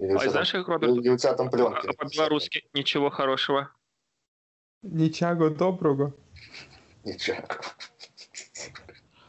А 0.00 0.28
знаешь, 0.28 0.50
там- 0.50 0.64
как 0.64 0.68
Роберт? 0.68 0.92
пленки. 1.50 1.86
А 1.88 1.92
по-белорусски 1.92 2.62
ничего 2.74 3.10
хорошего. 3.10 3.68
Нічого 4.82 5.48
доброго. 5.50 6.12
Ничего. 7.04 7.38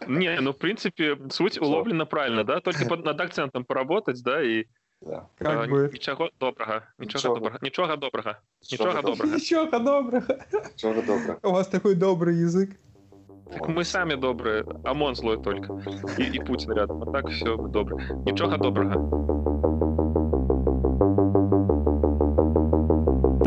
Не, 0.07 0.39
ну 0.41 0.51
в 0.51 0.57
принципе 0.57 1.17
суть 1.29 1.61
уловлена 1.61 2.05
правильно, 2.05 2.43
да? 2.43 2.59
Только 2.59 2.85
под- 2.85 3.05
над 3.05 3.21
акцентом 3.21 3.63
поработать, 3.65 4.23
да, 4.23 4.41
и 4.43 4.65
Да. 5.01 5.27
Как 5.37 5.67
э, 5.67 5.69
бы. 5.69 5.89
ничего 5.93 6.29
доброго, 6.39 6.83
ничего 6.97 7.19
Ничего. 7.19 7.35
доброго, 7.35 7.57
ничего 7.61 7.95
доброго, 7.95 8.37
Чего 8.61 8.91
ничего 8.91 9.01
доброго. 9.01 9.33
Нічого 9.35 9.79
доброго. 9.79 10.25
Чего 10.75 10.93
доброго. 11.01 11.39
У 11.43 11.51
вас 11.51 11.67
такой 11.67 11.95
добрый 11.95 12.35
язык. 12.35 12.69
Так 13.51 13.67
мы 13.67 13.83
сами 13.83 14.15
добрые, 14.15 14.63
ОМОН 14.83 15.15
злой 15.15 15.41
только. 15.43 15.73
И, 16.17 16.23
и 16.35 16.39
Путин 16.39 16.73
рядом. 16.73 17.01
А 17.03 17.11
так 17.11 17.29
все 17.29 17.57
мы 17.57 17.69
добрые. 17.69 18.07
Ничего 18.25 18.57
доброго. 18.57 20.38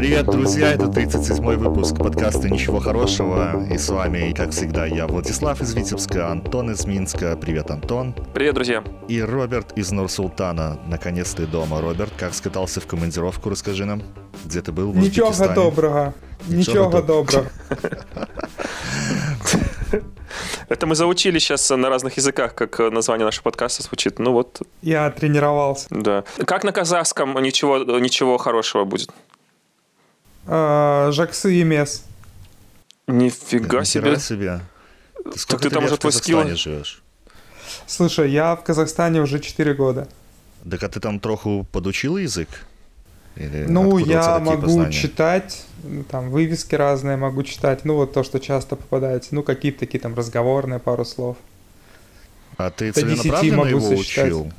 Привет, 0.01 0.25
друзья! 0.25 0.71
Это 0.73 0.85
37-й 0.85 1.55
выпуск 1.55 1.95
подкаста 1.97 2.49
«Ничего 2.49 2.79
хорошего». 2.79 3.63
И 3.71 3.77
с 3.77 3.89
вами, 3.89 4.33
как 4.33 4.49
всегда, 4.49 4.87
я, 4.87 5.05
Владислав 5.05 5.61
из 5.61 5.75
Витебска, 5.75 6.31
Антон 6.31 6.71
из 6.71 6.87
Минска. 6.87 7.37
Привет, 7.37 7.69
Антон. 7.69 8.15
Привет, 8.33 8.55
друзья. 8.55 8.83
И 9.07 9.21
Роберт 9.21 9.77
из 9.77 9.91
Нур-Султана. 9.91 10.79
Наконец 10.87 11.35
ты 11.35 11.45
дома, 11.45 11.79
Роберт. 11.79 12.11
Как 12.17 12.33
скатался 12.33 12.81
в 12.81 12.87
командировку, 12.87 13.51
расскажи 13.51 13.85
нам. 13.85 14.01
Где 14.45 14.61
ты 14.61 14.71
был? 14.71 14.91
В 14.91 14.97
Нічого 14.97 15.29
Узбекистане? 15.29 15.53
доброго. 15.55 16.13
Нічого 16.47 16.77
Нічого 16.89 17.01
доб- 17.01 17.05
доброго. 17.07 17.45
Это 20.69 20.85
мы 20.87 20.95
заучили 20.95 21.39
сейчас 21.39 21.69
на 21.69 21.89
разных 21.89 22.17
языках, 22.17 22.55
как 22.55 22.79
э, 22.79 22.89
название 22.89 23.25
нашего 23.25 23.43
подкаста 23.43 23.83
звучит. 23.83 24.19
Ну 24.19 24.33
вот, 24.33 24.61
Я 24.81 25.09
тренировался. 25.11 25.87
да. 25.91 26.23
Как 26.45 26.63
на 26.63 26.71
казахском 26.71 27.41
ничего, 27.41 27.77
ничего 27.99 28.37
хорошего 28.37 28.83
будет? 28.83 29.09
А, 30.46 31.10
Жаксы 31.12 31.54
и 31.54 31.64
Мес. 31.64 32.04
Нифига 33.06 33.84
себе. 33.84 34.18
Себе. 34.18 34.60
Ты 35.32 35.38
сколько 35.38 35.64
ты 35.64 35.70
там 35.70 35.84
уже 35.84 35.96
в 35.96 35.98
твой 35.98 36.12
скилл? 36.12 36.38
Казахстане 36.38 36.56
живешь? 36.56 37.02
Слушай, 37.86 38.30
я 38.30 38.56
в 38.56 38.62
Казахстане 38.64 39.20
уже 39.22 39.38
4 39.40 39.74
года. 39.74 40.08
Так 40.68 40.82
а 40.82 40.88
ты 40.88 41.00
там 41.00 41.20
троху 41.20 41.66
подучил 41.72 42.16
язык? 42.16 42.48
Или 43.36 43.64
Ну, 43.68 43.98
я 43.98 44.38
могу 44.38 44.62
познания? 44.62 44.92
читать, 44.92 45.64
там, 46.10 46.30
вывески 46.30 46.74
разные 46.74 47.16
могу 47.16 47.42
читать. 47.44 47.84
Ну, 47.84 47.94
вот 47.94 48.12
то, 48.12 48.22
что 48.24 48.38
часто 48.40 48.76
попадается. 48.76 49.34
Ну, 49.34 49.42
какие-то 49.42 49.80
такие 49.80 50.00
там 50.00 50.14
разговорные 50.14 50.78
пару 50.80 51.04
слов. 51.04 51.36
А 52.58 52.70
ты 52.70 52.92
до 52.92 53.02
10 53.02 53.22
целенаправленно 53.22 53.56
могу 53.56 53.68
его 53.68 53.96
сосчитать. 53.96 54.26
учил? 54.26 54.52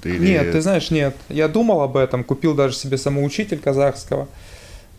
Ты 0.00 0.10
или- 0.10 0.26
Нет, 0.28 0.52
ты 0.52 0.60
знаешь, 0.60 0.90
нет. 0.90 1.16
Я 1.28 1.48
думал 1.48 1.80
об 1.80 1.96
этом, 1.96 2.22
купил 2.24 2.54
даже 2.54 2.74
себе 2.76 2.98
самоучитель 2.98 3.58
казахского. 3.58 4.28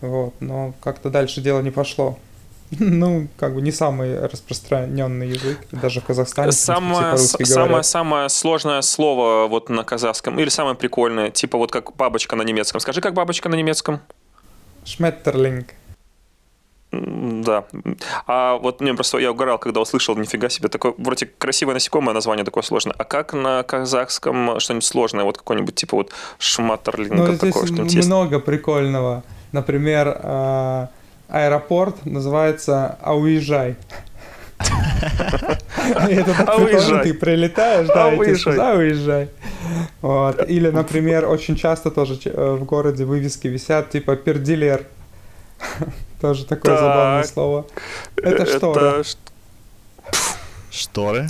Вот, 0.00 0.34
но 0.40 0.74
как-то 0.82 1.10
дальше 1.10 1.40
дело 1.40 1.60
не 1.62 1.70
пошло. 1.70 2.18
Ну, 2.80 3.28
как 3.38 3.54
бы 3.54 3.62
не 3.62 3.70
самый 3.70 4.18
распространенный 4.26 5.28
язык, 5.28 5.58
даже 5.70 6.00
в 6.00 6.04
Казахстане. 6.04 6.50
Самое, 6.52 7.16
с- 7.16 7.36
самое, 7.44 7.82
самое 7.84 8.28
сложное 8.28 8.82
слово 8.82 9.46
вот 9.46 9.68
на 9.68 9.84
казахском, 9.84 10.38
или 10.40 10.48
самое 10.48 10.74
прикольное, 10.74 11.30
типа 11.30 11.58
вот 11.58 11.70
как 11.70 11.94
бабочка 11.94 12.34
на 12.34 12.42
немецком. 12.42 12.80
Скажи, 12.80 13.00
как 13.00 13.14
бабочка 13.14 13.48
на 13.48 13.54
немецком? 13.54 14.00
Шметтерлинг. 14.84 15.68
Да. 16.92 17.64
А 18.26 18.56
вот 18.56 18.80
мне 18.80 18.94
просто 18.94 19.18
я 19.18 19.30
угорал, 19.32 19.58
когда 19.58 19.80
услышал, 19.80 20.16
нифига 20.16 20.48
себе, 20.48 20.68
такое 20.68 20.94
вроде 20.98 21.26
красивое 21.26 21.74
насекомое, 21.74 22.14
название 22.14 22.44
такое 22.44 22.62
сложное. 22.62 22.94
А 22.96 23.04
как 23.04 23.32
на 23.34 23.62
казахском 23.64 24.58
что-нибудь 24.60 24.84
сложное, 24.84 25.24
вот 25.24 25.36
какой-нибудь 25.38 25.74
типа 25.74 25.96
вот 25.96 26.12
шматерлинг, 26.38 27.12
Ну, 27.12 27.38
такое 27.38 27.66
что-нибудь 27.66 27.92
есть? 27.94 28.06
много 28.08 28.38
прикольного. 28.40 29.24
Например, 29.56 30.20
а, 30.22 30.88
аэропорт 31.30 32.04
называется 32.04 32.98
«Ауезжай». 33.00 33.76
«А 34.58 36.56
уезжай». 36.58 37.02
ты 37.04 37.14
прилетаешь, 37.14 37.86
да, 37.88 38.04
«А 38.04 38.08
уезжай». 38.08 38.58
«А 38.58 38.74
уезжай». 38.76 39.28
Вот. 40.02 40.46
Или, 40.46 40.68
например, 40.68 41.24
очень 41.24 41.56
часто 41.56 41.90
тоже 41.90 42.18
э, 42.26 42.52
в 42.60 42.64
городе 42.64 43.06
вывески 43.06 43.46
висят, 43.48 43.88
типа 43.88 44.16
«пердилер». 44.16 44.84
Тоже 46.20 46.44
такое 46.44 46.72
Так. 46.74 46.80
забавное 46.80 47.24
слово. 47.24 47.66
Это 48.16 48.44
что? 48.44 49.02
ш- 49.02 49.16
Шторы? 50.70 51.28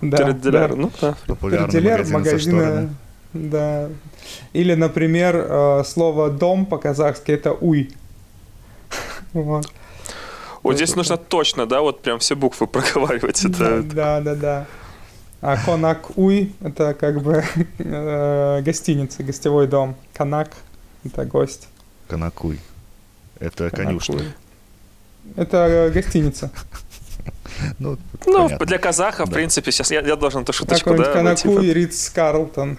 Да, 0.00 0.16
перделяр. 0.18 0.70
да. 0.70 0.76
Ну 0.76 0.90
да. 1.00 1.14
Популярный 1.28 1.68
Перделер, 1.70 1.98
магазин 1.98 2.10
со 2.10 2.18
магазины, 2.18 2.62
шторами. 2.62 2.94
да. 3.32 3.88
Или, 4.52 4.74
например, 4.74 5.36
э, 5.36 5.82
слово 5.84 6.30
«дом» 6.30 6.66
по-казахски 6.66 7.32
это 7.32 7.52
«уй». 7.52 7.92
Вот. 9.32 9.66
Вот 10.62 10.76
здесь 10.76 10.96
нужно 10.96 11.16
точно, 11.18 11.66
да, 11.66 11.80
вот 11.80 12.00
прям 12.02 12.18
все 12.18 12.34
буквы 12.36 12.66
проговаривать. 12.68 13.44
Это 13.44 13.82
Да, 13.82 14.20
да, 14.20 14.34
да. 14.34 14.66
А 15.40 15.58
конак 15.58 16.16
уй 16.16 16.54
это 16.62 16.94
как 16.94 17.20
бы 17.20 17.44
э, 17.78 18.62
гостиница, 18.62 19.22
гостевой 19.22 19.66
дом. 19.66 19.94
Канак 20.14 20.52
это 21.04 21.26
гость. 21.26 21.68
Канакуй. 22.08 22.58
Это 23.40 23.68
Канак 23.68 23.86
конюшня. 23.86 24.34
Это 25.36 25.56
э, 25.68 25.90
гостиница. 25.90 26.50
Ну, 27.78 27.98
Ну, 28.26 28.44
понятно. 28.44 28.66
для 28.66 28.78
казаха, 28.78 29.26
в 29.26 29.28
Да. 29.28 29.34
принципе, 29.34 29.70
сейчас 29.70 29.90
я, 29.90 30.00
я 30.00 30.16
должен 30.16 30.42
эту 30.42 30.52
шуточку, 30.54 30.94
да, 30.94 31.08
ну, 31.08 31.12
Канакуй, 31.12 31.72
Ридс 31.72 32.08
Карлтон. 32.08 32.78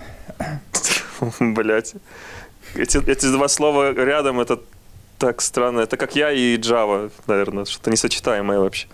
Блять. 1.39 1.93
Эти, 2.75 2.97
эти 3.09 3.25
два 3.31 3.47
слова 3.47 3.93
рядом, 3.93 4.39
это 4.39 4.59
так 5.17 5.41
странно. 5.41 5.81
Это 5.81 5.97
как 5.97 6.15
я 6.15 6.31
и 6.31 6.57
Java, 6.57 7.11
наверное, 7.27 7.65
что-то 7.65 7.91
несочетаемое 7.91 8.59
вообще. 8.59 8.87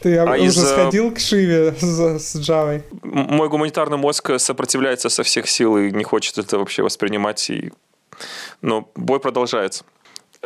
Ты 0.00 0.16
А 0.16 0.24
уже 0.32 0.44
из, 0.44 0.58
э, 0.58 0.66
сходил 0.66 1.12
к 1.12 1.18
Шиве 1.18 1.74
с, 1.78 2.18
с? 2.20 2.48
М- 2.48 2.82
Мой 3.02 3.48
гуманитарный 3.48 3.96
мозг 3.98 4.30
сопротивляется 4.38 5.08
со 5.08 5.22
всех 5.22 5.48
сил 5.48 5.76
и 5.76 5.90
не 5.90 6.04
хочет 6.04 6.38
это 6.38 6.58
вообще 6.58 6.82
воспринимать. 6.82 7.50
И... 7.50 7.72
Но 8.62 8.90
бой 8.94 9.18
продолжается. 9.20 9.84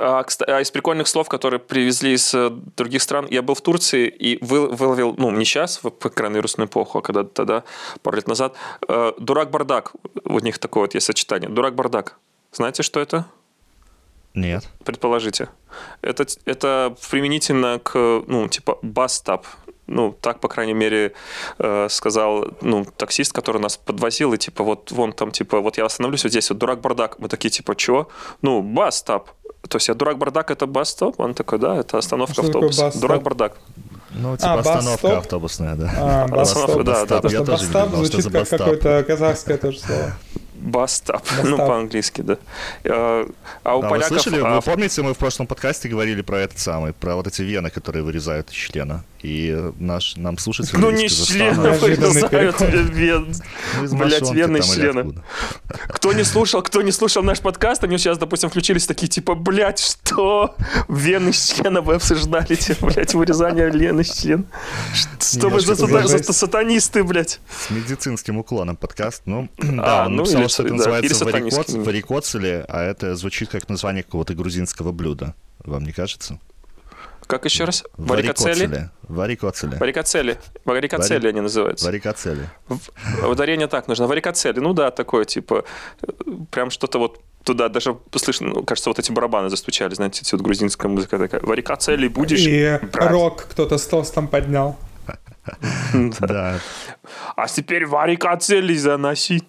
А, 0.04 0.24
а 0.48 0.60
из 0.60 0.70
прикольных 0.72 1.06
слов, 1.06 1.28
которые 1.28 1.60
привезли 1.60 2.14
из 2.14 2.34
э, 2.34 2.50
других 2.76 3.02
стран, 3.02 3.28
я 3.30 3.40
был 3.40 3.54
в 3.54 3.60
Турции 3.60 4.08
и 4.08 4.38
вы- 4.44 4.68
выловил, 4.68 5.14
ну, 5.16 5.30
не 5.30 5.44
сейчас, 5.44 5.80
в 5.82 5.90
коронавирусную 5.90 6.66
эпоху, 6.66 6.98
а 6.98 7.02
когда 7.02 7.22
тогда, 7.22 7.62
пару 8.02 8.16
лет 8.16 8.26
назад, 8.26 8.56
э, 8.88 9.12
дурак-бардак. 9.18 9.92
У 10.24 10.41
них 10.41 10.58
такое 10.58 10.82
вот 10.82 10.94
есть 10.94 11.06
сочетание. 11.06 11.48
Дурак-бардак. 11.48 12.18
Знаете, 12.50 12.82
что 12.82 12.98
это? 12.98 13.26
Нет. 14.34 14.64
Предположите. 14.84 15.48
Это, 16.00 16.26
это 16.46 16.96
применительно 17.10 17.78
к, 17.78 18.24
ну, 18.26 18.48
типа, 18.48 18.78
бас-стап. 18.82 19.46
Ну, 19.86 20.16
так, 20.20 20.41
по 20.41 20.48
крайней 20.48 20.74
мере, 20.74 21.12
э, 21.58 21.88
сказал, 21.88 22.46
ну, 22.60 22.84
таксист, 22.96 23.32
который 23.32 23.60
нас 23.60 23.76
подвозил, 23.76 24.32
и, 24.32 24.38
типа, 24.38 24.64
вот, 24.64 24.91
вон 24.91 25.12
там, 25.12 25.30
типа, 25.30 25.60
вот 25.60 25.78
я 25.78 25.84
остановлюсь 25.84 26.24
вот 26.24 26.30
здесь, 26.30 26.50
вот, 26.50 26.58
дурак-бардак. 26.58 27.18
Мы 27.18 27.28
такие, 27.28 27.50
типа, 27.50 27.76
чего? 27.76 28.08
Ну, 28.42 28.62
бас-стап. 28.62 29.30
То 29.68 29.76
есть, 29.76 29.88
я 29.88 29.94
дурак-бардак, 29.94 30.50
это 30.50 30.66
бас-стоп? 30.66 31.20
Он 31.20 31.34
такой, 31.34 31.58
да, 31.58 31.76
это 31.76 31.98
остановка 31.98 32.32
Что 32.34 32.42
автобуса. 32.42 32.92
Дурак-бардак. 33.00 33.56
Ну, 34.10 34.36
типа 34.36 34.52
А, 34.54 34.58
остановка 34.58 34.90
бас-стоп? 34.90 35.18
автобусная, 35.18 35.74
да. 35.76 35.90
А, 35.96 36.28
Басстоп, 36.28 36.82
бастап. 36.82 36.84
да, 36.84 37.06
да, 37.06 37.20
да. 37.20 37.20
Тоже 37.20 37.38
не 37.38 37.44
бастап 37.44 37.88
что 37.88 37.96
звучит 37.96 38.24
как 38.24 38.32
бастап. 38.32 38.58
какое-то 38.58 39.04
казахское 39.06 39.56
тоже 39.58 39.78
слово. 39.80 40.12
Бас-стап. 40.54 41.24
Ну, 41.44 41.56
по-английски, 41.56 42.20
да. 42.20 42.36
Э, 42.84 43.26
А 43.64 43.76
у 43.76 43.78
А 43.78 43.82
вы 43.82 43.88
поляков... 43.88 44.08
слышали, 44.20 44.40
а, 44.44 44.56
вы 44.56 44.62
помните, 44.62 45.02
мы 45.02 45.14
в 45.14 45.18
прошлом 45.18 45.46
подкасте 45.46 45.88
говорили 45.88 46.22
про 46.22 46.40
этот 46.40 46.58
самый, 46.58 46.92
про 46.92 47.16
вот 47.16 47.26
эти 47.26 47.42
вены, 47.42 47.70
которые 47.70 48.02
вырезают 48.04 48.50
из 48.50 48.54
члена. 48.54 49.02
И 49.22 49.56
наш, 49.78 50.16
нам 50.16 50.37
слушатели 50.37 50.77
Ну, 50.77 50.91
не 50.91 51.09
члены 51.09 51.71
вырезают, 51.72 52.59
Блядь, 52.60 54.22
мошонки 54.22 54.37
вены 54.37 54.59
откуда. 54.59 55.25
Кто 55.88 56.12
не 56.12 56.25
слушал, 56.25 56.62
кто 56.62 56.83
не 56.83 56.91
слушал 56.91 57.22
наш 57.22 57.41
подкаст, 57.41 57.84
они 57.84 57.98
сейчас, 57.98 58.19
допустим, 58.19 58.51
включились 58.51 58.86
такие, 58.86 59.07
типа, 59.07 59.34
блядь, 59.34 59.78
что? 59.78 60.57
Вены 60.89 61.33
члена 61.33 61.83
вы 61.83 61.95
обсуждали, 61.95 62.57
типа, 62.57 62.86
блядь, 62.92 63.15
вырезание 63.15 63.71
вен 63.71 64.01
из 64.01 64.13
члена. 64.13 64.45
Что 65.21 65.48
вы 65.48 65.60
за, 65.60 66.33
сатанисты, 66.33 67.04
блядь? 67.04 67.39
С 67.48 67.71
медицинским 67.71 68.39
уклоном 68.39 68.77
подкаст. 68.77 69.22
Ну, 69.27 69.48
да, 69.59 70.07
он 70.07 70.16
ну, 70.16 70.22
написал, 70.22 70.41
или 70.41 70.48
что 70.48 70.63
это 70.65 70.75
называется 70.75 71.25
варикоцели, 71.25 72.65
а 72.68 72.83
это 72.83 73.15
звучит 73.15 73.51
как 73.51 73.68
название 73.68 74.03
какого-то 74.03 74.34
грузинского 74.34 74.91
блюда. 74.92 75.34
Вам 75.65 75.84
не 75.84 75.92
кажется? 75.92 76.41
Как 77.32 77.46
еще 77.46 77.64
раз? 77.64 77.82
Варикоцели? 77.96 78.90
Варикоцели. 79.08 79.78
Варикоцели. 79.78 80.38
Варикоцели 80.66 81.18
Вари- 81.18 81.28
они 81.30 81.40
называются. 81.40 81.86
Варикоцели. 81.86 82.46
В- 82.68 83.26
Ударение 83.26 83.68
так 83.68 83.88
нужно. 83.88 84.06
Варикоцели. 84.06 84.60
Ну 84.60 84.74
да, 84.74 84.90
такое, 84.90 85.24
типа, 85.24 85.64
прям 86.50 86.68
что-то 86.70 86.98
вот 86.98 87.20
туда 87.42 87.70
даже 87.70 87.96
слышно, 88.16 88.48
ну, 88.48 88.62
кажется, 88.64 88.90
вот 88.90 88.98
эти 88.98 89.10
барабаны 89.10 89.48
застучали, 89.48 89.94
знаете, 89.94 90.20
эти 90.20 90.34
вот 90.34 90.42
грузинская 90.42 90.90
музыка 90.90 91.16
такая. 91.16 91.40
Варикоцели 91.40 92.06
будешь? 92.06 92.40
И 92.40 92.78
брать?» 92.92 93.10
рок 93.10 93.46
кто-то 93.50 93.78
с 93.78 93.86
тостом 93.86 94.28
поднял. 94.28 94.76
Да. 96.20 96.58
А 97.34 97.48
теперь 97.48 97.86
варикоцели 97.86 98.76
заноси. 98.76 99.42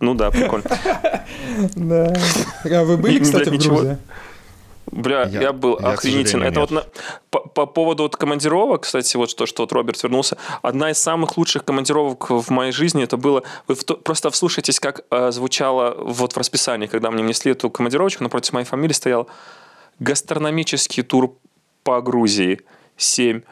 Ну 0.00 0.14
да, 0.14 0.32
прикольно. 0.32 0.64
Да. 1.76 2.12
А 2.64 2.82
вы 2.82 2.96
были, 2.96 3.18
кстати, 3.22 3.50
в. 3.50 3.68
Грузии? 3.68 3.98
Бля, 4.96 5.24
я, 5.28 5.40
Я- 5.42 5.52
был 5.52 5.78
я, 5.80 5.96
сожалению, 5.96 6.42
Это 6.42 6.60
вот 6.60 6.70
нет. 6.70 6.84
на- 6.84 7.10
по, 7.30 7.40
по 7.40 7.66
поводу 7.66 8.04
вот 8.04 8.16
командировок, 8.16 8.82
кстати, 8.82 9.16
вот 9.16 9.28
что, 9.30 9.46
что 9.46 9.62
вот 9.64 9.72
Роберт 9.72 10.02
вернулся. 10.02 10.36
Одна 10.62 10.90
из 10.90 10.98
самых 10.98 11.36
лучших 11.36 11.64
командировок 11.64 12.30
в 12.30 12.50
моей 12.50 12.72
жизни 12.72 13.02
это 13.02 13.16
было... 13.16 13.42
Вы 13.66 13.74
в 13.74 13.82
то- 13.84 13.96
просто 13.96 14.30
вслушайтесь, 14.30 14.78
как 14.78 15.00
э, 15.10 15.32
звучало 15.32 15.94
вот 15.98 16.34
в 16.34 16.38
расписании, 16.38 16.86
когда 16.86 17.10
мне 17.10 17.22
несли 17.24 17.52
эту 17.52 17.70
командировочку, 17.70 18.22
напротив 18.22 18.52
моей 18.52 18.66
фамилии 18.66 18.92
стоял 18.92 19.28
гастрономический 19.98 21.02
тур 21.02 21.34
по 21.82 22.00
Грузии. 22.00 22.60
7 22.96 23.42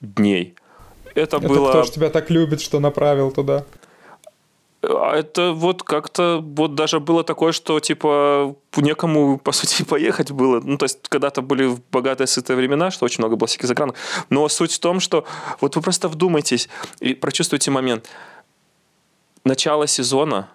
дней. 0.00 0.54
Это, 1.14 1.36
Это 1.38 1.48
было... 1.48 1.70
кто 1.70 1.82
ж 1.82 1.90
тебя 1.90 2.10
так 2.10 2.30
любит, 2.30 2.60
что 2.60 2.78
направил 2.80 3.32
туда? 3.32 3.64
А 4.82 5.16
это 5.16 5.52
вот 5.52 5.82
как-то 5.84 6.40
вот 6.42 6.74
даже 6.74 6.98
было 6.98 7.22
такое, 7.22 7.52
что 7.52 7.78
типа 7.78 8.56
некому, 8.76 9.38
по 9.38 9.52
сути, 9.52 9.84
поехать 9.88 10.32
было. 10.32 10.60
Ну, 10.60 10.76
то 10.76 10.84
есть 10.84 10.98
когда-то 11.08 11.40
были 11.42 11.76
богатые, 11.92 12.26
сытые 12.26 12.56
времена, 12.56 12.90
что 12.90 13.04
очень 13.04 13.20
много 13.20 13.36
было 13.36 13.46
всяких 13.46 13.68
загранок. 13.68 13.96
Но 14.30 14.48
суть 14.48 14.72
в 14.72 14.80
том, 14.80 15.00
что 15.00 15.24
вот 15.60 15.76
вы 15.76 15.82
просто 15.82 16.08
вдумайтесь 16.08 16.68
и 17.00 17.14
прочувствуйте 17.14 17.70
момент. 17.70 18.08
Начало 19.44 19.86
сезона, 19.86 20.48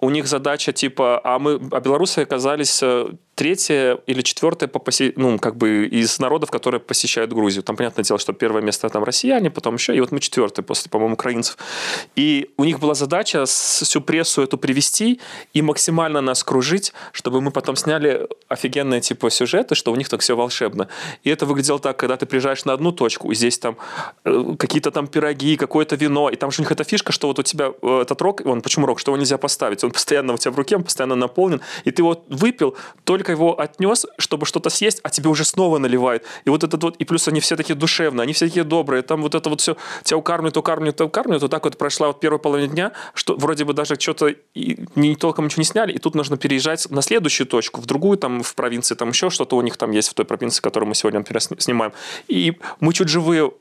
у 0.00 0.10
них 0.10 0.26
задача 0.28 0.72
типа, 0.72 1.20
а 1.24 1.38
мы, 1.38 1.60
а 1.70 1.80
белорусы 1.80 2.20
оказались 2.20 2.82
э, 2.82 3.10
третье 3.38 4.00
или 4.06 4.20
четвертое 4.22 4.66
по 4.66 4.80
посе... 4.80 5.12
ну, 5.14 5.38
как 5.38 5.56
бы 5.56 5.86
из 5.86 6.18
народов, 6.18 6.50
которые 6.50 6.80
посещают 6.80 7.32
Грузию. 7.32 7.62
Там, 7.62 7.76
понятное 7.76 8.02
дело, 8.02 8.18
что 8.18 8.32
первое 8.32 8.62
место 8.62 8.88
там 8.88 9.04
россияне, 9.04 9.48
потом 9.48 9.76
еще, 9.76 9.94
и 9.94 10.00
вот 10.00 10.10
мы 10.10 10.18
четвертые 10.18 10.64
после, 10.64 10.90
по-моему, 10.90 11.14
украинцев. 11.14 11.56
И 12.16 12.50
у 12.56 12.64
них 12.64 12.80
была 12.80 12.94
задача 12.94 13.44
всю 13.46 14.00
прессу 14.00 14.42
эту 14.42 14.58
привести 14.58 15.20
и 15.54 15.62
максимально 15.62 16.20
нас 16.20 16.42
кружить, 16.42 16.92
чтобы 17.12 17.40
мы 17.40 17.52
потом 17.52 17.76
сняли 17.76 18.26
офигенные 18.48 19.00
типа 19.00 19.30
сюжеты, 19.30 19.76
что 19.76 19.92
у 19.92 19.96
них 19.96 20.08
так 20.08 20.20
все 20.20 20.34
волшебно. 20.34 20.88
И 21.22 21.30
это 21.30 21.46
выглядело 21.46 21.78
так, 21.78 21.96
когда 21.96 22.16
ты 22.16 22.26
приезжаешь 22.26 22.64
на 22.64 22.72
одну 22.72 22.90
точку, 22.90 23.30
и 23.30 23.36
здесь 23.36 23.58
там 23.58 23.76
э, 24.24 24.56
какие-то 24.58 24.90
там 24.90 25.06
пироги, 25.06 25.56
какое-то 25.56 25.94
вино, 25.94 26.28
и 26.28 26.34
там 26.34 26.50
же 26.50 26.60
у 26.60 26.62
них 26.62 26.72
эта 26.72 26.82
фишка, 26.82 27.12
что 27.12 27.28
вот 27.28 27.38
у 27.38 27.42
тебя 27.44 27.72
э, 27.82 28.00
этот 28.02 28.20
рок, 28.20 28.42
он 28.44 28.62
почему 28.62 28.86
рок, 28.86 28.98
что 28.98 29.12
его 29.12 29.16
нельзя 29.16 29.38
поставить, 29.38 29.84
он 29.84 29.92
постоянно 29.92 30.32
у 30.32 30.38
тебя 30.38 30.50
в 30.50 30.56
руке, 30.56 30.74
он 30.74 30.82
постоянно 30.82 31.14
наполнен, 31.14 31.60
и 31.84 31.92
ты 31.92 32.02
вот 32.02 32.24
выпил, 32.28 32.76
только 33.04 33.27
его 33.32 33.58
отнес, 33.58 34.06
чтобы 34.18 34.46
что-то 34.46 34.70
съесть, 34.70 35.00
а 35.02 35.10
тебе 35.10 35.28
уже 35.28 35.44
снова 35.44 35.78
наливают. 35.78 36.24
И 36.44 36.50
вот 36.50 36.64
этот 36.64 36.82
вот, 36.82 36.96
и 36.96 37.04
плюс 37.04 37.28
они 37.28 37.40
все 37.40 37.56
такие 37.56 37.74
душевные, 37.74 38.22
они 38.22 38.32
все 38.32 38.46
такие 38.46 38.64
добрые, 38.64 39.02
там 39.02 39.22
вот 39.22 39.34
это 39.34 39.48
вот 39.50 39.60
все, 39.60 39.76
тебя 40.02 40.16
укармливают, 40.18 40.56
укармливают, 40.56 41.00
укармливают, 41.00 41.42
вот 41.42 41.50
так 41.50 41.64
вот 41.64 41.76
прошла 41.76 42.08
вот 42.08 42.20
первая 42.20 42.38
половина 42.38 42.72
дня, 42.72 42.92
что 43.14 43.36
вроде 43.36 43.64
бы 43.64 43.72
даже 43.72 43.98
что-то 43.98 44.34
не 44.54 45.16
толком 45.16 45.46
ничего 45.46 45.60
не 45.60 45.66
сняли, 45.66 45.92
и 45.92 45.98
тут 45.98 46.14
нужно 46.14 46.36
переезжать 46.36 46.90
на 46.90 47.02
следующую 47.02 47.46
точку, 47.46 47.80
в 47.80 47.86
другую 47.86 48.18
там 48.18 48.42
в 48.42 48.54
провинции, 48.54 48.94
там 48.94 49.10
еще 49.10 49.30
что-то 49.30 49.56
у 49.56 49.62
них 49.62 49.76
там 49.76 49.90
есть 49.90 50.08
в 50.08 50.14
той 50.14 50.24
провинции, 50.24 50.60
которую 50.60 50.88
мы 50.88 50.94
сегодня, 50.94 51.20
например, 51.20 51.40
сни- 51.40 51.60
снимаем. 51.60 51.92
И 52.28 52.58
мы 52.80 52.92
чуть 52.92 53.08
живые, 53.08 53.52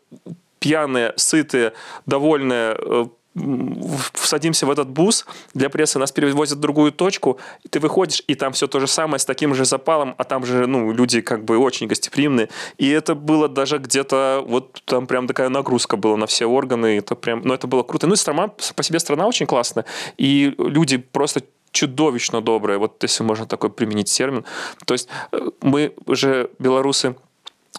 пьяные, 0.59 1.13
сытые, 1.15 1.73
довольные, 2.05 2.75
э, 2.79 3.05
садимся 4.13 4.65
в 4.65 4.71
этот 4.71 4.89
бус 4.89 5.25
для 5.53 5.69
прессы, 5.69 5.99
нас 5.99 6.11
перевозят 6.11 6.57
в 6.57 6.61
другую 6.61 6.91
точку, 6.91 7.37
и 7.63 7.67
ты 7.67 7.79
выходишь, 7.79 8.23
и 8.27 8.35
там 8.35 8.53
все 8.53 8.67
то 8.67 8.79
же 8.79 8.87
самое, 8.87 9.19
с 9.19 9.25
таким 9.25 9.55
же 9.55 9.65
запалом, 9.65 10.15
а 10.17 10.23
там 10.23 10.45
же, 10.45 10.67
ну, 10.67 10.91
люди 10.91 11.21
как 11.21 11.45
бы 11.45 11.57
очень 11.57 11.87
гостеприимные. 11.87 12.49
И 12.77 12.89
это 12.89 13.15
было 13.15 13.47
даже 13.47 13.77
где-то, 13.77 14.43
вот 14.47 14.81
там 14.85 15.07
прям 15.07 15.27
такая 15.27 15.49
нагрузка 15.49 15.97
была 15.97 16.17
на 16.17 16.27
все 16.27 16.45
органы, 16.45 16.97
это 16.97 17.15
прям, 17.15 17.41
ну, 17.43 17.53
это 17.53 17.67
было 17.67 17.83
круто. 17.83 18.07
Ну, 18.07 18.13
и 18.13 18.17
страна, 18.17 18.47
по 18.47 18.83
себе 18.83 18.99
страна 18.99 19.27
очень 19.27 19.45
классная, 19.45 19.85
и 20.17 20.55
люди 20.57 20.97
просто 20.97 21.41
чудовищно 21.71 22.41
добрые, 22.41 22.79
вот 22.79 23.03
если 23.03 23.23
можно 23.23 23.45
такой 23.45 23.69
применить 23.69 24.11
термин. 24.11 24.45
То 24.85 24.93
есть 24.93 25.09
э, 25.31 25.49
мы 25.61 25.93
же, 26.07 26.49
белорусы, 26.59 27.15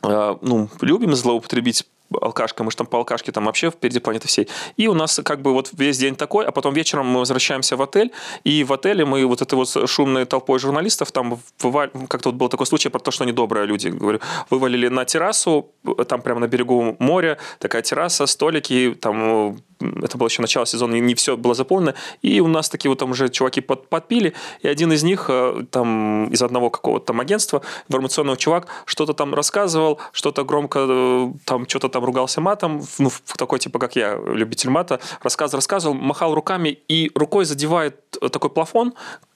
э, 0.02 0.37
ну, 0.40 0.69
любим 0.81 1.14
злоупотребить 1.14 1.84
алкашка, 2.20 2.64
мы 2.64 2.70
же 2.70 2.76
там 2.76 2.87
по 2.87 2.99
алкашке 2.99 3.32
там 3.32 3.44
вообще 3.44 3.70
впереди 3.70 4.00
планеты 4.00 4.28
всей. 4.28 4.49
И 4.76 4.88
у 4.88 4.94
нас 4.94 5.20
как 5.25 5.43
бы 5.43 5.52
вот 5.52 5.70
весь 5.72 5.99
день 5.99 6.16
такой, 6.16 6.46
а 6.46 6.50
потом 6.50 6.75
вечером 6.75 7.06
мы 7.06 7.20
возвращаемся 7.20 7.76
в 7.76 7.82
отель, 7.82 8.12
и 8.44 8.64
в 8.64 8.72
отеле 8.72 9.05
мы 9.05 9.25
вот 9.26 9.43
этой 9.43 9.55
вот 9.55 9.88
шумной 9.88 10.25
толпой 10.25 10.58
журналистов 10.58 11.12
там 11.12 11.38
вываль... 11.60 11.90
как-то 12.08 12.31
вот 12.31 12.37
был 12.37 12.49
такой 12.49 12.66
случай 12.66 12.88
про 12.88 12.99
то, 12.99 13.10
что 13.10 13.25
они 13.25 13.32
добрые 13.32 13.66
люди, 13.66 13.88
говорю, 13.88 14.20
вывалили 14.50 14.88
на 14.88 15.05
террасу, 15.05 15.70
там 16.08 16.22
прямо 16.22 16.40
на 16.40 16.49
берегу 16.49 16.96
моря, 16.99 17.38
такая 17.58 17.82
терраса, 17.82 18.26
столики, 18.26 18.96
там 19.00 19.58
это 19.80 20.19
было 20.19 20.28
еще 20.28 20.42
начало 20.42 20.66
сезона, 20.66 20.96
и 20.96 21.00
не 21.00 21.14
все 21.14 21.36
было 21.36 21.54
заполнено, 21.54 21.94
и 22.22 22.40
у 22.40 22.48
нас 22.48 22.69
такие 22.69 22.90
вот 22.90 22.98
там 22.98 23.10
уже 23.10 23.28
чуваки 23.28 23.60
под, 23.60 23.88
подпили, 23.88 24.34
и 24.60 24.69
один 24.69 24.92
из 24.92 25.02
них 25.02 25.26
э, 25.28 25.64
там 25.70 26.28
из 26.28 26.42
одного 26.42 26.70
какого-то 26.70 27.06
там 27.06 27.20
агентства, 27.20 27.62
информационного 27.88 28.36
чувак, 28.36 28.66
что-то 28.84 29.12
там 29.12 29.34
рассказывал, 29.34 29.98
что-то 30.12 30.44
громко 30.44 30.86
э, 30.88 31.32
там 31.44 31.69
что-то 31.69 31.88
там 31.88 32.04
ругался 32.04 32.40
матом, 32.40 32.82
ну, 32.98 33.10
такой 33.36 33.58
типа, 33.58 33.78
как 33.78 33.96
я, 33.96 34.16
любитель 34.16 34.70
мата, 34.70 35.00
рассказ 35.22 35.54
рассказывал, 35.54 35.94
махал 35.94 36.34
руками 36.34 36.78
и 36.88 37.10
рукой 37.14 37.44
задевает 37.44 37.96
э, 38.20 38.28
такой 38.28 38.50
плафон, 38.50 38.94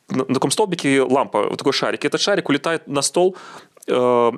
на 0.08 0.24
таком 0.24 0.50
столбике 0.50 1.02
лампа, 1.02 1.48
вот 1.48 1.58
такой 1.58 1.72
шарик. 1.72 2.04
И 2.04 2.06
этот 2.06 2.20
шарик 2.20 2.48
улетает 2.48 2.86
на 2.86 3.00
стол 3.02 3.36
э, 3.86 4.32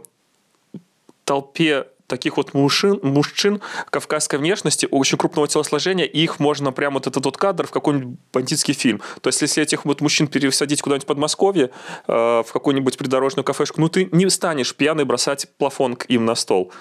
толпе 1.25 1.87
таких 2.07 2.37
вот 2.37 2.55
мужчин, 2.55 2.99
мужчин 3.03 3.61
кавказской 3.91 4.39
внешности, 4.39 4.87
очень 4.91 5.19
крупного 5.19 5.49
телосложения, 5.49 6.05
и 6.05 6.23
их 6.23 6.39
можно 6.39 6.73
прямо 6.73 6.95
вот 6.95 7.07
этот 7.07 7.25
вот 7.25 7.37
кадр 7.37 7.67
в 7.67 7.71
какой-нибудь 7.71 8.19
бандитский 8.33 8.75
фильм. 8.75 9.01
То 9.21 9.29
есть, 9.29 9.41
если 9.43 9.63
этих 9.63 9.85
вот 9.85 10.01
мужчин 10.01 10.27
пересадить 10.27 10.83
куда-нибудь 10.83 11.05
в 11.05 11.07
Подмосковье, 11.07 11.71
э, 12.07 12.13
в 12.13 12.47
какую-нибудь 12.53 12.99
придорожную 12.99 13.45
кафешку, 13.45 13.81
ну, 13.81 13.89
ты 13.89 14.09
не 14.13 14.29
станешь 14.31 14.75
пьяный 14.75 15.05
бросать 15.05 15.49
плафон 15.59 15.97
к 15.97 16.05
им 16.07 16.25
на 16.25 16.35
стол. 16.35 16.73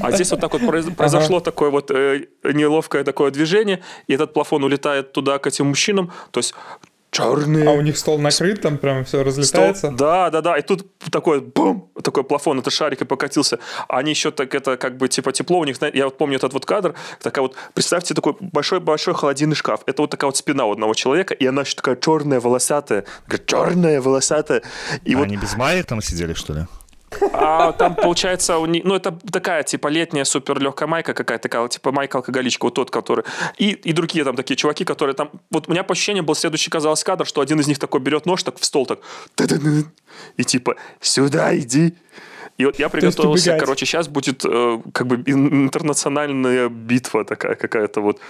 А 0.00 0.12
здесь 0.12 0.30
вот 0.30 0.40
так 0.40 0.52
вот 0.52 0.62
произ- 0.62 0.94
произошло 0.94 1.40
такое 1.40 1.70
вот 1.70 1.90
э, 1.90 2.26
неловкое 2.44 3.04
такое 3.04 3.30
движение, 3.30 3.82
и 4.06 4.14
этот 4.14 4.32
плафон 4.32 4.64
улетает 4.64 5.12
туда 5.12 5.38
к 5.38 5.46
этим 5.46 5.66
мужчинам, 5.66 6.12
то 6.30 6.38
есть 6.38 6.54
черные 7.10 7.68
А 7.68 7.72
у 7.72 7.80
них 7.80 7.98
стол 7.98 8.18
накрыт, 8.18 8.60
там 8.60 8.78
прям 8.78 9.04
все 9.04 9.22
разлетается. 9.22 9.86
Стол- 9.88 9.96
Да, 9.96 10.30
да, 10.30 10.40
да. 10.40 10.56
И 10.58 10.62
тут 10.62 10.86
такой 11.10 11.40
бум, 11.40 11.90
такой 12.02 12.24
плафон, 12.24 12.58
это 12.58 12.70
шарик 12.70 13.02
и 13.02 13.04
покатился. 13.04 13.58
А 13.88 13.98
Они 13.98 14.10
еще 14.10 14.30
так 14.30 14.54
это 14.54 14.76
как 14.76 14.96
бы 14.96 15.08
типа 15.08 15.32
тепло 15.32 15.58
у 15.58 15.64
них. 15.64 15.76
Я 15.94 16.04
вот 16.04 16.18
помню 16.18 16.36
этот 16.36 16.52
вот 16.52 16.66
кадр. 16.66 16.94
Такая 17.20 17.42
вот, 17.42 17.56
представьте, 17.74 18.14
такой 18.14 18.36
большой-большой 18.40 19.14
холодильный 19.14 19.56
шкаф. 19.56 19.80
Это 19.86 20.02
вот 20.02 20.10
такая 20.10 20.28
вот 20.28 20.36
спина 20.36 20.66
у 20.66 20.72
одного 20.72 20.94
человека, 20.94 21.34
и 21.34 21.46
она 21.46 21.62
еще 21.62 21.74
такая 21.74 21.96
черная, 21.96 22.40
волосатая. 22.40 23.04
Такая 23.26 23.44
черная, 23.46 24.00
волосатая. 24.00 24.62
И 25.04 25.14
А 25.14 25.18
вот 25.18 25.24
они 25.24 25.36
без 25.36 25.56
маек 25.56 25.86
там 25.86 26.00
сидели, 26.02 26.34
что 26.34 26.52
ли? 26.54 26.66
А 27.32 27.72
там, 27.72 27.94
получается, 27.94 28.58
у 28.58 28.66
них, 28.66 28.84
ну, 28.84 28.94
это 28.94 29.18
такая, 29.32 29.62
типа, 29.62 29.88
летняя 29.88 30.24
супер 30.24 30.60
легкая 30.60 30.88
майка 30.88 31.14
какая-то, 31.14 31.42
такая, 31.42 31.68
типа, 31.68 31.92
майка-алкоголичка, 31.92 32.64
вот 32.64 32.74
тот, 32.74 32.90
который... 32.90 33.24
И, 33.58 33.70
и 33.70 33.92
другие 33.92 34.24
там 34.24 34.36
такие 34.36 34.56
чуваки, 34.56 34.84
которые 34.84 35.14
там... 35.14 35.30
Вот 35.50 35.68
у 35.68 35.72
меня 35.72 35.82
по 35.82 35.92
ощущениям 35.92 36.24
был 36.24 36.34
следующий, 36.34 36.70
казалось, 36.70 37.04
кадр, 37.04 37.26
что 37.26 37.40
один 37.40 37.60
из 37.60 37.66
них 37.66 37.78
такой 37.78 38.00
берет 38.00 38.26
нож 38.26 38.42
так 38.42 38.58
в 38.58 38.64
стол, 38.64 38.86
так... 38.86 39.00
И 40.36 40.44
типа, 40.44 40.76
сюда 41.00 41.56
иди. 41.56 41.94
И 42.58 42.66
вот 42.66 42.78
я 42.78 42.88
приготовился, 42.88 43.56
короче, 43.58 43.86
сейчас 43.86 44.06
будет 44.08 44.44
э, 44.44 44.82
как 44.92 45.06
бы 45.06 45.16
ин- 45.16 45.64
интернациональная 45.64 46.68
битва 46.68 47.24
такая 47.24 47.54
какая-то 47.54 48.02
вот. 48.02 48.20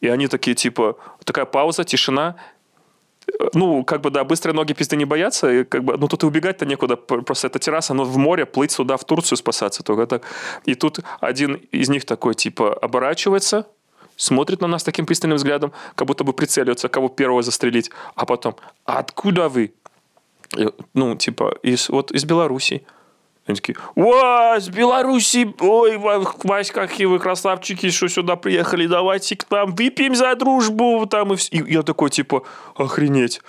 И 0.00 0.08
они 0.08 0.28
такие, 0.28 0.54
типа, 0.54 0.96
такая 1.24 1.44
пауза, 1.44 1.84
тишина, 1.84 2.36
ну, 3.54 3.84
как 3.84 4.00
бы, 4.00 4.10
да, 4.10 4.24
быстрые 4.24 4.54
ноги 4.54 4.72
пизды 4.72 4.96
не 4.96 5.04
боятся, 5.04 5.50
и, 5.52 5.64
как 5.64 5.84
бы, 5.84 5.96
ну, 5.96 6.08
тут 6.08 6.22
и 6.22 6.26
убегать-то 6.26 6.66
некуда, 6.66 6.96
просто 6.96 7.46
эта 7.46 7.58
терраса, 7.58 7.94
но 7.94 8.04
в 8.04 8.16
море, 8.16 8.46
плыть 8.46 8.72
сюда, 8.72 8.96
в 8.96 9.04
Турцию 9.04 9.38
спасаться 9.38 9.82
только 9.82 10.06
так. 10.06 10.22
И 10.64 10.74
тут 10.74 11.00
один 11.20 11.54
из 11.72 11.88
них 11.88 12.04
такой, 12.04 12.34
типа, 12.34 12.74
оборачивается, 12.74 13.66
смотрит 14.16 14.60
на 14.60 14.68
нас 14.68 14.82
таким 14.82 15.06
пристальным 15.06 15.36
взглядом, 15.36 15.72
как 15.94 16.06
будто 16.06 16.24
бы 16.24 16.32
прицеливается, 16.32 16.88
кого 16.88 17.08
первого 17.08 17.42
застрелить, 17.42 17.90
а 18.14 18.26
потом, 18.26 18.56
«А 18.84 18.98
откуда 18.98 19.48
вы? 19.48 19.72
Ну, 20.94 21.16
типа, 21.16 21.58
из, 21.62 21.88
вот 21.88 22.10
из 22.12 22.24
Белоруссии. 22.24 22.84
Они 23.50 23.56
такие, 23.56 23.76
о, 23.96 24.58
с 24.58 24.68
Беларуси, 24.68 25.54
ой, 25.60 25.96
Ва- 25.96 26.34
Вась, 26.44 26.70
какие 26.70 27.06
вы 27.06 27.18
красавчики, 27.18 27.90
что 27.90 28.08
сюда 28.08 28.36
приехали, 28.36 28.86
давайте 28.86 29.36
к 29.36 29.50
нам 29.50 29.74
выпьем 29.74 30.14
за 30.14 30.34
дружбу, 30.34 31.06
там 31.06 31.32
и, 31.32 31.36
вс- 31.36 31.50
и 31.50 31.72
я 31.72 31.82
такой, 31.82 32.10
типа, 32.10 32.42
охренеть. 32.76 33.40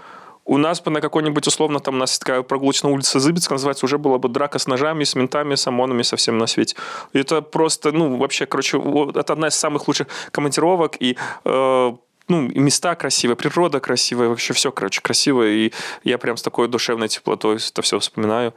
У 0.43 0.57
нас 0.57 0.81
бы 0.81 0.89
на 0.89 1.01
какой-нибудь, 1.01 1.45
условно, 1.47 1.79
там 1.79 1.95
у 1.95 1.97
нас 1.97 2.17
такая 2.17 2.41
прогулочная 2.41 2.91
улица 2.91 3.19
Зыбецк 3.19 3.51
называется, 3.51 3.85
уже 3.85 3.97
была 3.99 4.17
бы 4.17 4.27
драка 4.27 4.57
с 4.57 4.67
ножами, 4.67 5.03
с 5.03 5.15
ментами, 5.15 5.53
с 5.53 5.67
ОМОНами, 5.67 6.01
со 6.01 6.15
всем 6.15 6.39
на 6.39 6.47
свете. 6.47 6.75
Это 7.13 7.41
просто, 7.41 7.91
ну, 7.91 8.17
вообще, 8.17 8.47
короче, 8.47 8.77
вот 8.77 9.15
это 9.15 9.33
одна 9.33 9.47
из 9.49 9.55
самых 9.55 9.87
лучших 9.87 10.07
командировок, 10.31 10.97
и 10.99 11.15
э, 11.45 11.91
ну, 12.27 12.41
места 12.41 12.95
красивые, 12.95 13.35
природа 13.35 13.79
красивая, 13.79 14.29
вообще 14.29 14.53
все, 14.53 14.71
короче, 14.71 15.01
красиво, 15.01 15.47
и 15.47 15.71
я 16.03 16.17
прям 16.17 16.37
с 16.37 16.41
такой 16.41 16.67
душевной 16.67 17.07
теплотой 17.07 17.57
это 17.57 17.81
все 17.83 17.99
вспоминаю. 17.99 18.53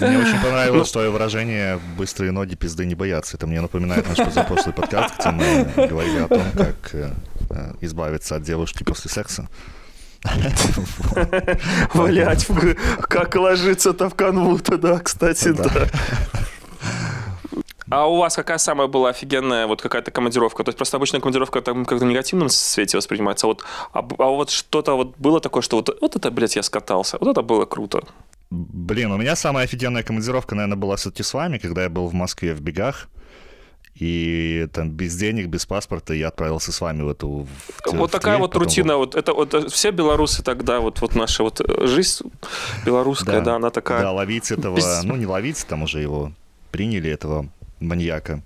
Мне 0.00 0.18
очень 0.18 0.40
понравилось 0.42 0.90
твое 0.90 1.10
выражение 1.10 1.78
«быстрые 1.96 2.32
ноги 2.32 2.54
пизды 2.54 2.84
не 2.84 2.94
боятся». 2.94 3.36
Это 3.36 3.46
мне 3.46 3.60
напоминает 3.60 4.08
наш 4.08 4.18
позапрошлый 4.18 4.74
подкаст, 4.74 5.14
где 5.20 5.30
мы 5.30 5.64
говорили 5.88 6.20
о 6.20 6.28
том, 6.28 6.42
как 6.56 6.94
э, 6.94 7.10
э, 7.50 7.72
избавиться 7.80 8.36
от 8.36 8.42
девушки 8.42 8.82
после 8.82 9.10
секса. 9.10 9.48
Блять, 11.94 12.46
как 13.02 13.34
ложится-то 13.34 14.08
в 14.08 14.14
канву-то, 14.14 14.78
да, 14.78 14.98
кстати, 14.98 15.52
да. 15.52 15.88
А 17.90 18.08
у 18.08 18.16
вас 18.16 18.34
какая 18.34 18.58
самая 18.58 18.88
была 18.88 19.10
офигенная 19.10 19.66
вот 19.66 19.82
какая-то 19.82 20.10
командировка? 20.10 20.64
То 20.64 20.70
есть 20.70 20.78
просто 20.78 20.96
обычная 20.96 21.20
командировка 21.20 21.60
там 21.60 21.84
как-то 21.84 22.04
в 22.04 22.08
негативном 22.08 22.48
свете 22.48 22.96
воспринимается. 22.96 23.46
А 23.46 23.48
вот, 23.48 23.64
а, 23.92 23.98
а 23.98 24.28
вот 24.30 24.50
что-то 24.50 24.96
вот 24.96 25.14
было 25.18 25.40
такое, 25.40 25.62
что 25.62 25.76
вот, 25.76 25.96
вот 26.00 26.16
это, 26.16 26.30
блядь, 26.30 26.56
я 26.56 26.62
скатался. 26.62 27.18
Вот 27.20 27.28
это 27.28 27.42
было 27.42 27.66
круто. 27.66 28.02
Блин, 28.50 29.10
у 29.12 29.16
меня 29.16 29.36
самая 29.36 29.64
офигенная 29.64 30.02
командировка, 30.02 30.54
наверное, 30.54 30.76
была 30.76 30.96
все-таки 30.96 31.22
с 31.22 31.34
вами, 31.34 31.58
когда 31.58 31.82
я 31.82 31.88
был 31.88 32.06
в 32.08 32.14
Москве 32.14 32.54
в 32.54 32.60
бегах. 32.60 33.08
И 33.94 34.66
там 34.72 34.90
без 34.90 35.14
денег, 35.16 35.46
без 35.46 35.66
паспорта 35.66 36.14
я 36.14 36.28
отправился 36.28 36.72
с 36.72 36.80
вами 36.80 37.02
в 37.02 37.08
эту... 37.08 37.28
В, 37.28 37.92
вот 37.92 38.10
в 38.10 38.12
такая 38.12 38.34
Тверь, 38.34 38.40
вот 38.40 38.50
потом 38.52 38.62
рутина. 38.66 38.96
Вот 38.96 39.14
это 39.14 39.32
вот 39.32 39.54
э, 39.54 39.68
все 39.68 39.92
белорусы 39.92 40.42
тогда, 40.42 40.80
вот, 40.80 41.00
вот 41.00 41.14
наша 41.14 41.44
вот 41.44 41.60
э, 41.60 41.86
жизнь 41.86 42.24
белорусская, 42.84 43.40
да, 43.40 43.54
она 43.54 43.70
такая... 43.70 44.00
Да, 44.00 44.10
ловить 44.10 44.50
этого... 44.50 44.76
Без- 44.76 45.04
Ну, 45.04 45.14
не 45.14 45.26
ловить, 45.26 45.64
там 45.68 45.84
уже 45.84 46.00
его 46.00 46.32
приняли, 46.72 47.08
этого 47.08 47.48
маньяка. 47.78 48.42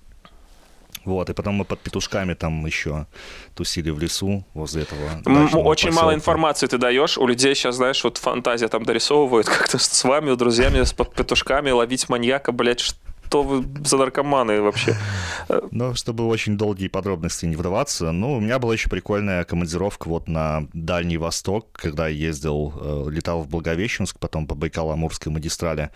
Вот, 1.05 1.29
и 1.29 1.33
потом 1.33 1.55
мы 1.55 1.65
под 1.65 1.79
петушками 1.79 2.33
там 2.33 2.65
еще 2.65 3.07
тусили 3.55 3.89
в 3.89 3.99
лесу 3.99 4.45
возле 4.53 4.83
этого. 4.83 5.21
Очень 5.63 5.91
мало 5.91 6.07
поселка. 6.07 6.15
информации 6.15 6.67
ты 6.67 6.77
даешь. 6.77 7.17
У 7.17 7.25
людей 7.25 7.55
сейчас, 7.55 7.75
знаешь, 7.75 8.03
вот 8.03 8.17
фантазия 8.17 8.67
там 8.67 8.83
дорисовывает 8.83 9.47
как-то 9.49 9.77
с 9.77 10.03
вами, 10.03 10.33
с 10.33 10.37
друзьями, 10.37 10.83
с 10.83 10.93
под 10.93 11.13
петушками 11.13 11.71
ловить 11.71 12.09
маньяка, 12.09 12.51
блядь, 12.51 12.81
что 13.29 13.43
вы 13.43 13.63
за 13.85 13.97
наркоманы 13.97 14.61
вообще? 14.61 14.95
Ну, 15.71 15.95
чтобы 15.95 16.27
очень 16.27 16.57
долгие 16.57 16.87
подробности 16.87 17.45
не 17.45 17.55
вдаваться, 17.55 18.11
ну, 18.11 18.33
у 18.33 18.39
меня 18.39 18.59
была 18.59 18.73
еще 18.73 18.89
прикольная 18.89 19.43
командировка 19.43 20.07
вот 20.07 20.27
на 20.27 20.67
Дальний 20.73 21.17
Восток, 21.17 21.71
когда 21.71 22.07
я 22.07 22.27
ездил, 22.27 22.73
э, 22.75 23.09
летал 23.09 23.41
в 23.41 23.47
Благовещенск, 23.47 24.19
потом 24.19 24.45
по 24.45 24.53
Байкало-Амурской 24.53 25.31
магистрали. 25.31 25.89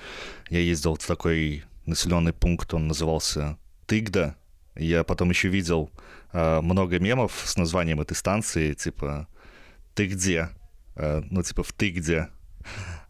Я 0.49 0.59
ездил 0.59 0.95
в 0.95 1.05
такой 1.05 1.63
населенный 1.85 2.33
пункт, 2.33 2.73
он 2.73 2.87
назывался 2.87 3.57
Тыгда. 3.85 4.35
Я 4.75 5.03
потом 5.03 5.29
еще 5.29 5.49
видел 5.49 5.91
э, 6.31 6.61
много 6.61 6.99
мемов 6.99 7.41
с 7.45 7.57
названием 7.57 8.01
этой 8.01 8.15
станции, 8.15 8.73
типа 8.73 9.27
«Ты 9.93 10.07
где?» 10.07 10.49
Э, 10.95 11.21
Ну, 11.29 11.43
типа 11.43 11.63
«В 11.63 11.73
ты 11.73 11.89
где?» 11.89 12.29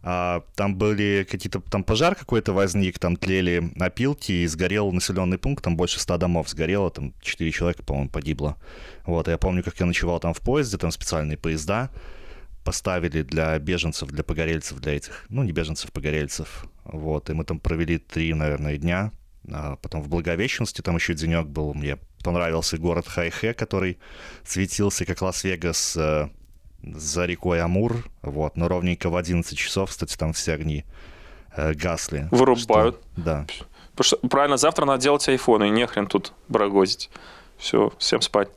А, 0.05 0.43
там 0.55 0.75
были 0.75 1.25
какие-то, 1.29 1.62
там 1.62 1.86
пожар 1.86 2.13
какой-то 2.15 2.51
возник, 2.51 3.00
там 3.00 3.15
тлели 3.15 3.72
опилки, 3.79 4.34
и 4.34 4.48
сгорел 4.48 4.91
населенный 4.91 5.38
пункт, 5.38 5.63
там 5.63 5.77
больше 5.77 6.00
ста 6.00 6.17
домов 6.17 6.50
сгорело, 6.50 6.91
там 6.91 7.13
4 7.22 7.50
человека, 7.51 7.84
по-моему, 7.84 8.10
погибло. 8.10 8.58
Вот, 9.05 9.29
я 9.29 9.38
помню, 9.38 9.63
как 9.63 9.79
я 9.79 9.86
ночевал 9.86 10.20
там 10.20 10.34
в 10.34 10.39
поезде, 10.39 10.77
там 10.77 10.91
специальные 10.91 11.38
поезда 11.38 11.89
поставили 12.65 13.24
для 13.24 13.58
беженцев, 13.60 14.10
для 14.10 14.24
погорельцев, 14.24 14.79
для 14.79 14.98
этих, 14.98 15.25
ну, 15.29 15.43
не 15.43 15.53
беженцев, 15.53 15.91
погорельцев. 15.93 16.65
Вот, 16.84 17.29
и 17.29 17.34
мы 17.34 17.46
там 17.46 17.60
провели 17.60 17.98
три, 17.98 18.34
наверное, 18.34 18.77
дня. 18.77 19.13
А 19.51 19.75
потом 19.77 20.01
в 20.01 20.09
Благовещенске 20.09 20.81
там 20.81 20.95
еще 20.95 21.13
денек 21.13 21.47
был, 21.47 21.73
мне 21.73 21.97
понравился 22.23 22.77
город 22.77 23.07
Хайхе, 23.07 23.53
который 23.53 24.00
светился 24.45 25.05
как 25.05 25.21
Лас-Вегас 25.21 25.97
э, 25.97 26.29
за 26.81 27.25
рекой 27.25 27.62
Амур, 27.62 28.05
вот, 28.21 28.55
но 28.55 28.67
ровненько 28.67 29.09
в 29.09 29.15
11 29.15 29.57
часов, 29.57 29.89
кстати, 29.89 30.15
там 30.15 30.33
все 30.33 30.53
огни 30.53 30.85
э, 31.55 31.73
гасли. 31.73 32.27
Вырубают. 32.31 32.95
Что- 32.95 33.21
да. 33.21 33.45
Потому 33.91 34.05
что, 34.05 34.17
правильно, 34.27 34.57
завтра 34.57 34.85
надо 34.85 35.01
делать 35.03 35.27
айфоны, 35.27 35.67
и 35.67 35.69
нехрен 35.69 36.07
тут 36.07 36.33
барагозить. 36.47 37.09
Все, 37.57 37.93
всем 38.00 38.21
спать. 38.21 38.50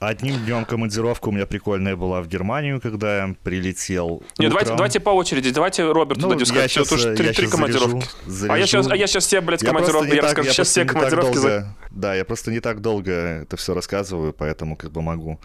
Одним 0.00 0.42
днем 0.46 0.64
командировка 0.64 1.28
у 1.28 1.30
меня 1.32 1.44
прикольная 1.44 1.94
была 1.94 2.22
в 2.22 2.26
Германию, 2.26 2.80
когда 2.80 3.18
я 3.18 3.34
прилетел. 3.42 4.22
Не, 4.38 4.48
давайте, 4.48 4.70
давайте 4.74 4.98
по 4.98 5.10
очереди. 5.10 5.50
Давайте 5.50 5.84
Роберту 5.92 6.22
Ну, 6.22 6.28
дадим 6.30 6.40
я 6.40 6.46
сказать. 6.46 6.72
Тут 6.74 6.92
уже 6.92 7.10
э, 7.10 7.16
три, 7.16 7.26
я 7.26 7.32
три 7.34 7.46
командировки. 7.46 8.06
заряжу- 8.26 8.50
А 8.50 8.58
я 8.58 8.66
сейчас, 8.66 8.84
заряжу. 8.86 8.90
а 8.92 8.96
я 8.96 9.06
сейчас 9.06 9.26
тебе, 9.26 9.40
блядь, 9.42 9.60
Я 9.62 9.68
командировки, 9.68 10.08
не 10.08 10.14
я 10.16 10.22
так- 10.22 10.30
расскажу. 10.30 10.46
я 10.48 10.52
Сейчас 10.54 10.68
все 10.68 10.84
командировки. 10.86 11.36
за- 11.36 11.48
долго- 11.50 11.76
Да, 11.90 12.14
я 12.14 12.24
просто 12.24 12.50
не 12.50 12.60
так 12.60 12.80
долго 12.80 13.12
это 13.12 13.58
все 13.58 13.74
рассказываю, 13.74 14.32
поэтому 14.32 14.74
как 14.74 14.90
бы 14.90 15.02
могу 15.02 15.38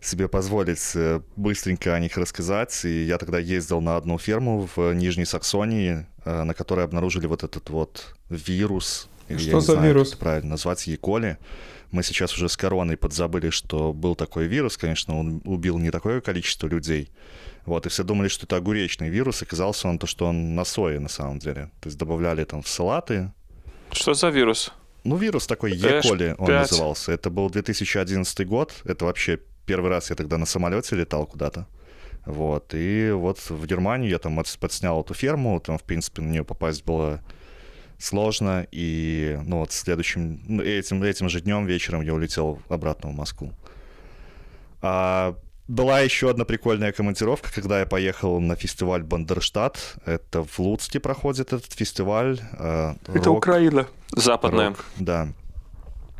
себе 0.00 0.26
позволить 0.26 0.82
э, 0.96 1.20
быстренько 1.36 1.94
о 1.94 2.00
них 2.00 2.16
рассказать. 2.16 2.84
И 2.84 3.04
я 3.04 3.18
тогда 3.18 3.38
ездил 3.38 3.80
на 3.80 3.96
одну 3.96 4.18
ферму 4.18 4.68
в 4.74 4.94
Нижней 4.94 5.26
Саксонии, 5.26 6.06
э, 6.24 6.42
на 6.42 6.54
которой 6.54 6.84
обнаружили 6.84 7.26
вот 7.28 7.44
этот 7.44 7.70
вот 7.70 8.16
вирус. 8.30 9.08
Я 9.28 9.38
Что 9.38 9.46
не 9.54 9.60
за 9.60 9.72
знаю, 9.74 9.86
вирус? 9.86 10.08
Как 10.08 10.16
это 10.16 10.24
правильно 10.24 10.50
назвать, 10.50 10.84
Еколи. 10.88 11.38
Мы 11.92 12.02
сейчас 12.02 12.34
уже 12.34 12.48
с 12.48 12.56
короной 12.56 12.96
подзабыли, 12.96 13.50
что 13.50 13.92
был 13.92 14.14
такой 14.14 14.46
вирус. 14.46 14.78
Конечно, 14.78 15.18
он 15.18 15.42
убил 15.44 15.78
не 15.78 15.90
такое 15.90 16.20
количество 16.20 16.66
людей. 16.66 17.10
Вот, 17.66 17.86
и 17.86 17.90
все 17.90 18.02
думали, 18.02 18.28
что 18.28 18.46
это 18.46 18.56
огуречный 18.56 19.10
вирус. 19.10 19.42
Оказался 19.42 19.88
он 19.88 19.98
то, 19.98 20.06
что 20.06 20.26
он 20.26 20.54
на 20.54 20.64
сое 20.64 20.98
на 20.98 21.08
самом 21.10 21.38
деле. 21.38 21.70
То 21.80 21.88
есть 21.88 21.98
добавляли 21.98 22.44
там 22.44 22.62
в 22.62 22.68
салаты, 22.68 23.30
Что 23.92 24.14
за 24.14 24.30
вирус? 24.30 24.72
ну, 25.04 25.16
вирус 25.16 25.46
такой 25.46 25.72
Эш, 25.72 26.04
Е-коли 26.04 26.34
он 26.38 26.50
назывался. 26.50 27.12
Это 27.12 27.28
был 27.28 27.50
2011 27.50 28.46
год. 28.46 28.72
Это 28.84 29.04
вообще 29.04 29.38
первый 29.66 29.90
раз 29.90 30.10
я 30.10 30.16
тогда 30.16 30.38
на 30.38 30.46
самолете 30.46 30.96
летал 30.96 31.26
куда-то. 31.26 31.66
Вот. 32.24 32.72
И 32.74 33.10
вот 33.10 33.38
в 33.50 33.66
Германию 33.66 34.10
я 34.10 34.18
там 34.18 34.40
подснял 34.60 35.02
эту 35.02 35.12
ферму. 35.12 35.60
Там, 35.60 35.76
в 35.76 35.82
принципе, 35.82 36.22
на 36.22 36.30
нее 36.30 36.44
попасть 36.44 36.84
было 36.84 37.20
сложно. 38.02 38.66
И, 38.72 39.38
ну, 39.44 39.58
вот 39.58 39.72
следующим, 39.72 40.40
ну, 40.46 40.62
этим, 40.62 41.02
этим 41.02 41.28
же 41.28 41.40
днем 41.40 41.66
вечером 41.66 42.02
я 42.02 42.14
улетел 42.14 42.60
обратно 42.68 43.10
в 43.10 43.14
Москву. 43.14 43.52
А 44.80 45.34
была 45.68 46.00
еще 46.00 46.28
одна 46.30 46.44
прикольная 46.44 46.92
командировка, 46.92 47.52
когда 47.54 47.80
я 47.80 47.86
поехал 47.86 48.40
на 48.40 48.56
фестиваль 48.56 49.02
Бандерштадт. 49.02 49.96
Это 50.04 50.42
в 50.42 50.58
Луцке 50.58 51.00
проходит 51.00 51.52
этот 51.52 51.72
фестиваль. 51.72 52.40
э, 52.58 52.94
Это 53.06 53.28
рок- 53.28 53.38
Украина. 53.38 53.86
Западная. 54.10 54.68
Рок, 54.70 54.84
да. 54.98 55.28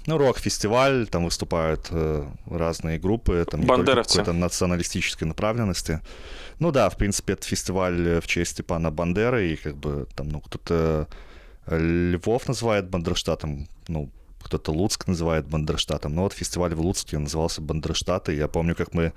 Ну, 0.07 0.19
рок-фестиваль, 0.19 1.07
там 1.07 1.25
выступают 1.25 1.87
э, 1.91 2.25
разные 2.51 2.99
группы, 2.99 3.45
там 3.49 3.61
Бандеровцы. 3.63 4.19
какой-то 4.19 4.33
националистической 4.33 5.29
направленности. 5.29 6.01
Ну 6.59 6.73
да, 6.73 6.89
в 6.89 6.97
принципе, 6.97 7.35
это 7.35 7.47
фестиваль 7.47 8.07
э, 8.09 8.21
в 8.21 8.27
честь 8.27 8.53
Степана 8.53 8.91
Бандеры, 8.91 9.51
и 9.53 9.57
как 9.57 9.77
бы 9.77 10.07
там, 10.17 10.29
ну, 10.29 10.41
кто-то 10.41 11.07
Львов 11.67 12.49
называет 12.49 12.89
Бандерштатом, 12.89 13.69
ну, 13.89 14.11
кто-то 14.43 14.73
Луцк 14.73 15.07
называет 15.07 15.47
Бандерштатом. 15.47 16.15
Но 16.15 16.23
вот 16.23 16.33
фестиваль 16.33 16.75
в 16.75 16.81
Луцке 16.81 17.19
назывался 17.19 17.61
Бандерштат, 17.61 18.29
и 18.29 18.35
я 18.35 18.49
помню, 18.49 18.75
как 18.75 18.93
мы 18.95 19.13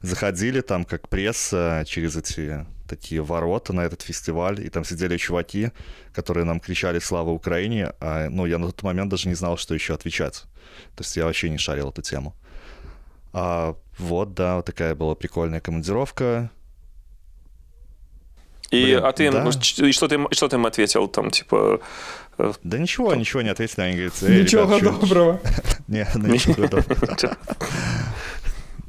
заходили 0.00 0.60
там, 0.60 0.84
как 0.84 1.08
пресса, 1.08 1.84
через 1.86 2.16
эти 2.16 2.66
такие 2.88 3.22
ворота 3.22 3.72
на 3.72 3.82
этот 3.82 4.02
фестиваль, 4.02 4.64
и 4.64 4.70
там 4.70 4.84
сидели 4.84 5.16
чуваки, 5.16 5.72
которые 6.14 6.44
нам 6.44 6.60
кричали 6.60 7.00
«Слава 7.00 7.30
Украине!», 7.30 7.92
а, 8.00 8.28
ну, 8.30 8.46
я 8.46 8.58
на 8.58 8.66
тот 8.66 8.82
момент 8.82 9.10
даже 9.10 9.28
не 9.28 9.34
знал, 9.34 9.58
что 9.58 9.74
еще 9.74 9.94
отвечать. 9.94 10.44
То 10.96 11.02
есть 11.02 11.16
я 11.16 11.24
вообще 11.24 11.50
не 11.50 11.58
шарил 11.58 11.90
эту 11.90 12.02
тему. 12.02 12.34
А, 13.32 13.76
вот, 13.98 14.34
да, 14.34 14.56
вот 14.56 14.66
такая 14.66 14.94
была 14.94 15.14
прикольная 15.14 15.60
командировка. 15.60 16.50
И, 18.70 18.84
Блин, 18.84 19.00
а 19.04 19.12
ты, 19.12 19.30
да. 19.30 19.48
и 19.86 19.92
что 19.92 20.08
ты, 20.08 20.16
им- 20.16 20.28
что 20.30 20.48
ты 20.48 20.56
им 20.56 20.66
ответил? 20.66 21.08
Там, 21.08 21.30
типа, 21.30 21.80
Да 22.62 22.78
ничего, 22.78 23.14
ничего 23.14 23.42
не 23.42 23.48
ответили. 23.48 23.80
Они 23.80 23.92
говорят, 23.94 24.14
«Эй, 24.22 24.42
Ничего 24.42 24.76
ребят, 24.76 25.00
доброго. 25.00 25.40
Не, 25.88 26.06
ну, 26.14 26.28
ничего 26.28 26.66
доброго. 26.68 27.38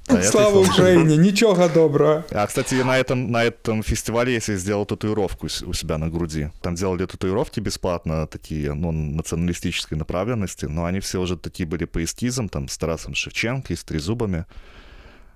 А 0.10 0.22
Слава 0.24 0.60
Украине, 0.60 1.18
ничего 1.18 1.68
доброго. 1.70 2.26
А, 2.32 2.48
кстати, 2.48 2.74
на 2.76 2.98
этом, 2.98 3.32
на 3.32 3.44
этом 3.44 3.84
фестивале 3.84 4.34
я 4.34 4.40
себе 4.40 4.58
сделал 4.58 4.86
татуировку 4.86 5.46
у 5.46 5.74
себя 5.74 5.98
на 5.98 6.10
груди. 6.10 6.50
Там 6.62 6.76
делали 6.76 7.06
татуировки 7.06 7.60
бесплатно, 7.60 8.26
такие, 8.26 8.74
ну, 8.74 8.92
националистической 8.92 9.98
направленности, 9.98 10.66
но 10.66 10.86
они 10.86 11.00
все 11.00 11.22
уже 11.22 11.38
такие 11.38 11.68
были 11.68 11.86
по 11.86 12.04
эскизам, 12.04 12.50
там, 12.50 12.68
с 12.68 12.78
Тарасом 12.78 13.14
Шевченко 13.14 13.72
и 13.72 13.76
с 13.76 13.84
трезубами. 13.84 14.46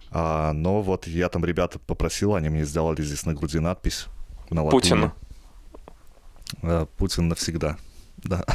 А, 0.10 0.54
но 0.54 0.82
вот 0.82 1.06
я 1.08 1.30
там 1.30 1.46
ребята 1.46 1.78
попросил, 1.78 2.34
они 2.34 2.50
мне 2.50 2.66
сделали 2.66 3.02
здесь 3.04 3.26
на 3.26 3.34
груди 3.36 3.60
надпись 3.60 4.08
на 4.54 4.64
латыни. 4.64 5.12
Путин. 6.62 6.88
Путин 6.98 7.28
навсегда. 7.28 7.78
Да. 8.18 8.44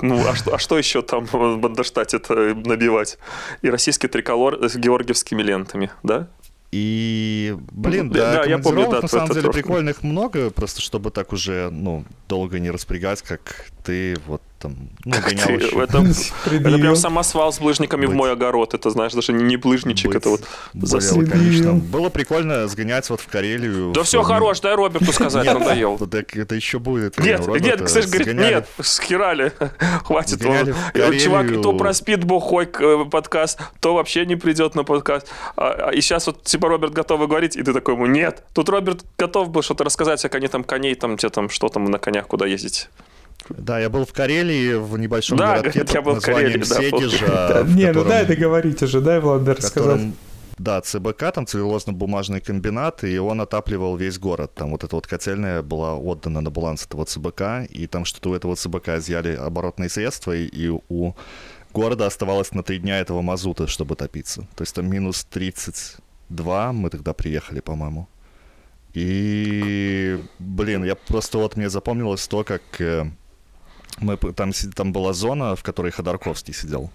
Ну, 0.00 0.24
а 0.28 0.36
что, 0.36 0.54
а 0.54 0.58
что 0.60 0.78
еще 0.78 1.02
там 1.02 1.26
в 1.26 1.56
Бандерштате-то 1.56 2.54
набивать? 2.54 3.18
И 3.62 3.68
российский 3.68 4.06
триколор 4.06 4.62
с 4.62 4.76
георгиевскими 4.76 5.42
лентами, 5.42 5.90
да? 6.04 6.28
И, 6.70 7.56
блин, 7.72 8.06
Ну, 8.06 8.12
да, 8.14 8.34
да, 8.34 8.44
я 8.44 8.58
помню, 8.58 8.88
да, 8.88 9.00
на 9.00 9.08
самом 9.08 9.24
это 9.24 9.34
деле 9.34 9.46
тоже. 9.46 9.58
прикольных 9.60 10.04
много, 10.04 10.50
просто 10.50 10.80
чтобы 10.82 11.10
так 11.10 11.32
уже, 11.32 11.70
ну, 11.72 12.04
долго 12.28 12.60
не 12.60 12.70
распрягать, 12.70 13.22
как 13.22 13.72
ты 13.82 14.16
вот 14.28 14.40
там, 14.58 14.76
ну, 15.04 15.12
Как 15.12 15.26
ты, 15.28 15.34
еще. 15.34 15.82
это, 15.82 16.04
это 16.46 16.78
прям 16.78 16.96
самосвал 16.96 17.52
с 17.52 17.58
ближниками 17.60 18.06
в 18.06 18.08
Быть. 18.08 18.16
мой 18.16 18.32
огород. 18.32 18.74
Это, 18.74 18.90
знаешь, 18.90 19.12
даже 19.12 19.32
не, 19.32 19.56
ближничек, 19.56 20.14
это 20.14 20.30
вот... 20.30 20.42
более 20.74 21.00
за- 21.00 21.18
лаконично. 21.18 21.74
Было 21.74 22.08
прикольно 22.08 22.66
сгонять 22.68 23.08
вот 23.10 23.20
в 23.20 23.28
Карелию. 23.28 23.92
Да 23.92 24.02
в- 24.02 24.06
все, 24.06 24.22
хорош, 24.22 24.60
дай 24.60 24.74
Роберту 24.74 25.12
сказать, 25.12 25.44
Нет, 25.44 25.58
надоел. 25.58 25.96
это 26.00 26.54
еще 26.54 26.78
будет. 26.78 27.18
Нет, 27.18 27.46
Роберта. 27.46 27.64
нет, 27.66 27.82
кстати, 27.82 28.06
говорит, 28.06 28.34
нет, 28.34 28.68
схерали, 28.80 29.52
хватит. 30.04 30.44
Он. 30.44 30.72
в. 30.72 31.18
Чувак, 31.18 31.52
то 31.62 31.72
про 31.72 31.92
спидбухой 31.92 32.68
э, 32.78 33.04
подкаст, 33.10 33.60
то 33.80 33.94
вообще 33.94 34.26
не 34.26 34.36
придет 34.36 34.74
на 34.74 34.84
подкаст. 34.84 35.28
А, 35.56 35.88
а, 35.88 35.90
и 35.90 36.00
сейчас 36.00 36.26
вот, 36.26 36.42
типа, 36.44 36.68
Роберт 36.68 36.92
готовый 36.92 37.28
говорить, 37.28 37.56
и 37.56 37.62
ты 37.62 37.72
такой 37.72 37.94
ему, 37.94 38.06
нет. 38.06 38.44
Тут 38.54 38.68
Роберт 38.68 39.04
готов 39.18 39.50
был 39.50 39.62
что-то 39.62 39.84
рассказать, 39.84 40.20
как 40.22 40.34
они 40.34 40.48
там 40.48 40.64
коней, 40.64 40.94
там, 40.94 41.16
где 41.16 41.28
там, 41.28 41.48
что 41.48 41.68
там 41.68 41.84
на 41.84 41.98
конях, 41.98 42.26
куда 42.26 42.46
ездить. 42.46 42.88
Да, 43.50 43.78
я 43.78 43.88
был 43.88 44.04
в 44.04 44.12
Карелии, 44.12 44.74
в 44.74 44.98
небольшом 44.98 45.38
Да, 45.38 45.58
городке 45.58 45.80
я 45.80 45.84
под 45.84 46.04
был 46.04 46.12
в 46.12 46.14
названием 46.16 46.62
в 46.62 47.76
Не, 47.76 47.92
ну 47.92 48.04
дай 48.04 48.26
договорить 48.26 48.82
уже, 48.82 49.00
дай, 49.00 49.20
Влад, 49.20 49.42
в 49.42 49.48
рассказать. 49.48 50.00
да, 50.58 50.80
ЦБК, 50.80 51.32
там 51.32 51.44
целлюлозно-бумажный 51.44 52.40
комбинат, 52.40 53.04
и 53.04 53.18
он 53.18 53.40
отапливал 53.40 53.96
весь 53.96 54.18
город. 54.18 54.52
Там 54.54 54.70
вот 54.70 54.84
эта 54.84 54.96
вот 54.96 55.06
котельная 55.06 55.62
была 55.62 55.94
отдана 55.94 56.40
на 56.40 56.50
баланс 56.50 56.84
этого 56.84 57.04
ЦБК, 57.04 57.70
и 57.70 57.86
там 57.86 58.04
что-то 58.04 58.30
у 58.30 58.34
этого 58.34 58.56
ЦБК 58.56 58.88
изъяли 58.98 59.34
оборотные 59.34 59.88
средства, 59.88 60.36
и, 60.36 60.44
и 60.44 60.68
у 60.88 61.14
города 61.72 62.06
оставалось 62.06 62.52
на 62.52 62.62
три 62.62 62.78
дня 62.78 62.98
этого 62.98 63.22
мазута, 63.22 63.66
чтобы 63.66 63.94
топиться. 63.94 64.48
То 64.56 64.62
есть 64.62 64.74
там 64.74 64.90
минус 64.90 65.24
32, 65.30 66.72
мы 66.72 66.90
тогда 66.90 67.12
приехали, 67.12 67.60
по-моему. 67.60 68.08
И, 68.94 70.18
блин, 70.38 70.84
я 70.84 70.96
просто 70.96 71.38
вот 71.38 71.56
мне 71.56 71.70
запомнилось 71.70 72.26
то, 72.26 72.42
как 72.42 72.62
э, 72.80 73.06
мы 74.00 74.16
там, 74.16 74.52
там 74.74 74.92
была 74.92 75.12
зона, 75.12 75.56
в 75.56 75.62
которой 75.62 75.92
Ходорковский 75.92 76.54
сидел 76.54 76.90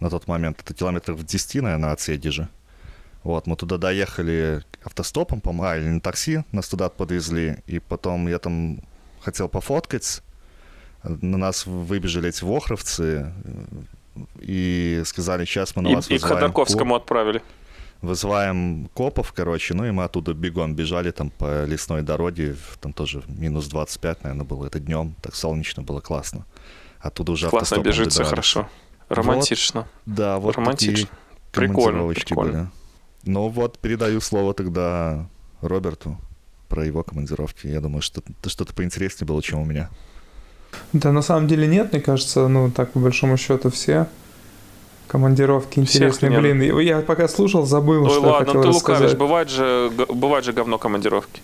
на 0.00 0.10
тот 0.10 0.26
момент. 0.28 0.60
Это 0.60 0.74
километров 0.74 1.24
10, 1.24 1.62
наверное, 1.62 1.92
от 1.92 2.00
Седежа. 2.00 2.48
Вот, 3.22 3.46
мы 3.46 3.56
туда 3.56 3.78
доехали 3.78 4.62
автостопом, 4.84 5.40
по-моему, 5.40 5.64
а, 5.64 5.76
или 5.78 5.88
на 5.88 6.00
такси, 6.00 6.44
нас 6.52 6.68
туда 6.68 6.90
подвезли, 6.90 7.56
и 7.66 7.78
потом 7.78 8.28
я 8.28 8.38
там 8.38 8.80
хотел 9.22 9.48
пофоткать, 9.48 10.22
на 11.02 11.38
нас 11.38 11.64
выбежали 11.64 12.28
эти 12.28 12.44
вохровцы, 12.44 13.32
э, 13.44 14.20
и 14.40 15.02
сказали, 15.06 15.46
сейчас 15.46 15.74
мы 15.74 15.82
на 15.82 15.88
И, 15.88 15.94
вас 15.94 16.06
и 16.06 16.18
к 16.18 16.22
вызываем 16.22 16.36
Ходорковскому 16.36 16.94
отправили. 16.94 17.42
Вызываем 18.06 18.88
копов, 18.94 19.32
короче, 19.32 19.74
ну 19.74 19.84
и 19.84 19.90
мы 19.90 20.04
оттуда 20.04 20.34
бегом 20.34 20.74
бежали 20.74 21.10
там 21.10 21.30
по 21.30 21.64
лесной 21.64 22.02
дороге, 22.02 22.56
там 22.80 22.92
тоже 22.92 23.22
минус 23.28 23.66
25, 23.68 24.24
наверное, 24.24 24.44
было 24.44 24.66
это 24.66 24.80
днем, 24.80 25.14
так 25.22 25.34
солнечно 25.34 25.82
было 25.82 26.00
классно. 26.00 26.46
Оттуда 27.00 27.32
уже 27.32 27.50
Классно 27.50 27.82
бежится, 27.82 28.20
добирались. 28.20 28.30
хорошо. 28.30 28.68
Романтично. 29.10 29.86
Да, 30.06 30.38
вот 30.38 30.56
Романтично. 30.56 30.92
такие 30.92 31.08
Прикольно, 31.52 31.74
командировочки 31.82 32.24
прикольно. 32.28 32.52
были. 32.52 32.68
Ну 33.24 33.48
вот, 33.48 33.78
передаю 33.78 34.20
слово 34.20 34.54
тогда 34.54 35.28
Роберту 35.60 36.16
про 36.68 36.84
его 36.86 37.02
командировки. 37.02 37.66
Я 37.66 37.80
думаю, 37.80 38.00
что 38.02 38.22
это 38.40 38.48
что-то 38.48 38.72
поинтереснее 38.74 39.26
было, 39.26 39.42
чем 39.42 39.60
у 39.60 39.64
меня. 39.64 39.90
Да, 40.92 41.12
на 41.12 41.22
самом 41.22 41.46
деле 41.46 41.66
нет, 41.66 41.92
мне 41.92 42.00
кажется, 42.00 42.48
ну, 42.48 42.70
так, 42.70 42.92
по 42.92 42.98
большому 42.98 43.36
счету, 43.36 43.70
все 43.70 44.08
командировки 45.14 45.78
интересные. 45.78 46.40
Блин, 46.40 46.80
я 46.80 46.98
пока 46.98 47.28
слушал, 47.28 47.64
забыл, 47.66 48.02
Ой, 48.02 48.10
что 48.10 48.20
я 48.20 48.32
ладно, 48.32 48.46
хотел 48.46 48.62
ты 48.62 48.68
лукавишь. 48.68 49.00
рассказать. 49.00 49.16
Бывает 49.16 49.48
же, 49.48 49.92
бывает 50.08 50.44
же 50.44 50.52
говно 50.52 50.76
командировки. 50.76 51.40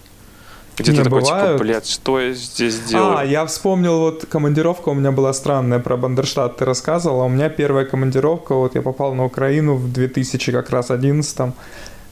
Где 0.77 0.91
Не, 0.91 0.99
ты 0.99 1.05
такой, 1.05 1.21
бывают. 1.21 1.53
типа, 1.53 1.65
блядь, 1.65 1.87
что 1.87 2.19
я 2.19 2.33
здесь 2.33 2.81
делаю? 2.81 3.19
А, 3.19 3.25
я 3.25 3.47
вспомнил, 3.47 4.01
вот 4.01 4.27
командировка 4.29 4.89
у 4.89 4.95
меня 4.95 5.13
была 5.13 5.33
странная, 5.33 5.79
про 5.79 5.97
Бандерштат 5.97 6.57
ты 6.57 6.65
рассказывал, 6.65 7.21
а 7.21 7.25
у 7.27 7.29
меня 7.29 7.49
первая 7.49 7.85
командировка, 7.85 8.57
вот 8.57 8.75
я 8.75 8.83
попал 8.83 9.15
на 9.15 9.25
Украину 9.25 9.77
в 9.77 9.93
2000 9.93 10.51
как 10.51 10.71
раз 10.71 10.91
11 10.91 11.53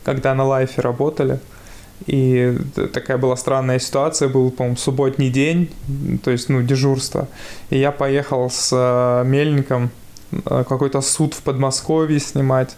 когда 0.04 0.34
на 0.34 0.44
лайфе 0.44 0.80
работали. 0.80 1.40
И 2.06 2.56
такая 2.94 3.18
была 3.18 3.36
странная 3.36 3.80
ситуация, 3.80 4.28
был, 4.28 4.50
по-моему, 4.52 4.76
субботний 4.76 5.28
день, 5.28 5.70
то 6.22 6.30
есть, 6.30 6.48
ну, 6.48 6.62
дежурство. 6.62 7.26
И 7.70 7.78
я 7.78 7.90
поехал 7.90 8.48
с 8.48 8.70
э, 8.72 9.24
Мельником 9.26 9.90
какой-то 10.44 11.00
суд 11.00 11.34
в 11.34 11.42
Подмосковье 11.42 12.20
снимать. 12.20 12.76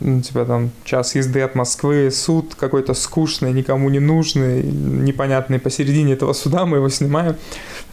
Ну, 0.00 0.20
типа 0.20 0.44
там 0.44 0.70
час 0.84 1.14
езды 1.14 1.40
от 1.42 1.54
Москвы, 1.54 2.10
суд 2.10 2.54
какой-то 2.56 2.92
скучный, 2.94 3.52
никому 3.52 3.88
не 3.88 4.00
нужный, 4.00 4.62
непонятный 4.62 5.60
посередине 5.60 6.14
этого 6.14 6.32
суда, 6.32 6.66
мы 6.66 6.78
его 6.78 6.88
снимаем. 6.88 7.36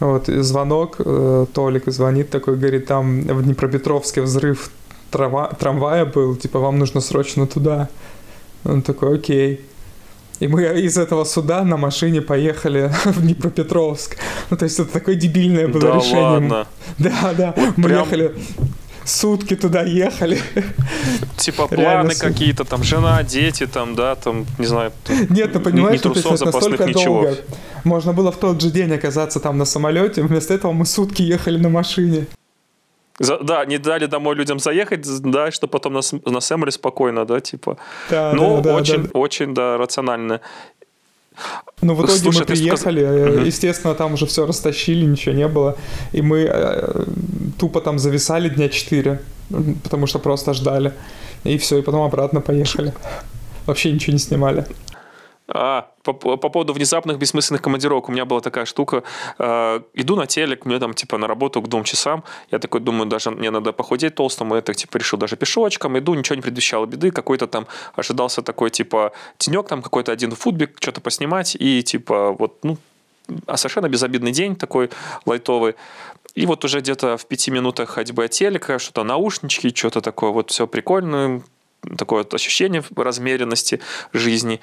Вот, 0.00 0.28
и 0.28 0.40
звонок, 0.40 0.96
э, 0.98 1.46
Толик 1.52 1.84
звонит 1.86 2.30
такой, 2.30 2.56
говорит, 2.56 2.86
там 2.86 3.20
в 3.22 3.42
Днепропетровске 3.44 4.22
взрыв 4.22 4.70
трава- 5.12 5.54
трамвая 5.56 6.04
был, 6.04 6.34
типа 6.34 6.58
вам 6.58 6.78
нужно 6.78 7.00
срочно 7.00 7.46
туда. 7.46 7.88
Он 8.64 8.82
такой, 8.82 9.16
окей. 9.16 9.60
И 10.44 10.46
мы 10.46 10.62
из 10.62 10.98
этого 10.98 11.24
суда 11.24 11.64
на 11.64 11.78
машине 11.78 12.20
поехали 12.20 12.90
в 13.06 13.22
Днепропетровск. 13.22 14.18
Ну, 14.50 14.56
то 14.58 14.64
есть 14.64 14.78
это 14.78 14.92
такое 14.92 15.14
дебильное 15.14 15.68
было 15.68 15.80
да 15.80 15.94
решение. 15.96 16.22
ладно. 16.22 16.66
Да, 16.98 17.32
да. 17.34 17.54
Мы 17.76 17.84
прям- 17.88 18.00
ехали, 18.04 18.34
сутки 19.04 19.56
туда 19.56 19.82
ехали. 19.84 20.38
Типа 21.38 21.66
планы 21.66 22.14
какие-то, 22.14 22.64
там, 22.64 22.82
жена, 22.84 23.22
дети, 23.22 23.66
там, 23.66 23.94
да, 23.94 24.16
там, 24.16 24.44
не 24.58 24.66
знаю. 24.66 24.92
Нет, 25.30 25.54
ты 25.54 25.58
Ни- 25.60 25.62
понимаешь, 25.62 25.94
ни 25.94 25.98
что 25.98 26.10
трусов 26.10 26.32
это 26.34 26.44
настолько 26.44 26.84
ничего. 26.84 27.22
долго. 27.22 27.36
Можно 27.84 28.12
было 28.12 28.30
в 28.30 28.36
тот 28.36 28.60
же 28.60 28.70
день 28.70 28.92
оказаться 28.92 29.40
там 29.40 29.56
на 29.56 29.64
самолете, 29.64 30.22
вместо 30.22 30.52
этого 30.52 30.72
мы 30.72 30.84
сутки 30.84 31.22
ехали 31.22 31.56
на 31.56 31.70
машине. 31.70 32.26
За- 33.20 33.38
да, 33.38 33.64
не 33.64 33.78
дали 33.78 34.06
домой 34.06 34.34
людям 34.34 34.58
заехать, 34.58 35.06
да, 35.22 35.50
что 35.50 35.68
потом 35.68 35.92
на, 35.92 36.00
на 36.26 36.40
Сэмере 36.40 36.72
спокойно, 36.72 37.24
да, 37.24 37.40
типа. 37.40 37.76
Да, 38.10 38.32
ну, 38.34 38.56
да, 38.56 38.62
да, 38.62 38.74
очень, 38.76 39.02
да. 39.02 39.08
очень, 39.12 39.54
да, 39.54 39.76
рационально. 39.78 40.40
Ну, 41.82 41.94
в 41.94 42.04
итоге 42.04 42.18
Слушай, 42.18 42.38
мы 42.40 42.44
ты 42.44 42.56
сказ- 42.56 42.82
приехали, 42.82 43.02
э, 43.42 43.46
естественно, 43.46 43.94
там 43.94 44.14
уже 44.14 44.26
все 44.26 44.46
растащили, 44.46 45.04
ничего 45.06 45.34
не 45.34 45.48
было. 45.48 45.76
И 46.12 46.22
мы 46.22 46.38
э, 46.48 47.04
тупо 47.58 47.80
там 47.80 47.98
зависали 47.98 48.48
дня 48.48 48.68
4, 48.68 49.18
потому 49.82 50.06
что 50.06 50.18
просто 50.18 50.54
ждали. 50.54 50.92
И 51.44 51.56
все, 51.58 51.78
и 51.78 51.82
потом 51.82 52.02
обратно 52.02 52.40
поехали. 52.40 52.92
Вообще 53.66 53.92
ничего 53.92 54.12
не 54.12 54.18
снимали. 54.18 54.64
А, 55.46 55.90
по, 56.02 56.12
по 56.14 56.48
поводу 56.48 56.72
внезапных 56.72 57.18
бессмысленных 57.18 57.60
командировок. 57.60 58.08
У 58.08 58.12
меня 58.12 58.24
была 58.24 58.40
такая 58.40 58.64
штука. 58.64 59.02
Э, 59.38 59.80
иду 59.92 60.16
на 60.16 60.26
телек, 60.26 60.64
мне 60.64 60.78
там, 60.78 60.94
типа, 60.94 61.18
на 61.18 61.26
работу 61.26 61.60
к 61.60 61.68
двум 61.68 61.84
часам. 61.84 62.24
Я 62.50 62.58
такой 62.58 62.80
думаю, 62.80 63.06
даже 63.06 63.30
мне 63.30 63.50
надо 63.50 63.72
похудеть 63.72 64.14
толстому. 64.14 64.54
Я 64.54 64.62
так, 64.62 64.76
типа, 64.76 64.96
решил 64.96 65.18
даже 65.18 65.36
пешочком. 65.36 65.98
Иду, 65.98 66.14
ничего 66.14 66.36
не 66.36 66.42
предвещало 66.42 66.86
беды. 66.86 67.10
Какой-то 67.10 67.46
там 67.46 67.66
ожидался 67.94 68.40
такой, 68.40 68.70
типа, 68.70 69.12
тенек 69.36 69.68
там 69.68 69.82
какой-то 69.82 70.12
один 70.12 70.30
футбик, 70.30 70.78
что-то 70.80 71.02
поснимать. 71.02 71.56
И, 71.60 71.82
типа, 71.82 72.32
вот, 72.32 72.58
ну, 72.62 72.78
а 73.46 73.58
совершенно 73.58 73.88
безобидный 73.88 74.32
день 74.32 74.56
такой 74.56 74.90
лайтовый. 75.26 75.74
И 76.34 76.46
вот 76.46 76.64
уже 76.64 76.80
где-то 76.80 77.16
в 77.16 77.26
пяти 77.26 77.50
минутах 77.50 77.90
ходьбы 77.90 78.24
от 78.24 78.30
телека, 78.30 78.78
что-то 78.78 79.04
наушнички, 79.04 79.74
что-то 79.74 80.00
такое, 80.00 80.30
вот 80.30 80.50
все 80.50 80.66
прикольно, 80.66 81.42
такое 81.96 82.24
вот 82.24 82.34
ощущение 82.34 82.82
размеренности 82.96 83.80
жизни. 84.12 84.60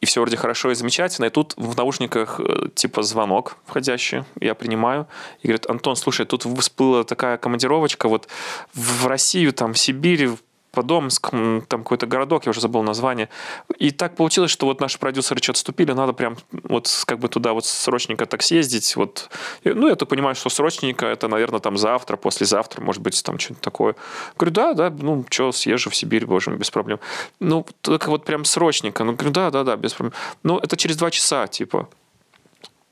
И 0.00 0.06
все 0.06 0.20
вроде 0.20 0.36
хорошо 0.36 0.70
и 0.70 0.74
замечательно. 0.74 1.26
И 1.26 1.30
тут 1.30 1.54
в 1.56 1.76
наушниках 1.76 2.38
э, 2.38 2.68
типа 2.74 3.02
звонок 3.02 3.56
входящий, 3.64 4.24
я 4.40 4.54
принимаю. 4.54 5.06
И 5.42 5.48
говорит, 5.48 5.66
Антон, 5.70 5.96
слушай, 5.96 6.26
тут 6.26 6.44
всплыла 6.44 7.04
такая 7.04 7.38
командировочка 7.38 8.08
вот 8.08 8.28
в 8.74 9.06
Россию, 9.06 9.52
там, 9.52 9.72
в 9.72 9.78
Сибирь, 9.78 10.30
Подомск, 10.76 11.30
там 11.30 11.82
какой-то 11.82 12.06
городок, 12.06 12.44
я 12.44 12.50
уже 12.50 12.60
забыл 12.60 12.82
название. 12.82 13.30
И 13.78 13.90
так 13.90 14.14
получилось, 14.14 14.50
что 14.50 14.66
вот 14.66 14.78
наши 14.78 14.98
продюсеры 14.98 15.42
что-то 15.42 15.56
вступили, 15.56 15.92
надо 15.92 16.12
прям 16.12 16.36
вот 16.64 17.04
как 17.06 17.18
бы 17.18 17.28
туда 17.28 17.54
вот 17.54 17.64
срочненько 17.64 18.26
так 18.26 18.42
съездить. 18.42 18.94
Вот. 18.94 19.30
Ну, 19.64 19.88
я 19.88 19.94
так 19.94 20.06
понимаю, 20.06 20.34
что 20.34 20.50
срочненько 20.50 21.06
это, 21.06 21.28
наверное, 21.28 21.60
там 21.60 21.78
завтра, 21.78 22.18
послезавтра, 22.18 22.82
может 22.82 23.00
быть, 23.00 23.22
там 23.24 23.38
что-нибудь 23.38 23.62
такое. 23.62 23.96
Говорю, 24.36 24.52
да, 24.52 24.74
да, 24.74 24.90
ну, 24.90 25.24
что, 25.30 25.50
съезжу 25.50 25.88
в 25.88 25.96
Сибирь, 25.96 26.26
боже 26.26 26.50
мой, 26.50 26.58
без 26.58 26.70
проблем. 26.70 27.00
Ну, 27.40 27.64
только 27.80 28.10
вот 28.10 28.26
прям 28.26 28.44
срочненько. 28.44 29.02
Ну, 29.02 29.14
говорю, 29.14 29.30
да, 29.30 29.50
да, 29.50 29.64
да, 29.64 29.76
без 29.76 29.94
проблем. 29.94 30.12
Ну, 30.42 30.58
это 30.58 30.76
через 30.76 30.96
два 30.98 31.10
часа, 31.10 31.46
типа. 31.46 31.88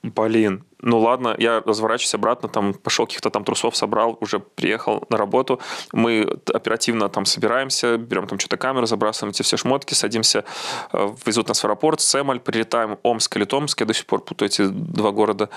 Блин, 0.04 0.64
ну 0.82 0.98
ладно, 0.98 1.34
я 1.38 1.62
разворачиваюсь 1.64 2.14
обратно, 2.14 2.50
там 2.50 2.74
пошел 2.74 3.06
каких-то 3.06 3.30
там 3.30 3.42
трусов 3.42 3.74
собрал, 3.74 4.18
уже 4.20 4.38
приехал 4.38 5.06
на 5.08 5.16
работу. 5.16 5.58
Мы 5.92 6.28
оперативно 6.52 7.08
там 7.08 7.24
собираемся, 7.24 7.96
берем 7.96 8.26
там 8.26 8.38
что-то 8.38 8.58
камеру, 8.58 8.84
забрасываем 8.84 9.30
эти 9.30 9.40
все 9.40 9.56
шмотки, 9.56 9.94
садимся, 9.94 10.44
э, 10.92 11.08
везут 11.24 11.48
нас 11.48 11.60
в 11.60 11.64
аэропорт, 11.64 12.02
Сэмаль, 12.02 12.38
прилетаем, 12.38 12.98
Омск 13.02 13.34
или 13.38 13.44
Томск, 13.46 13.80
я 13.80 13.86
до 13.86 13.94
сих 13.94 14.04
пор 14.04 14.20
путаю 14.20 14.50
эти 14.50 14.66
два 14.66 15.10
города. 15.10 15.48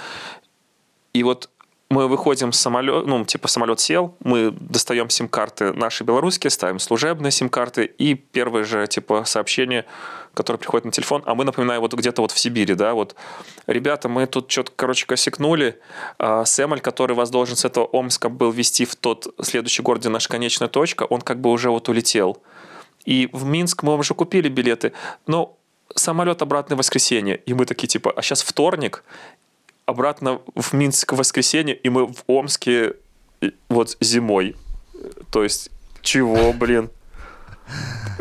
И 1.12 1.24
вот 1.24 1.50
мы 1.90 2.08
выходим 2.08 2.54
с 2.54 2.60
самолета, 2.60 3.06
ну, 3.06 3.26
типа 3.26 3.50
самолет 3.50 3.82
сел, 3.82 4.16
мы 4.22 4.52
достаем 4.52 5.10
сим-карты 5.10 5.74
наши 5.74 6.06
белорусские, 6.06 6.52
ставим 6.52 6.80
служебные 6.80 7.32
сим-карты, 7.32 7.84
и 7.84 8.14
первое 8.14 8.64
же, 8.64 8.88
типа, 8.88 9.26
сообщение, 9.26 9.86
который 10.38 10.58
приходит 10.58 10.86
на 10.86 10.91
телефон, 10.91 11.23
а 11.26 11.34
мы, 11.34 11.43
напоминаю, 11.43 11.82
вот 11.82 11.93
где-то 11.95 12.21
вот 12.21 12.32
в 12.32 12.38
Сибири, 12.38 12.76
да, 12.76 12.93
вот, 12.93 13.15
ребята, 13.65 14.08
мы 14.08 14.28
тут 14.28 14.52
что-то, 14.52 14.71
короче, 14.76 15.08
косякнули, 15.08 15.80
а, 16.19 16.45
Сэмаль, 16.45 16.80
который 16.80 17.15
вас 17.15 17.32
должен 17.32 17.56
с 17.56 17.65
этого 17.65 17.86
Омска 17.86 18.30
был 18.30 18.52
вести 18.52 18.86
в 18.86 18.95
тот 18.95 19.34
следующий 19.41 19.82
город, 19.82 20.02
где 20.02 20.10
наша 20.10 20.30
конечная 20.30 20.67
точка, 20.67 21.04
он 21.04 21.21
как 21.21 21.41
бы 21.41 21.50
уже 21.50 21.71
вот 21.71 21.89
улетел. 21.89 22.38
И 23.04 23.30
в 23.34 23.45
Минск 23.45 23.82
мы 23.84 23.95
уже 23.95 24.13
купили 24.13 24.47
билеты, 24.47 24.93
но 25.26 25.58
самолет 25.95 26.41
обратно 26.41 26.76
в 26.76 26.80
воскресенье. 26.80 27.38
И 27.38 27.54
мы 27.54 27.65
такие, 27.65 27.88
типа, 27.88 28.13
а 28.15 28.21
сейчас 28.21 28.43
вторник, 28.43 29.04
обратно 29.86 30.41
в 30.56 30.73
Минск 30.73 31.13
в 31.13 31.15
воскресенье, 31.15 31.76
и 31.76 31.89
мы 31.89 32.06
в 32.06 32.23
Омске 32.28 32.93
вот 33.69 33.97
зимой. 34.02 34.56
То 35.32 35.43
есть, 35.43 35.71
чего, 36.02 36.54
блин? 36.54 36.89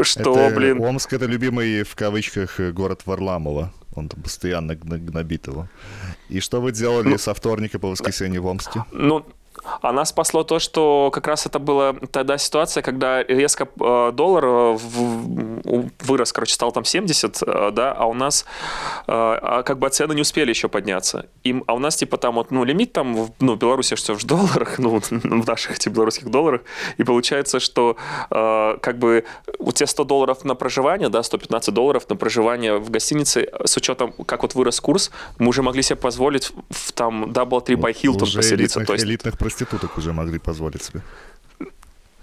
Что, 0.02 0.38
Это 0.38 0.54
блин? 0.54 0.80
Омск— 0.80 1.12
это 1.14 1.26
любимый, 1.26 1.82
в 1.82 1.94
кавычках, 1.94 2.60
город 2.72 3.02
Варламова. 3.06 3.72
Он 3.94 4.08
там 4.08 4.22
постоянно 4.22 4.74
гнобит 4.76 5.46
его. 5.46 5.68
И 6.28 6.40
что 6.40 6.60
вы 6.60 6.72
делали 6.72 7.08
Ну, 7.08 7.18
со 7.18 7.32
вторника 7.32 7.78
по 7.78 7.88
воскресенье 7.88 8.40
в 8.40 8.46
Омске? 8.46 8.84
Ну, 8.92 9.24
а 9.82 9.92
нас 9.92 10.10
спасло 10.10 10.42
то, 10.44 10.58
что 10.58 11.10
как 11.12 11.26
раз 11.26 11.46
это 11.46 11.58
была 11.58 11.94
тогда 12.10 12.38
ситуация, 12.38 12.82
когда 12.82 13.22
резко 13.22 13.68
э, 13.80 14.12
доллар 14.12 14.44
э, 14.44 14.76
вырос, 16.04 16.32
короче, 16.32 16.54
стал 16.54 16.72
там 16.72 16.84
70, 16.84 17.42
э, 17.42 17.70
да, 17.72 17.92
а 17.92 18.06
у 18.06 18.14
нас 18.14 18.44
а 19.08 19.62
как 19.62 19.78
бы 19.78 19.88
цены 19.88 20.14
не 20.14 20.22
успели 20.22 20.50
еще 20.50 20.68
подняться. 20.68 21.26
И, 21.44 21.62
а 21.66 21.74
у 21.74 21.78
нас 21.78 21.96
типа 21.96 22.16
там 22.16 22.34
вот, 22.34 22.50
ну, 22.50 22.64
лимит 22.64 22.92
там, 22.92 23.30
ну, 23.40 23.54
в 23.54 23.58
Беларуси 23.58 23.96
что 23.96 24.14
в 24.14 24.24
долларах, 24.24 24.78
ну, 24.78 25.00
в 25.00 25.46
наших 25.46 25.76
этих 25.76 25.92
белорусских 25.92 26.30
долларах, 26.30 26.62
и 26.96 27.04
получается, 27.04 27.60
что 27.60 27.96
как 28.28 28.98
бы 28.98 29.24
у 29.58 29.72
тебя 29.72 29.86
100 29.86 30.04
долларов 30.04 30.44
на 30.44 30.54
проживание, 30.54 31.08
да, 31.08 31.22
115 31.22 31.72
долларов 31.72 32.08
на 32.08 32.16
проживание 32.16 32.78
в 32.78 32.90
гостинице, 32.90 33.48
с 33.64 33.76
учетом, 33.76 34.12
как 34.12 34.42
вот 34.42 34.54
вырос 34.54 34.80
курс, 34.80 35.10
мы 35.38 35.48
уже 35.48 35.62
могли 35.62 35.82
себе 35.82 35.96
позволить 35.96 36.52
в 36.70 36.92
там 36.92 37.24
Double 37.24 37.64
by 37.64 37.94
Hilton 37.94 38.36
поселиться. 38.36 38.54
элитных, 38.54 38.86
То 38.86 38.92
есть 38.94 39.04
элитных 39.04 39.38
проституток 39.56 39.98
уже 39.98 40.12
могли 40.12 40.38
позволить 40.38 40.82
себе. 40.82 41.00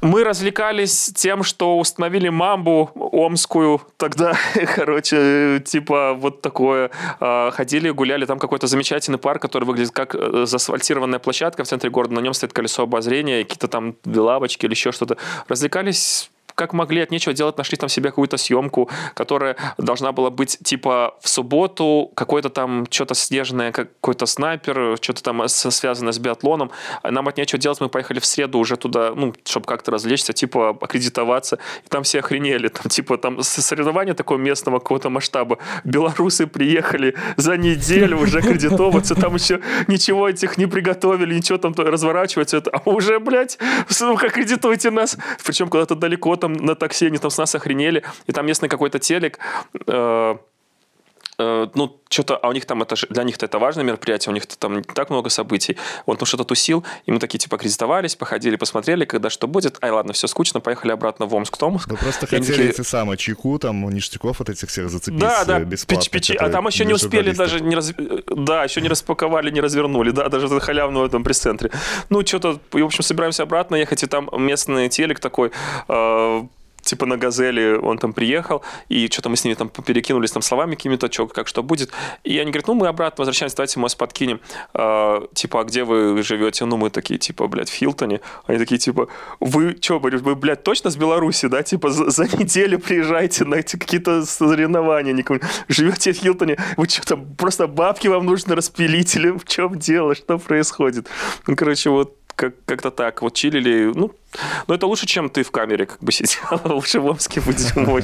мы 0.01 0.23
развлекались 0.23 1.11
тем, 1.15 1.43
что 1.43 1.79
установили 1.79 2.29
мамбу 2.29 2.91
омскую 2.95 3.81
тогда, 3.97 4.33
короче, 4.75 5.61
типа 5.65 6.13
вот 6.13 6.41
такое. 6.41 6.91
А, 7.19 7.51
Ходили, 7.51 7.89
гуляли, 7.89 8.25
там 8.25 8.37
какой-то 8.39 8.67
замечательный 8.67 9.17
парк, 9.17 9.41
который 9.41 9.63
выглядит 9.63 9.91
как 9.91 10.13
э, 10.13 10.45
заасфальтированная 10.45 11.19
площадка 11.19 11.63
в 11.63 11.67
центре 11.67 11.89
города, 11.89 12.13
на 12.13 12.19
нем 12.19 12.33
стоит 12.33 12.53
колесо 12.53 12.83
обозрения, 12.83 13.43
какие-то 13.43 13.67
там 13.67 13.95
лавочки 14.05 14.65
или 14.65 14.73
еще 14.73 14.91
что-то. 14.91 15.17
Развлекались 15.47 16.29
как 16.55 16.73
могли, 16.73 17.01
от 17.01 17.11
нечего 17.11 17.33
делать, 17.33 17.57
нашли 17.57 17.77
там 17.77 17.89
себе 17.89 18.09
какую-то 18.09 18.37
съемку, 18.37 18.89
которая 19.13 19.55
должна 19.77 20.11
была 20.11 20.29
быть 20.29 20.57
типа 20.63 21.15
в 21.21 21.29
субботу, 21.29 22.11
какой-то 22.15 22.49
там 22.49 22.85
что-то 22.89 23.15
снежное, 23.15 23.71
какой-то 23.71 24.25
снайпер, 24.25 24.97
что-то 25.01 25.23
там 25.23 25.47
связанное 25.47 26.13
с 26.13 26.19
биатлоном. 26.19 26.71
Нам 27.03 27.27
от 27.27 27.37
нечего 27.37 27.59
делать, 27.59 27.81
мы 27.81 27.89
поехали 27.89 28.19
в 28.19 28.25
среду 28.25 28.59
уже 28.59 28.77
туда, 28.77 29.13
ну, 29.15 29.33
чтобы 29.45 29.65
как-то 29.65 29.91
развлечься, 29.91 30.33
типа 30.33 30.77
аккредитоваться. 30.81 31.57
И 31.85 31.89
там 31.89 32.03
все 32.03 32.19
охренели. 32.19 32.67
Там 32.67 32.89
типа 32.89 33.17
там 33.17 33.41
с- 33.41 33.61
соревнование 33.61 34.13
такого 34.13 34.37
местного 34.37 34.79
какого-то 34.79 35.09
масштаба. 35.09 35.57
Белорусы 35.83 36.47
приехали 36.47 37.15
за 37.37 37.57
неделю 37.57 38.17
уже 38.19 38.39
аккредитоваться, 38.39 39.15
там 39.15 39.35
еще 39.35 39.61
ничего 39.87 40.29
этих 40.29 40.57
не 40.57 40.65
приготовили, 40.65 41.35
ничего 41.35 41.57
там 41.57 41.73
разворачивается. 41.75 42.61
А 42.71 42.89
уже, 42.89 43.19
блядь, 43.19 43.57
сука, 43.89 44.27
аккредитуйте 44.27 44.91
нас. 44.91 45.17
Причем 45.45 45.69
куда-то 45.69 45.95
далеко 45.95 46.35
там 46.43 46.53
на 46.53 46.75
такси, 46.75 47.07
они 47.07 47.17
там 47.17 47.31
с 47.31 47.37
нас 47.37 47.55
охренели. 47.55 48.03
И 48.27 48.33
там 48.33 48.45
местный 48.45 48.67
какой-то 48.67 48.99
телек, 48.99 49.39
э, 49.87 50.35
ну, 51.73 51.99
что-то, 52.09 52.37
а 52.37 52.47
у 52.49 52.51
них 52.51 52.65
там 52.65 52.81
это 52.81 52.95
для 53.09 53.23
них-то 53.23 53.45
это 53.45 53.59
важное 53.59 53.83
мероприятие, 53.83 54.31
у 54.31 54.33
них 54.33 54.45
там 54.45 54.77
не 54.77 54.83
так 54.83 55.09
много 55.09 55.29
событий. 55.29 55.77
Он 56.05 56.17
там 56.17 56.25
что-то 56.25 56.43
тусил, 56.43 56.83
и 57.05 57.11
мы 57.11 57.19
такие, 57.19 57.39
типа, 57.39 57.55
аккредитовались, 57.55 58.15
походили, 58.15 58.55
посмотрели, 58.55 59.05
когда 59.05 59.29
что 59.29 59.47
будет. 59.47 59.77
Ай, 59.83 59.91
ладно, 59.91 60.13
все 60.13 60.27
скучно, 60.27 60.59
поехали 60.59 60.91
обратно 60.91 61.25
в 61.25 61.33
Омск, 61.33 61.57
Томск. 61.57 61.89
Вы 61.89 61.97
просто 61.97 62.25
И 62.25 62.29
хотели 62.29 62.47
такие, 62.47 62.69
эти 62.69 62.81
самые 62.81 63.17
чеку, 63.17 63.57
там, 63.59 63.89
ништяков 63.89 64.41
от 64.41 64.49
этих 64.49 64.69
всех 64.69 64.89
зацепить 64.89 65.19
да, 65.19 65.45
да, 65.45 65.59
э, 65.59 65.63
бесплатно. 65.63 66.17
печи- 66.17 66.35
а 66.35 66.49
там 66.49 66.67
еще 66.67 66.85
не 66.85 66.93
успели 66.93 67.31
даже, 67.31 67.59
не 67.61 67.75
раз... 67.75 67.93
да, 68.27 68.63
еще 68.63 68.81
не 68.81 68.89
распаковали, 68.89 69.49
не 69.51 69.61
развернули, 69.61 70.11
да, 70.11 70.29
даже 70.29 70.47
за 70.47 70.59
халявного 70.59 71.03
в 71.03 71.07
этом 71.07 71.23
пресс-центре. 71.23 71.71
Ну, 72.09 72.25
что-то, 72.25 72.59
в 72.71 72.83
общем, 72.83 73.03
собираемся 73.03 73.43
обратно 73.43 73.75
ехать, 73.75 74.03
и 74.03 74.07
там 74.07 74.29
местный 74.37 74.89
телек 74.89 75.19
такой, 75.19 75.51
э, 75.87 76.43
типа 76.93 77.05
на 77.05 77.17
«Газели» 77.17 77.75
он 77.81 77.97
там 77.97 78.13
приехал, 78.13 78.61
и 78.89 79.07
что-то 79.07 79.29
мы 79.29 79.35
с 79.35 79.43
ними 79.43 79.55
там 79.55 79.69
перекинулись 79.69 80.31
там 80.31 80.41
словами 80.43 80.75
какими-то, 80.75 81.09
чё, 81.09 81.27
как 81.27 81.47
что 81.47 81.63
будет. 81.63 81.91
И 82.23 82.37
они 82.39 82.51
говорят, 82.51 82.67
ну, 82.67 82.75
мы 82.75 82.87
обратно 82.87 83.21
возвращаемся, 83.21 83.57
давайте 83.57 83.79
мост 83.79 83.97
подкинем. 83.97 84.39
Э, 84.75 85.21
типа, 85.33 85.61
а 85.61 85.63
где 85.63 85.83
вы 85.83 86.21
живете? 86.23 86.65
Ну, 86.65 86.77
мы 86.77 86.89
такие, 86.89 87.17
типа, 87.17 87.47
блядь, 87.47 87.69
в 87.69 87.73
Хилтоне. 87.73 88.19
Они 88.45 88.59
такие, 88.59 88.77
типа, 88.77 89.07
вы 89.39 89.75
что, 89.81 89.99
вы, 89.99 90.35
блядь, 90.35 90.63
точно 90.63 90.89
с 90.91 90.95
Беларуси, 90.95 91.47
да? 91.47 91.63
Типа, 91.63 91.89
за, 91.89 92.09
за 92.11 92.23
неделю 92.25 92.77
приезжаете 92.79 93.45
на 93.45 93.55
эти 93.55 93.77
какие-то 93.77 94.25
соревнования, 94.25 95.13
никому- 95.13 95.39
живете 95.67 96.11
в 96.13 96.17
Хилтоне, 96.17 96.57
вы 96.77 96.87
что 96.87 97.05
там, 97.07 97.25
просто 97.35 97.67
бабки 97.67 98.07
вам 98.07 98.25
нужно 98.25 98.55
распилить 98.55 99.15
или 99.15 99.29
в 99.31 99.45
чем 99.45 99.79
дело, 99.79 100.13
что 100.15 100.37
происходит? 100.37 101.07
Ну, 101.47 101.55
короче, 101.55 101.89
вот 101.89 102.15
как- 102.35 102.55
как-то 102.65 102.91
так, 102.91 103.21
вот 103.21 103.33
чилили, 103.33 103.91
ну, 103.95 104.11
но 104.67 104.75
это 104.75 104.87
лучше, 104.87 105.05
чем 105.05 105.29
ты 105.29 105.43
в 105.43 105.51
камере 105.51 105.85
как 105.85 105.99
бы 105.99 106.11
сидел, 106.11 106.59
лучше 106.65 106.99
в 106.99 107.05
Омске 107.05 107.41
зимой, 107.41 108.03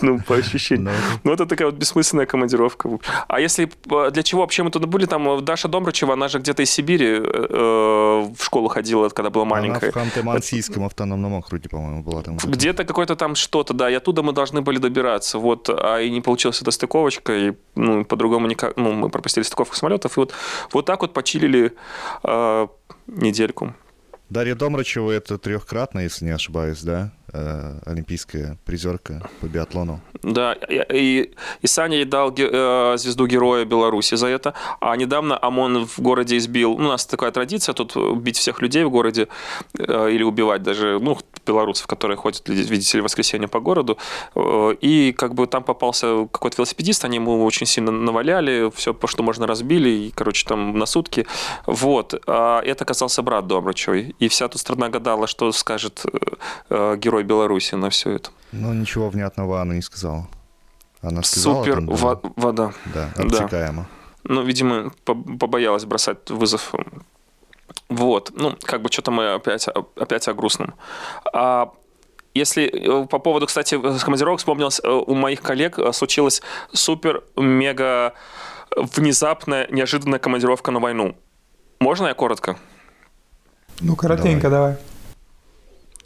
ну, 0.00 0.20
по 0.20 0.36
ощущениям. 0.36 0.94
Ну, 1.24 1.32
Ну, 1.32 1.32
это 1.32 1.46
такая 1.46 1.66
вот 1.66 1.76
бессмысленная 1.76 2.26
командировка. 2.26 2.90
А 3.28 3.40
если 3.40 3.70
э, 3.90 4.10
для 4.10 4.22
чего 4.22 4.42
вообще 4.42 4.62
мы 4.62 4.70
туда 4.70 4.86
были? 4.86 5.06
Там 5.06 5.28
э, 5.28 5.40
Даша 5.40 5.68
Домрачева, 5.68 6.12
она 6.12 6.28
же 6.28 6.38
где-то 6.38 6.62
из 6.62 6.70
Сибири 6.70 7.06
э, 7.06 7.22
э, 7.24 8.32
в 8.36 8.44
школу 8.44 8.68
ходила, 8.68 9.08
когда 9.08 9.30
была 9.30 9.44
Она 9.44 9.50
маленькая. 9.54 9.90
в 9.90 9.96
Ханты-Мансийском 9.96 10.84
автономном 10.84 11.34
округе, 11.34 11.68
по-моему, 11.70 12.02
была 12.02 12.22
там. 12.22 12.36
где-то. 12.36 12.52
Где-то 12.52 12.84
какое-то 12.84 13.16
там 13.16 13.34
что-то, 13.34 13.72
да, 13.72 13.90
и 13.90 13.94
оттуда 13.94 14.22
мы 14.22 14.32
должны 14.32 14.60
были 14.60 14.78
добираться, 14.78 15.38
вот, 15.38 15.70
а 15.70 16.00
и 16.00 16.10
не 16.10 16.20
получилась 16.20 16.60
эта 16.60 16.70
стыковочка, 16.70 17.32
и, 17.32 17.52
ну, 17.74 18.04
по-другому 18.04 18.46
никак, 18.46 18.76
ну, 18.76 18.92
мы 18.92 19.08
пропустили 19.08 19.44
стыковку 19.44 19.74
самолетов, 19.74 20.18
и 20.18 20.20
вот, 20.20 20.34
вот 20.72 20.84
так 20.84 21.00
вот 21.00 21.14
почилили 21.14 21.72
э, 22.24 22.66
недельку. 23.06 23.74
Дарья 24.32 24.54
Домрачева— 24.54 25.10
это 25.12 25.36
трехкратно, 25.36 26.00
если 26.00 26.24
не 26.24 26.30
ошибаюсь, 26.30 26.82
да? 26.82 27.12
Э, 27.34 27.78
олимпийская 27.86 28.58
призерка 28.64 29.22
по 29.40 29.46
биатлону. 29.46 30.00
Да, 30.22 30.52
и, 30.52 31.32
и, 31.62 31.66
Саня 31.66 31.96
ей 31.96 32.04
дал 32.04 32.30
ге- 32.30 32.48
э, 32.52 32.94
звезду 32.98 33.26
Героя 33.26 33.64
Беларуси 33.64 34.16
за 34.16 34.26
это. 34.26 34.52
А 34.80 34.94
недавно 34.96 35.38
ОМОН 35.40 35.86
в 35.86 35.98
городе 36.00 36.36
избил... 36.36 36.76
Ну, 36.76 36.88
у 36.88 36.88
нас 36.88 37.06
такая 37.06 37.30
традиция 37.30 37.74
тут 37.74 37.96
бить 38.18 38.36
всех 38.36 38.60
людей 38.60 38.84
в 38.84 38.90
городе 38.90 39.28
э, 39.78 40.10
или 40.10 40.22
убивать 40.22 40.62
даже, 40.62 40.98
ну, 41.00 41.18
белорусов, 41.46 41.86
которые 41.86 42.16
ходят, 42.16 42.46
видите 42.48 42.98
ли, 42.98 43.00
в 43.00 43.04
воскресенье 43.04 43.48
по 43.48 43.60
городу. 43.60 43.98
И 44.36 45.14
как 45.16 45.34
бы 45.34 45.46
там 45.46 45.64
попался 45.64 46.28
какой-то 46.30 46.58
велосипедист, 46.58 47.04
они 47.04 47.16
ему 47.16 47.44
очень 47.44 47.66
сильно 47.66 47.90
наваляли, 47.90 48.70
все, 48.76 48.96
что 49.06 49.22
можно, 49.22 49.46
разбили, 49.46 49.88
и, 49.88 50.10
короче, 50.14 50.46
там 50.46 50.78
на 50.78 50.86
сутки. 50.86 51.26
Вот. 51.66 52.14
А 52.26 52.60
это 52.60 52.84
оказался 52.84 53.22
брат 53.22 53.46
Домрачевой. 53.46 54.14
И 54.22 54.28
вся 54.28 54.46
тут 54.48 54.60
страна 54.60 54.88
гадала, 54.88 55.26
что 55.26 55.50
скажет 55.50 56.04
э, 56.04 56.18
э, 56.70 56.96
герой 56.96 57.24
Беларуси 57.24 57.74
на 57.74 57.88
все 57.90 58.12
это. 58.12 58.30
Но 58.52 58.72
ничего 58.72 59.08
внятного 59.10 59.60
она 59.60 59.74
не 59.74 59.82
сказала. 59.82 60.28
Она 61.00 61.24
сказала 61.24 61.64
Супер 61.64 61.74
там, 61.74 61.86
да, 61.86 61.94
во- 61.94 62.20
вода. 62.36 62.72
да, 62.94 63.10
да. 63.16 63.22
обтекаемо. 63.24 63.88
Ну, 64.22 64.44
видимо, 64.44 64.92
по- 65.04 65.16
побоялась 65.16 65.84
бросать 65.86 66.30
вызов. 66.30 66.72
Вот. 67.88 68.30
Ну, 68.36 68.56
как 68.62 68.82
бы 68.82 68.92
что-то 68.92 69.10
мы 69.10 69.34
опять, 69.34 69.66
опять 69.96 70.28
о 70.28 70.34
грустном. 70.34 70.74
А 71.32 71.72
если 72.32 72.66
э, 72.66 73.06
по 73.08 73.18
поводу, 73.18 73.46
кстати, 73.46 73.76
командировок 74.04 74.38
вспомнилось, 74.38 74.80
у 74.84 75.14
моих 75.16 75.42
коллег 75.42 75.80
случилась 75.92 76.42
супер-мега 76.72 78.12
внезапная, 78.76 79.66
неожиданная 79.68 80.20
командировка 80.20 80.70
на 80.70 80.78
войну. 80.78 81.16
Можно 81.80 82.06
я 82.06 82.14
коротко? 82.14 82.56
Ну, 83.82 83.96
коротенько 83.96 84.50
давай. 84.50 84.76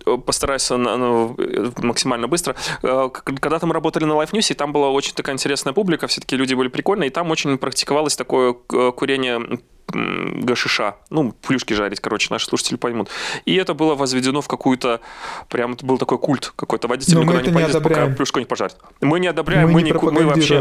Э, 0.07 0.17
постараюсь 0.19 0.71
на- 0.71 0.97
ну, 0.97 1.35
э, 1.39 1.71
максимально 1.83 2.29
быстро. 2.29 2.55
Э, 2.83 3.09
к- 3.12 3.23
Когда-то 3.25 3.67
мы 3.67 3.75
работали 3.75 4.05
на 4.05 4.12
Life 4.12 4.33
News, 4.33 4.53
и 4.53 4.55
там 4.55 4.73
была 4.73 4.91
очень 4.91 5.15
такая 5.15 5.35
интересная 5.35 5.73
публика, 5.75 6.07
все-таки 6.07 6.37
люди 6.37 6.55
были 6.55 6.69
прикольные, 6.69 7.09
и 7.09 7.11
там 7.11 7.31
очень 7.31 7.59
практиковалось 7.59 8.17
такое 8.17 8.55
э, 8.73 8.93
курение 8.97 9.41
гашиша. 9.88 10.96
Ну, 11.11 11.33
плюшки 11.33 11.75
жарить, 11.75 12.01
короче, 12.01 12.29
наши 12.31 12.46
слушатели 12.46 12.77
поймут. 12.77 13.09
И 13.44 13.55
это 13.55 13.75
было 13.75 13.94
возведено 13.94 14.40
в 14.40 14.49
какую-то... 14.49 15.01
Прям 15.49 15.72
это 15.72 15.87
был 15.87 15.99
такой 15.99 16.18
культ 16.18 16.53
какой-то. 16.57 16.88
Водитель 16.88 17.14
Но 17.14 17.22
никуда 17.22 17.42
не 17.42 17.49
не 17.49 17.55
поедет, 17.55 17.83
пока 17.83 18.07
плюшку 18.09 18.38
не 18.38 18.46
пожарит. 18.46 18.77
Мы 19.01 19.20
не 19.20 19.29
одобряем, 19.29 19.68
Мы 19.68 19.75
мы, 19.75 19.83
не 19.83 19.90
не, 19.90 19.99
мы 19.99 20.27
вообще... 20.27 20.61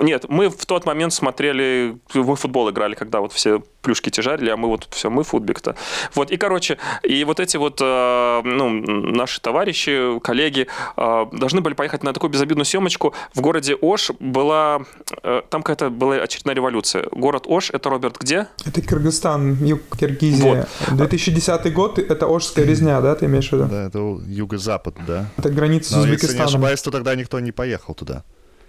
Нет, 0.00 0.26
мы 0.28 0.48
в 0.48 0.66
тот 0.66 0.86
момент 0.86 1.12
смотрели... 1.12 1.98
Мы 2.14 2.22
в 2.22 2.36
футбол 2.36 2.70
играли, 2.70 2.94
когда 2.94 3.20
вот 3.20 3.32
все 3.32 3.62
плюшки 3.86 4.10
те 4.10 4.20
жарили, 4.20 4.50
а 4.50 4.56
мы 4.56 4.66
вот 4.66 4.88
все, 4.90 5.10
мы 5.10 5.22
фудбик-то. 5.22 5.76
Вот, 6.14 6.32
и, 6.32 6.36
короче, 6.36 6.76
и 7.04 7.22
вот 7.24 7.38
эти 7.38 7.56
вот, 7.56 7.78
э, 7.80 8.40
ну, 8.44 8.68
наши 8.68 9.40
товарищи, 9.40 10.18
коллеги 10.20 10.66
э, 10.96 11.26
должны 11.30 11.60
были 11.60 11.74
поехать 11.74 12.02
на 12.02 12.12
такую 12.12 12.30
безобидную 12.30 12.64
съемочку. 12.64 13.14
В 13.32 13.40
городе 13.40 13.76
Ош 13.80 14.10
была, 14.18 14.80
э, 15.22 15.42
там 15.50 15.62
какая-то 15.62 15.90
была 15.90 16.16
очередная 16.16 16.56
революция. 16.56 17.06
Город 17.12 17.44
Ош, 17.46 17.70
это, 17.70 17.88
Роберт, 17.88 18.18
где? 18.18 18.45
Это 18.64 18.82
Кыргызстан, 18.82 19.64
юг 19.64 19.80
Киргизия. 19.98 20.66
2010 20.90 21.72
год, 21.72 21.98
это 21.98 22.26
Ошская 22.26 22.64
резня, 22.64 23.00
да, 23.00 23.14
ты 23.14 23.26
имеешь 23.26 23.48
в 23.48 23.52
виду? 23.52 23.66
Да, 23.66 23.86
это 23.86 23.98
юго-запад, 24.26 24.96
да. 25.06 25.26
Это 25.36 25.50
граница 25.50 25.90
с 25.90 25.92
Но 25.92 25.98
если 26.00 26.10
не 26.10 26.16
Узбекистаном. 26.16 26.46
ошибаюсь, 26.48 26.82
то 26.82 26.90
тогда 26.90 27.14
никто 27.14 27.40
не 27.40 27.52
поехал 27.52 27.94
туда. 27.94 28.24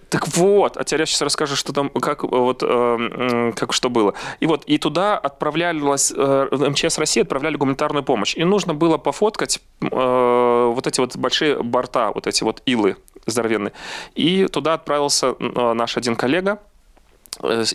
Так 0.09 0.27
вот, 0.37 0.77
а 0.77 0.83
теперь 0.85 1.01
я 1.01 1.05
сейчас 1.05 1.21
расскажу, 1.21 1.55
что 1.57 1.73
там, 1.73 1.89
как 1.89 2.23
вот, 2.23 2.63
э, 2.63 3.51
как 3.55 3.73
что 3.73 3.89
было. 3.89 4.13
И 4.39 4.45
вот, 4.45 4.63
и 4.65 4.77
туда 4.77 5.17
отправлялась, 5.17 6.13
э, 6.15 6.47
МЧС 6.51 6.97
России 6.97 7.21
отправляли 7.23 7.57
гуманитарную 7.57 8.03
помощь. 8.03 8.33
И 8.37 8.43
нужно 8.45 8.73
было 8.73 8.97
пофоткать 8.97 9.59
э, 9.81 10.71
вот 10.73 10.87
эти 10.87 11.01
вот 11.01 11.17
большие 11.17 11.61
борта, 11.61 12.11
вот 12.15 12.25
эти 12.25 12.43
вот 12.43 12.61
илы 12.65 12.95
здоровенные. 13.25 13.73
И 14.15 14.47
туда 14.47 14.75
отправился 14.75 15.35
э, 15.37 15.73
наш 15.73 15.97
один 15.97 16.15
коллега, 16.15 16.59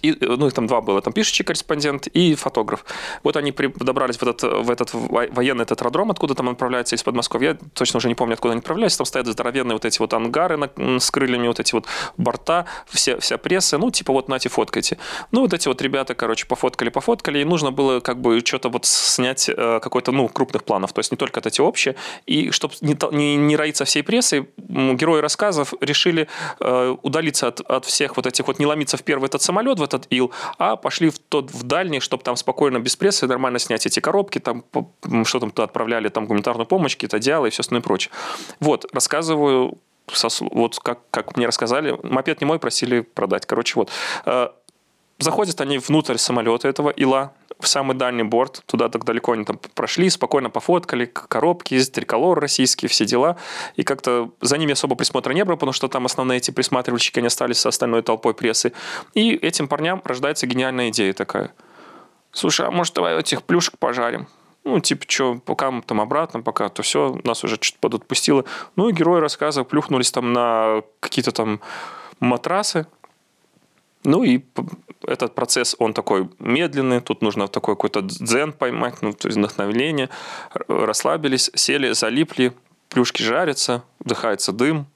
и, 0.03 0.17
ну, 0.21 0.47
их 0.47 0.53
там 0.53 0.67
два 0.67 0.81
было, 0.81 1.01
там 1.01 1.13
пишущий 1.13 1.45
корреспондент 1.45 2.07
и 2.07 2.35
фотограф. 2.35 2.85
Вот 3.23 3.37
они 3.37 3.53
при, 3.53 3.67
добрались 3.67 4.17
в 4.17 4.23
этот, 4.23 4.43
в 4.43 4.71
этот 4.71 4.93
во- 4.95 5.29
военный 5.31 5.63
этот 5.63 5.81
аэродром, 5.83 6.11
откуда 6.11 6.35
там 6.35 6.49
отправляются 6.49 6.97
из 6.97 7.03
Подмосковья. 7.03 7.51
Я 7.51 7.59
точно 7.75 7.99
уже 7.99 8.09
не 8.09 8.15
помню, 8.15 8.35
откуда 8.35 8.53
они 8.53 8.61
отправлялись. 8.61 8.97
Там 8.97 9.07
стоят 9.07 9.27
здоровенные 9.27 9.75
вот 9.75 9.85
эти 9.85 9.99
вот 9.99 10.13
ангары 10.15 10.57
на- 10.57 11.01
с 11.01 11.11
крыльями, 11.11 11.49
вот 11.49 11.61
эти 11.61 11.75
вот 11.75 11.87
борта, 12.17 12.67
все, 12.89 13.19
вся 13.19 13.39
пресса. 13.39 13.79
Ну, 13.79 13.91
типа 13.91 14.13
вот 14.13 14.29
нате, 14.29 14.49
фоткайте. 14.49 14.99
Ну, 15.31 15.43
вот 15.43 15.53
эти 15.53 15.69
вот 15.69 15.81
ребята, 15.83 16.15
короче, 16.15 16.47
пофоткали, 16.47 16.89
пофоткали, 16.89 17.41
и 17.41 17.45
нужно 17.45 17.71
было 17.71 18.01
как 18.01 18.21
бы 18.21 18.41
что-то 18.45 18.69
вот 18.69 18.85
снять 18.85 19.49
э, 19.49 19.81
какой-то, 19.81 20.13
ну, 20.13 20.29
крупных 20.29 20.65
планов. 20.65 20.93
То 20.93 21.01
есть 21.01 21.11
не 21.11 21.17
только 21.17 21.39
вот 21.39 21.47
эти 21.47 21.61
общие. 21.61 21.97
И 22.27 22.51
чтобы 22.51 22.75
не, 22.81 22.97
не, 23.13 23.37
не 23.37 23.57
роиться 23.57 23.85
всей 23.85 24.03
прессой, 24.03 24.49
герои 24.59 25.21
рассказов 25.21 25.75
решили 25.81 26.29
э, 26.61 26.97
удалиться 27.03 27.49
от, 27.49 27.61
от 27.61 27.85
всех 27.85 28.17
вот 28.17 28.27
этих 28.27 28.47
вот, 28.47 28.59
не 28.59 28.67
ломиться 28.67 28.97
в 28.97 29.03
первый 29.03 29.27
этот 29.27 29.43
самолет, 29.43 29.52
в 29.79 29.83
этот 29.83 30.07
ил, 30.11 30.33
а 30.59 30.77
пошли 30.77 31.11
в 31.11 31.19
тот, 31.19 31.51
в 31.51 31.63
дальний, 31.63 32.01
чтобы 32.01 32.23
там 32.23 32.37
спокойно, 32.37 32.79
без 32.79 32.97
прессы, 32.97 33.27
нормально 33.27 33.59
снять 33.59 33.87
эти 33.87 34.01
коробки, 34.01 34.39
там, 34.39 34.65
что 35.25 35.41
там 35.41 35.51
туда 35.51 35.65
отправляли, 35.65 36.09
там, 36.09 36.27
гуманитарную 36.27 36.67
помощь, 36.67 36.95
какие-то 36.95 37.19
одеяла 37.19 37.47
и 37.47 37.51
все 37.51 37.61
остальное 37.61 37.83
прочее. 37.83 38.13
Вот, 38.61 38.87
рассказываю, 38.93 39.79
со 40.13 40.29
вот 40.41 40.79
как, 40.79 40.99
как 41.11 41.37
мне 41.37 41.47
рассказали, 41.47 41.97
мопед 42.03 42.41
не 42.41 42.47
мой, 42.47 42.59
просили 42.59 43.01
продать. 43.01 43.47
Короче, 43.47 43.75
вот. 43.77 43.91
Э, 44.27 44.49
Заходят 45.23 45.61
они 45.61 45.79
внутрь 45.79 46.17
самолета 46.17 46.67
этого 46.67 46.91
ила, 46.91 47.33
в 47.63 47.69
самый 47.69 47.97
дальний 47.97 48.25
борт, 48.25 48.63
туда 48.67 48.89
так 48.89 49.05
далеко 49.05 49.33
они 49.33 49.45
там 49.45 49.59
прошли, 49.75 50.11
спокойно 50.11 50.51
пофоткали, 50.51 51.07
коробки, 51.07 51.83
триколор 51.85 52.39
российские, 52.41 52.89
все 52.89 53.05
дела. 53.05 53.37
И 53.77 53.85
как-то 53.85 54.31
за 54.41 54.59
ними 54.59 54.73
особо 54.73 54.97
присмотра 54.97 55.33
не 55.33 55.45
было, 55.45 55.55
потому 55.55 55.73
что 55.73 55.89
там 55.89 56.05
основные 56.07 56.39
эти 56.39 56.51
присматривальщики, 56.51 57.21
они 57.21 57.29
остались 57.29 57.59
со 57.59 57.69
остальной 57.69 58.03
толпой 58.03 58.35
прессы. 58.35 58.73
И 59.15 59.35
этим 59.35 59.69
парням 59.69 60.03
рождается 60.05 60.47
гениальная 60.47 60.91
идея 60.91 61.13
такая. 61.13 61.53
Слушай, 62.33 62.67
а 62.67 62.71
может 62.71 62.95
давай 62.95 63.19
этих 63.19 63.43
плюшек 63.43 63.79
пожарим? 63.79 64.27
Ну, 64.65 64.79
типа, 64.79 65.05
что, 65.09 65.35
пока 65.45 65.71
мы 65.71 65.83
там 65.83 66.01
обратно, 66.01 66.41
пока 66.41 66.69
то 66.69 66.83
все, 66.83 67.19
нас 67.25 67.43
уже 67.45 67.57
что-то 67.61 67.79
подотпустило. 67.81 68.45
Ну, 68.77 68.89
и 68.89 68.93
герои 68.93 69.21
рассказа 69.21 69.65
плюхнулись 69.65 70.13
там 70.13 70.33
на 70.33 70.83
какие-то 71.01 71.33
там 71.33 71.61
матрасы, 72.21 72.87
ну 74.05 74.23
и 74.23 74.43
этот 75.07 75.35
процесс, 75.35 75.77
он 75.79 75.95
такой 75.95 76.29
медленный, 76.39 77.01
тут 77.01 77.23
нужно 77.23 77.49
такой 77.49 77.75
какой-то 77.75 78.03
дзен 78.03 78.53
поймать, 78.53 79.03
ну, 79.03 79.13
то 79.13 79.29
есть 79.29 79.39
вдохновение. 79.39 80.09
Расслабились, 80.69 81.51
сели, 81.55 81.93
залипли, 81.93 82.53
плюшки 82.89 83.23
жарятся, 83.23 83.83
вдыхается 84.01 84.53
дым, 84.53 84.87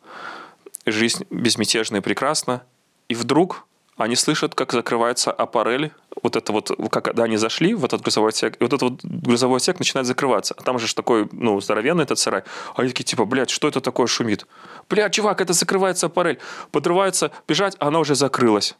жизнь 0.84 1.24
безмятежна 1.30 1.98
и 1.98 2.00
прекрасна. 2.00 2.62
И 3.08 3.14
вдруг 3.14 3.66
они 3.96 4.14
слышат, 4.14 4.54
как 4.54 4.72
закрывается 4.72 5.32
аппарель, 5.32 5.90
вот 6.22 6.36
это 6.36 6.52
вот, 6.52 6.70
когда 6.90 7.24
они 7.24 7.36
зашли 7.36 7.74
в 7.74 7.84
этот 7.84 8.02
грузовой 8.02 8.30
отсек, 8.30 8.56
и 8.60 8.64
вот 8.64 8.72
этот 8.72 8.82
вот 8.82 9.04
грузовой 9.04 9.56
отсек 9.56 9.78
начинает 9.78 10.06
закрываться. 10.06 10.54
А 10.58 10.62
там 10.62 10.78
же 10.78 10.94
такой, 10.94 11.28
ну, 11.32 11.60
здоровенный 11.60 12.04
этот 12.04 12.18
сарай. 12.18 12.42
А 12.74 12.82
они 12.82 12.90
такие, 12.90 13.04
типа, 13.04 13.24
блядь, 13.24 13.50
что 13.50 13.68
это 13.68 13.80
такое 13.80 14.06
шумит? 14.06 14.46
Блядь, 14.90 15.14
чувак, 15.14 15.40
это 15.40 15.52
закрывается 15.52 16.06
аппарель. 16.06 16.38
Подрывается, 16.72 17.30
бежать, 17.48 17.76
а 17.78 17.88
она 17.88 18.00
уже 18.00 18.14
закрылась 18.14 18.76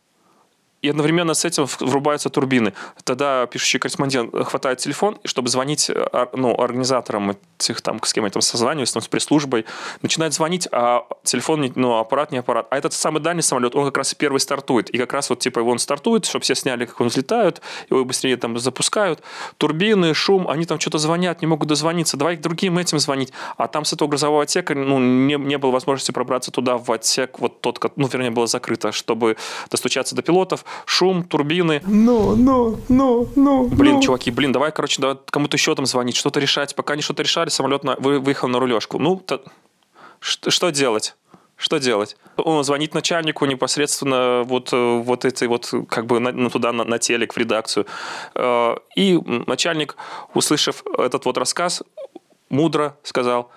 и 0.87 0.88
одновременно 0.88 1.35
с 1.35 1.44
этим 1.44 1.66
врубаются 1.81 2.31
турбины. 2.31 2.72
Тогда 3.03 3.46
пишущий 3.46 3.81
корреспондент 3.81 4.33
хватает 4.46 4.79
телефон, 4.79 5.18
чтобы 5.25 5.49
звонить 5.49 5.90
э, 5.90 6.27
ну, 6.33 6.55
организаторам 6.55 7.37
этих, 7.59 7.81
там, 7.81 8.01
с 8.03 8.12
кем 8.12 8.25
я 8.25 8.31
там 8.31 8.40
созваниваюсь, 8.40 8.92
там, 8.92 9.03
с 9.03 9.09
пресс-службой, 9.09 9.64
начинает 10.03 10.33
звонить, 10.33 10.68
а 10.70 11.07
телефон, 11.25 11.72
ну, 11.75 11.99
аппарат 11.99 12.31
не 12.31 12.38
аппарат. 12.38 12.68
А 12.70 12.79
этот 12.79 12.92
самый 12.92 13.20
дальний 13.20 13.42
самолет, 13.42 13.75
он 13.75 13.85
как 13.87 13.99
раз 13.99 14.12
и 14.12 14.16
первый 14.16 14.38
стартует. 14.38 14.90
И 14.90 14.99
как 14.99 15.12
раз 15.12 15.29
вот, 15.29 15.40
типа, 15.40 15.59
его 15.59 15.70
он 15.70 15.79
стартует, 15.79 16.25
чтобы 16.25 16.44
все 16.44 16.55
сняли, 16.55 16.85
как 16.85 17.01
он 17.01 17.09
взлетают, 17.09 17.61
его 17.90 18.05
быстрее 18.05 18.37
там 18.37 18.57
запускают. 18.59 19.22
Турбины, 19.57 20.14
шум, 20.14 20.49
они 20.49 20.66
там 20.66 20.79
что-то 20.79 20.99
звонят, 20.99 21.40
не 21.40 21.49
могут 21.49 21.68
дозвониться. 21.68 22.16
Давай 22.16 22.37
к 22.37 22.40
другим 22.40 22.79
этим 22.79 23.01
звонить. 23.01 23.33
А 23.57 23.66
там 23.66 23.85
с 23.85 23.92
этого 23.92 24.09
грузового 24.09 24.42
отсека, 24.42 24.75
ну, 24.77 25.01
не, 25.01 25.35
не 25.35 25.59
было 25.59 25.72
возможности 25.72 26.12
пробраться 26.12 26.53
туда, 26.53 26.79
в 26.79 26.92
отсек, 26.92 27.40
вот 27.40 27.61
тот, 27.61 27.81
ну, 27.96 28.07
вернее, 28.07 28.31
было 28.31 28.46
закрыто, 28.46 28.92
чтобы 28.92 29.37
достучаться 29.68 30.14
до 30.14 30.22
пилотов. 30.22 30.64
Шум, 30.85 31.23
турбины. 31.25 31.83
Ну, 31.87 32.37
ну, 32.37 32.79
ну, 32.89 33.29
ну. 33.37 33.69
Блин, 33.69 33.97
ну. 33.97 34.03
чуваки, 34.03 34.31
блин, 34.31 34.53
давай, 34.53 34.73
короче, 34.73 35.01
давай 35.01 35.17
кому-то 35.31 35.57
еще 35.57 35.75
там 35.75 35.87
звонить, 35.87 36.17
что-то 36.17 36.41
решать. 36.41 36.75
Пока 36.75 36.93
они 36.95 37.03
что-то 37.03 37.23
решали, 37.23 37.49
самолет 37.49 37.85
на- 37.85 37.97
вы- 37.97 38.21
выехал 38.21 38.49
на 38.49 38.59
рулежку. 38.59 38.99
Ну, 38.99 39.17
то- 39.17 39.43
ш- 40.21 40.51
что 40.51 40.71
делать? 40.71 41.17
Что 41.57 41.79
делать? 41.79 42.17
Он 42.37 42.62
звонит 42.65 42.93
начальнику 42.93 43.47
непосредственно 43.47 44.43
вот, 44.45 44.73
э, 44.75 44.99
вот 44.99 45.25
этой 45.25 45.49
вот, 45.49 45.73
как 45.89 46.05
бы 46.07 46.21
на- 46.21 46.33
ну, 46.33 46.51
туда 46.51 46.71
на, 46.73 46.85
на 46.85 46.99
телек, 46.99 47.33
в 47.33 47.39
редакцию. 47.39 47.87
Э, 48.35 48.77
И 48.95 49.19
начальник, 49.47 49.97
услышав 50.35 50.83
этот 50.99 51.25
вот 51.25 51.39
рассказ, 51.39 51.83
мудро 52.51 52.97
сказал, 53.03 53.51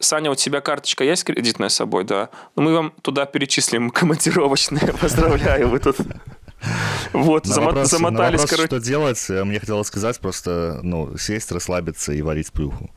Саня, 0.00 0.30
у 0.30 0.34
тебя 0.34 0.60
карточка 0.60 1.04
есть 1.04 1.24
кредитная 1.24 1.68
с 1.68 1.74
собой, 1.74 2.04
да? 2.04 2.28
Ну, 2.56 2.62
мы 2.62 2.74
вам 2.74 2.92
туда 3.02 3.26
перечислим 3.26 3.90
командировочные. 4.00 4.92
Поздравляю, 5.00 5.68
вы 5.68 5.78
тут... 5.78 5.96
Вот, 7.12 7.46
На 7.46 7.54
зама- 7.54 7.66
вопрос- 7.72 7.92
на 7.92 7.98
замотались, 7.98 8.40
вопрос, 8.40 8.50
короче. 8.50 8.66
что 8.66 8.80
делать, 8.80 9.26
э, 9.30 9.44
мне 9.44 9.60
хотелось 9.60 9.86
сказать 9.86 10.18
просто, 10.18 10.80
ну, 10.82 11.16
сесть, 11.16 11.52
расслабиться 11.52 12.12
и 12.12 12.20
варить 12.20 12.50
плюху. 12.52 12.90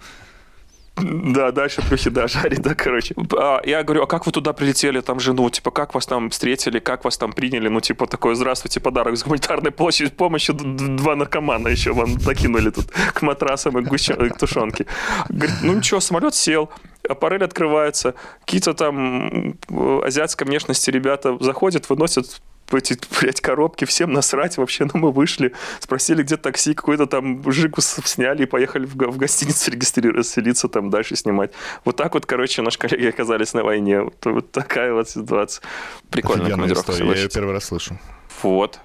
Да, 0.97 1.51
дальше 1.51 1.81
плюхи, 1.87 2.09
да, 2.09 2.27
жарит, 2.27 2.61
да, 2.61 2.75
короче. 2.75 3.15
А, 3.37 3.61
я 3.65 3.81
говорю, 3.83 4.03
а 4.03 4.07
как 4.07 4.25
вы 4.25 4.31
туда 4.31 4.53
прилетели, 4.53 4.99
там 5.01 5.19
жену, 5.19 5.49
типа, 5.49 5.71
как 5.71 5.93
вас 5.95 6.05
там 6.05 6.29
встретили, 6.29 6.79
как 6.79 7.05
вас 7.05 7.17
там 7.17 7.31
приняли, 7.33 7.69
ну, 7.69 7.79
типа, 7.79 8.07
такой, 8.07 8.35
здравствуйте, 8.35 8.79
подарок 8.81 9.17
с 9.17 9.23
гуманитарной 9.23 9.71
площади, 9.71 10.11
помощью, 10.11 10.53
д- 10.53 10.63
д- 10.65 10.97
два 10.97 11.15
наркомана 11.15 11.69
еще 11.69 11.93
вам 11.93 12.17
докинули 12.17 12.69
тут 12.71 12.91
к 12.91 13.21
матрасам 13.21 13.79
и 13.79 13.83
к, 13.83 13.87
гуще- 13.87 14.25
и 14.25 14.29
к 14.29 14.37
тушенке. 14.37 14.85
Говорит, 15.29 15.55
ну, 15.63 15.73
ничего, 15.73 16.01
самолет 16.01 16.35
сел, 16.35 16.69
аппарель 17.09 17.45
открывается, 17.45 18.13
какие-то 18.45 18.73
там 18.73 19.55
азиатской 20.03 20.45
внешности 20.45 20.91
ребята 20.91 21.37
заходят, 21.39 21.89
выносят 21.89 22.41
эти, 22.77 22.97
блядь, 23.19 23.41
коробки, 23.41 23.85
всем 23.85 24.13
насрать 24.13 24.57
вообще, 24.57 24.85
ну 24.85 24.99
мы 24.99 25.11
вышли, 25.11 25.53
спросили, 25.79 26.23
где 26.23 26.37
такси, 26.37 26.73
какой-то 26.73 27.07
там 27.07 27.49
жику 27.51 27.81
с- 27.81 28.01
сняли 28.05 28.43
и 28.43 28.45
поехали 28.45 28.85
в, 28.85 28.95
в 28.95 29.17
гостиницу 29.17 29.71
регистрироваться, 29.71 30.33
селиться 30.33 30.67
там 30.67 30.89
дальше 30.89 31.15
снимать. 31.15 31.51
Вот 31.85 31.95
так 31.95 32.13
вот, 32.13 32.25
короче, 32.25 32.61
наши 32.61 32.77
коллеги 32.77 33.07
оказались 33.07 33.53
на 33.53 33.63
войне. 33.63 34.01
Вот, 34.01 34.25
вот 34.25 34.51
такая 34.51 34.93
вот 34.93 35.09
ситуация. 35.09 35.63
Прикольная 36.09 36.51
командировка, 36.51 36.91
я 36.93 37.15
ее 37.15 37.29
первый 37.29 37.53
раз 37.53 37.65
слышу. 37.65 37.99
Вот. 38.41 38.79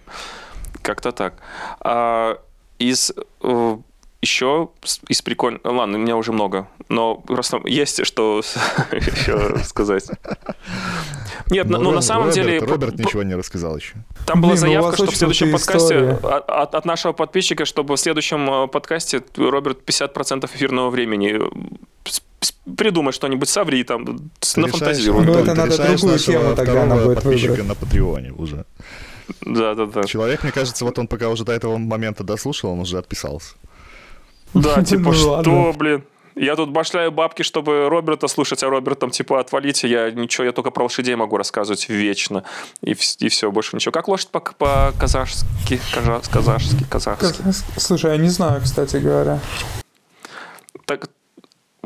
Как-то 0.83 1.13
так. 1.13 1.35
А, 1.81 2.39
из 2.79 3.13
э, 3.43 3.77
еще 4.23 4.71
из 5.09 5.23
прикольных... 5.23 5.61
Ладно, 5.65 5.99
у 5.99 6.01
меня 6.01 6.17
уже 6.17 6.33
много. 6.33 6.69
Но 6.89 7.17
просто 7.17 7.61
есть 7.65 8.05
что 8.05 8.43
еще 8.93 9.59
сказать. 9.65 10.11
Нет, 11.51 11.69
ну, 11.69 11.79
ну, 11.79 11.91
на 11.91 11.97
Роберт- 11.97 12.03
самом 12.03 12.31
деле... 12.31 12.59
Роберт, 12.59 12.71
Роберт 12.71 12.97
п- 12.97 13.03
ничего 13.05 13.23
не 13.23 13.35
рассказал 13.35 13.77
еще. 13.77 13.95
Там 14.27 14.41
была 14.41 14.53
Блин, 14.53 14.65
ну 14.65 14.69
заявка, 14.69 14.97
что 14.97 15.07
в 15.13 15.17
следующем 15.17 15.53
подкасте 15.53 16.19
от, 16.23 16.75
от- 16.75 16.85
нашего 16.85 17.13
подписчика, 17.13 17.65
чтобы 17.65 17.97
в 17.97 18.01
следующем 18.01 18.65
э, 18.65 18.69
подкасте 18.69 19.23
Роберт 19.37 19.79
50% 19.89 20.47
эфирного 20.47 20.91
времени 20.91 21.41
э, 21.41 21.49
придумай 22.77 23.13
что-нибудь, 23.13 23.49
соври 23.49 23.85
там, 23.85 24.31
нафантазируй. 24.57 25.25
Ну, 25.25 25.35
это 25.35 25.55
надо 25.55 25.77
другую 25.77 26.19
тему 26.19 26.55
тогда 26.57 26.87
надо 26.87 27.05
будет 27.05 27.23
подписчика 27.23 27.51
выбрать. 27.53 27.69
на 27.69 27.75
Патреоне 27.75 28.33
уже. 28.33 28.65
Да, 29.41 29.75
да, 29.75 29.87
да. 29.87 30.05
Человек, 30.05 30.43
мне 30.43 30.53
кажется, 30.53 30.85
вот 30.85 30.99
он 30.99 31.07
пока 31.09 31.29
уже 31.29 31.45
до 31.45 31.53
этого 31.53 31.79
момента 31.79 32.25
дослушал, 32.25 32.73
он 32.73 32.81
уже 32.81 32.99
отписался. 32.99 33.55
Да, 34.55 34.83
типа, 34.85 35.11
Ну 35.11 35.13
что, 35.13 35.75
блин? 35.77 36.05
Я 36.39 36.55
тут 36.55 36.71
башляю 36.71 37.11
бабки, 37.13 37.43
чтобы 37.43 37.89
Роберта 37.89 38.29
слушать, 38.29 38.63
а 38.63 38.69
Роберт 38.69 38.99
там, 38.99 39.11
типа, 39.11 39.41
отвалите, 39.41 39.89
я 39.89 40.11
ничего, 40.11 40.45
я 40.45 40.53
только 40.53 40.71
про 40.71 40.83
лошадей 40.83 41.15
могу 41.17 41.39
рассказывать 41.39 41.89
вечно. 41.89 42.45
И, 42.83 42.95
и 43.21 43.29
все, 43.31 43.51
больше 43.51 43.75
ничего. 43.75 43.93
Как 43.93 44.07
лошадь 44.09 44.29
по- 44.29 44.41
по-казахски? 44.41 45.47
казахский, 45.67 45.81
казах- 45.95 46.31
казахский, 46.31 46.87
казахский. 46.91 47.53
Слушай, 47.79 48.13
я 48.13 48.17
не 48.19 48.29
знаю, 48.29 48.61
кстати 48.63 48.97
говоря. 48.99 49.41
Так 50.85 51.09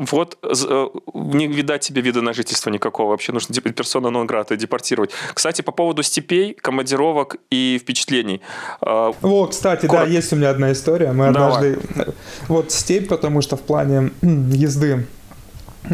вот, 0.09 0.37
э, 0.43 0.87
не 1.13 1.47
видать 1.47 1.81
тебе 1.81 2.01
вида 2.01 2.21
на 2.21 2.33
жительство 2.33 2.69
никакого. 2.71 3.09
Вообще 3.11 3.31
нужно 3.31 3.53
деп- 3.53 3.71
персона 3.73 4.09
нон 4.09 4.27
грата 4.27 4.55
депортировать. 4.57 5.11
Кстати, 5.33 5.61
по 5.61 5.71
поводу 5.71 6.03
степей, 6.03 6.53
командировок 6.53 7.35
и 7.51 7.79
впечатлений. 7.81 8.41
А, 8.81 9.11
Во, 9.21 9.47
кстати, 9.47 9.85
Коротко. 9.85 10.07
да, 10.07 10.11
есть 10.17 10.33
у 10.33 10.35
меня 10.35 10.49
одна 10.49 10.71
история. 10.71 11.11
Мы 11.11 11.31
Давай. 11.31 11.73
однажды... 11.73 12.13
Вот 12.47 12.71
степь, 12.71 13.07
потому 13.07 13.41
что 13.41 13.55
в 13.57 13.61
плане 13.61 14.11
езды 14.21 15.05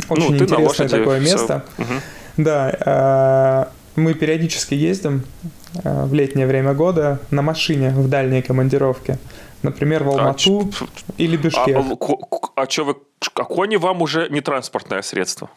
очень 0.09 0.23
ну, 0.23 0.27
ты 0.27 0.31
на 0.31 0.43
интересное 0.43 0.65
лошади. 0.67 0.89
такое 0.97 1.19
место. 1.19 1.63
Мгм. 1.77 2.01
Да, 2.37 3.65
э, 3.65 3.99
мы 3.99 4.13
периодически 4.13 4.73
ездим 4.75 5.23
э, 5.83 6.05
в 6.05 6.13
летнее 6.13 6.47
время 6.47 6.73
года 6.73 7.19
на 7.31 7.41
машине 7.41 7.89
в 7.89 8.07
дальние 8.07 8.41
командировки. 8.41 9.17
Например, 9.63 10.03
в 10.03 10.09
А, 10.09 10.11
Алмату 10.11 10.71
ч- 10.77 10.85
или 11.17 11.35
а, 11.35 11.39
Бишкек. 11.39 11.77
а, 11.77 11.95
ко- 11.95 12.49
а 12.55 12.69
что 12.69 12.83
вы... 12.85 12.95
А 13.35 13.43
кони 13.43 13.75
вам 13.77 14.01
уже 14.01 14.27
не 14.29 14.41
транспортное 14.41 15.01
средство? 15.01 15.49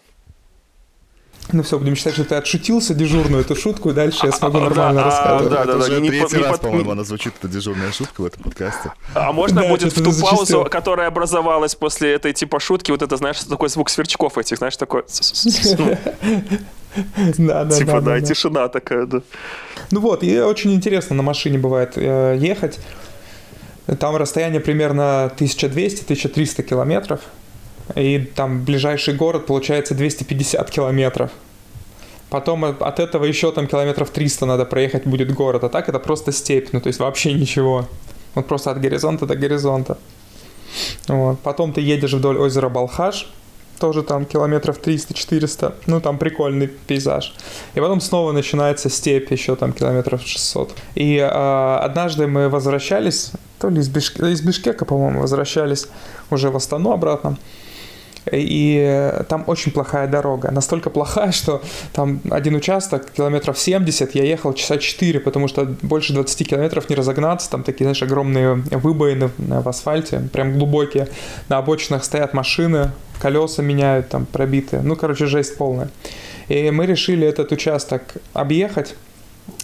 Ну 1.53 1.63
все, 1.65 1.79
будем 1.79 1.97
считать, 1.97 2.15
что 2.15 2.25
ты 2.25 2.37
отшутился 2.37 2.95
дежурную 2.95 3.41
эту 3.43 3.57
шутку, 3.57 3.91
и 3.91 3.93
дальше 3.93 4.27
я 4.27 4.33
смогу 4.33 4.59
нормально 4.61 5.03
А, 5.03 5.05
рассказывать. 5.05 5.51
да, 5.53 5.65
да, 5.89 5.99
не 6.01 6.09
третий 6.09 6.37
раз, 6.37 6.61
по-моему, 6.61 6.93
она 6.93 7.03
звучит, 7.03 7.33
эта 7.41 7.49
дежурная 7.49 7.91
шутка 7.91 8.21
в 8.21 8.25
этом 8.25 8.45
подкасте. 8.45 8.93
А 9.15 9.33
можно 9.33 9.63
Да, 9.63 9.69
будет 9.69 9.93
в 9.93 10.03
ту 10.03 10.13
паузу, 10.25 10.65
которая 10.71 11.09
образовалась 11.09 11.75
после 11.75 12.13
этой 12.15 12.33
типа 12.33 12.61
шутки, 12.61 12.93
вот 12.93 13.03
это, 13.03 13.17
знаешь, 13.17 13.39
такой 13.43 13.69
звук 13.69 13.91
сверчков 13.91 14.39
этих, 14.39 14.59
знаешь, 14.59 14.77
такой... 14.77 15.03
ну, 15.79 15.97
Да, 17.39 17.65
да, 17.65 17.77
Типа, 17.77 17.93
да, 17.95 18.01
да, 18.01 18.07
да, 18.15 18.21
да. 18.21 18.27
тишина 18.27 18.69
такая, 18.69 19.07
да. 19.07 19.21
Ну 19.91 20.01
вот, 20.01 20.23
и 20.23 20.41
очень 20.41 20.73
интересно 20.73 21.17
на 21.17 21.23
машине 21.23 21.59
бывает 21.59 21.93
э, 21.97 22.37
ехать. 22.39 22.79
Там 23.99 24.17
расстояние 24.17 24.61
примерно 24.61 25.33
1200-1300 25.37 26.63
километров. 26.63 27.21
И 27.97 28.19
там 28.19 28.65
ближайший 28.65 29.15
город 29.15 29.47
получается 29.47 29.95
250 29.95 30.71
километров. 30.71 31.31
Потом 32.29 32.65
от 32.65 33.01
этого 33.01 33.25
еще 33.25 33.51
там 33.51 33.67
километров 33.67 34.11
300 34.11 34.47
надо 34.47 34.65
проехать 34.65 35.07
будет 35.07 35.35
город. 35.35 35.65
А 35.65 35.69
так 35.69 35.89
это 35.89 35.99
просто 35.99 36.31
степь, 36.31 36.69
ну 36.73 36.81
то 36.81 36.87
есть 36.87 37.01
вообще 37.01 37.33
ничего. 37.33 37.89
Вот 38.35 38.47
просто 38.47 38.71
от 38.71 38.81
горизонта 38.81 39.27
до 39.27 39.35
горизонта. 39.35 39.99
Вот. 41.09 41.41
Потом 41.41 41.73
ты 41.73 41.81
едешь 41.81 42.13
вдоль 42.13 42.39
озера 42.39 42.69
Балхаш, 42.69 43.27
тоже 43.81 44.05
там 44.05 44.25
километров 44.25 44.79
300-400, 44.81 45.75
ну 45.87 46.01
там 46.01 46.19
прикольный 46.19 46.69
пейзаж. 46.69 47.35
И 47.75 47.81
потом 47.81 48.01
снова 48.01 48.31
начинается 48.31 48.89
степь, 48.89 49.33
еще 49.33 49.57
там 49.57 49.73
километров 49.73 50.23
600. 50.23 50.75
И 50.95 51.17
э, 51.17 51.27
однажды 51.27 52.29
мы 52.29 52.49
возвращались, 52.49 53.33
то 53.61 53.69
ли 53.69 53.81
из, 53.81 53.89
Бишк- 53.89 54.27
из 54.33 54.41
Бишкека, 54.41 54.85
по-моему, 54.85 55.21
возвращались 55.21 55.87
уже 56.31 56.51
в 56.51 56.57
Астану 56.57 56.93
обратно. 56.93 57.37
И 58.31 59.13
там 59.29 59.45
очень 59.47 59.73
плохая 59.73 60.07
дорога. 60.07 60.51
Настолько 60.51 60.91
плохая, 60.91 61.33
что 61.33 61.63
там 61.93 62.21
один 62.31 62.55
участок, 62.55 63.11
километров 63.11 63.59
70, 63.59 64.15
я 64.15 64.25
ехал 64.25 64.53
часа 64.53 64.79
4, 64.79 65.21
потому 65.21 65.49
что 65.49 65.65
больше 65.83 66.13
20 66.13 66.49
километров 66.49 66.89
не 66.91 66.97
разогнаться. 66.97 67.51
Там 67.51 67.63
такие, 67.63 67.85
знаешь, 67.85 68.03
огромные 68.03 68.55
выбоины 68.55 69.31
в 69.39 69.69
асфальте, 69.69 70.29
прям 70.33 70.59
глубокие. 70.59 71.09
На 71.49 71.59
обочинах 71.59 72.05
стоят 72.05 72.35
машины, 72.35 72.91
колеса 73.21 73.63
меняют, 73.63 74.09
там 74.09 74.27
пробитые. 74.27 74.83
Ну, 74.83 74.97
короче, 74.97 75.27
жесть 75.27 75.57
полная. 75.57 75.91
И 76.49 76.71
мы 76.71 76.87
решили 76.87 77.27
этот 77.27 77.53
участок 77.53 78.03
объехать 78.33 78.95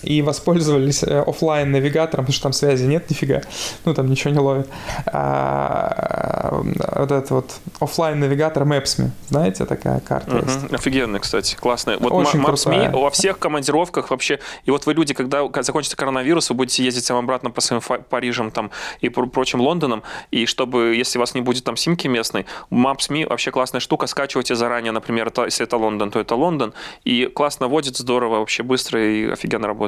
и 0.02 0.22
воспользовались 0.22 1.02
э, 1.02 1.20
оффлайн 1.26 1.70
навигатором, 1.70 2.24
потому 2.24 2.34
что 2.34 2.42
там 2.44 2.52
связи 2.52 2.84
нет 2.84 3.08
нифига, 3.10 3.42
ну 3.84 3.94
там 3.94 4.08
ничего 4.08 4.32
не 4.32 4.38
ловит. 4.38 4.68
А, 5.06 6.62
вот 6.96 7.10
этот 7.10 7.30
вот 7.30 7.50
оффлайн 7.80 8.18
навигатор 8.20 8.64
Maps.me, 8.64 9.10
знаете, 9.28 9.64
такая 9.64 10.00
карта 10.00 10.36
есть. 10.36 10.64
Мгм. 10.64 10.74
Офигенный, 10.74 11.20
кстати, 11.20 11.56
классный. 11.56 11.96
Вот 11.98 12.12
Очень 12.12 12.40
Maps.me 12.40 12.90
во 12.92 13.10
всех 13.10 13.38
командировках 13.38 14.10
вообще. 14.10 14.38
И 14.64 14.70
вот 14.70 14.86
вы 14.86 14.94
люди, 14.94 15.14
когда 15.14 15.42
закончится 15.62 15.96
коронавирус, 15.96 16.50
вы 16.50 16.56
будете 16.56 16.84
ездить 16.84 17.06
там 17.08 17.16
обратно 17.16 17.50
по 17.50 17.60
своим 17.60 17.80
Парижам 17.80 18.50
там 18.50 18.70
и 19.00 19.08
про- 19.08 19.26
прочим 19.26 19.60
Лондонам, 19.60 20.02
и 20.30 20.46
чтобы, 20.46 20.94
если 20.96 21.18
у 21.18 21.20
вас 21.20 21.34
не 21.34 21.40
будет 21.40 21.64
там 21.64 21.76
симки 21.76 22.06
местной, 22.06 22.46
Maps.me 22.70 23.28
вообще 23.28 23.50
классная 23.50 23.80
штука, 23.80 24.06
скачивайте 24.06 24.54
заранее, 24.54 24.92
например, 24.92 25.32
если 25.44 25.64
это 25.64 25.76
Лондон, 25.76 26.10
то 26.10 26.20
это 26.20 26.34
Лондон, 26.34 26.74
и 27.04 27.26
классно 27.26 27.68
водит, 27.68 27.96
здорово, 27.96 28.38
вообще 28.38 28.62
быстро 28.62 29.02
и 29.02 29.30
офигенно 29.30 29.66
работает. 29.66 29.85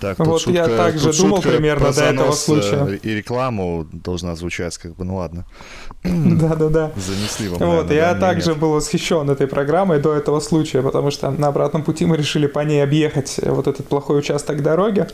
Так, 0.00 0.18
Вот 0.18 0.46
я 0.46 0.66
также 0.66 1.12
думал 1.12 1.36
шутка 1.36 1.50
примерно 1.50 1.86
про 1.86 1.94
до 1.94 2.02
этого 2.04 2.32
занос, 2.32 2.40
э, 2.40 2.44
случая. 2.44 2.98
И 3.02 3.14
рекламу 3.14 3.86
должна 3.92 4.34
звучать, 4.34 4.78
как 4.78 4.96
бы, 4.96 5.04
ну 5.04 5.16
ладно. 5.16 5.44
Да-да-да. 6.04 6.90
Занесли 6.96 7.48
вам, 7.48 7.58
Вот, 7.58 7.88
наверное, 7.88 7.96
я 7.96 8.14
также 8.14 8.50
нет. 8.50 8.58
был 8.58 8.72
восхищен 8.72 9.28
этой 9.28 9.46
программой 9.46 10.00
до 10.00 10.14
этого 10.14 10.40
случая, 10.40 10.80
потому 10.82 11.10
что 11.10 11.30
на 11.30 11.48
обратном 11.48 11.82
пути 11.82 12.06
мы 12.06 12.16
решили 12.16 12.46
по 12.46 12.60
ней 12.60 12.82
объехать 12.82 13.38
э, 13.42 13.50
вот 13.50 13.66
этот 13.66 13.88
плохой 13.88 14.18
участок 14.18 14.62
дороги. 14.62 15.06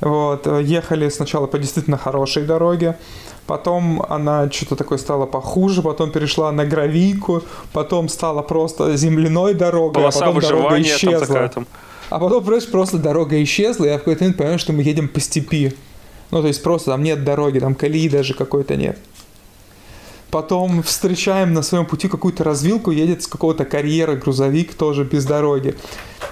Вот, 0.00 0.46
э, 0.46 0.62
ехали 0.62 1.08
сначала 1.08 1.46
по 1.46 1.58
действительно 1.58 1.96
хорошей 1.96 2.44
дороге, 2.44 2.98
потом 3.46 4.04
она 4.08 4.50
что-то 4.50 4.76
такое 4.76 4.98
стала 4.98 5.24
похуже, 5.24 5.80
потом 5.80 6.10
перешла 6.10 6.52
на 6.52 6.66
гравийку, 6.66 7.42
потом 7.72 8.10
стала 8.10 8.42
просто 8.42 8.96
земляной 8.96 9.54
дорогой, 9.54 9.94
Полоса 10.02 10.18
а 10.18 10.26
потом 10.26 10.40
дорога 10.40 10.62
выживания 10.62 10.84
там 10.84 10.96
исчезла. 10.96 11.26
такая 11.26 11.48
там. 11.48 11.66
А 12.10 12.18
потом, 12.18 12.44
просто, 12.44 12.70
просто 12.70 12.98
дорога 12.98 13.42
исчезла, 13.42 13.84
и 13.84 13.88
я 13.88 13.96
в 13.96 13.98
какой-то 14.00 14.24
момент 14.24 14.38
понял, 14.38 14.58
что 14.58 14.72
мы 14.72 14.82
едем 14.82 15.08
по 15.08 15.20
степи. 15.20 15.74
Ну, 16.30 16.40
то 16.40 16.48
есть 16.48 16.62
просто 16.62 16.90
там 16.90 17.02
нет 17.02 17.24
дороги, 17.24 17.58
там 17.58 17.74
колеи 17.74 18.08
даже 18.08 18.34
какой-то 18.34 18.76
нет. 18.76 18.98
Потом 20.30 20.82
встречаем 20.82 21.52
на 21.54 21.62
своем 21.62 21.86
пути 21.86 22.08
какую-то 22.08 22.42
развилку, 22.42 22.90
едет 22.90 23.22
с 23.22 23.28
какого-то 23.28 23.64
карьера 23.64 24.16
грузовик, 24.16 24.74
тоже 24.74 25.04
без 25.04 25.24
дороги. 25.24 25.76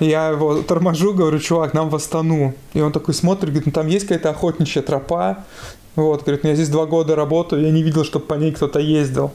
Я 0.00 0.30
его 0.30 0.62
торможу, 0.62 1.14
говорю, 1.14 1.38
чувак, 1.38 1.72
нам 1.72 1.88
в 1.88 1.94
Астану. 1.94 2.54
И 2.74 2.80
он 2.80 2.90
такой 2.90 3.14
смотрит, 3.14 3.50
говорит, 3.50 3.66
ну 3.66 3.72
там 3.72 3.86
есть 3.86 4.08
какая-то 4.08 4.30
охотничья 4.30 4.82
тропа. 4.82 5.44
Вот, 5.94 6.22
говорит, 6.22 6.42
ну 6.42 6.48
я 6.48 6.56
здесь 6.56 6.68
два 6.68 6.86
года 6.86 7.14
работаю, 7.14 7.62
я 7.62 7.70
не 7.70 7.84
видел, 7.84 8.04
чтобы 8.04 8.24
по 8.24 8.34
ней 8.34 8.50
кто-то 8.50 8.80
ездил. 8.80 9.30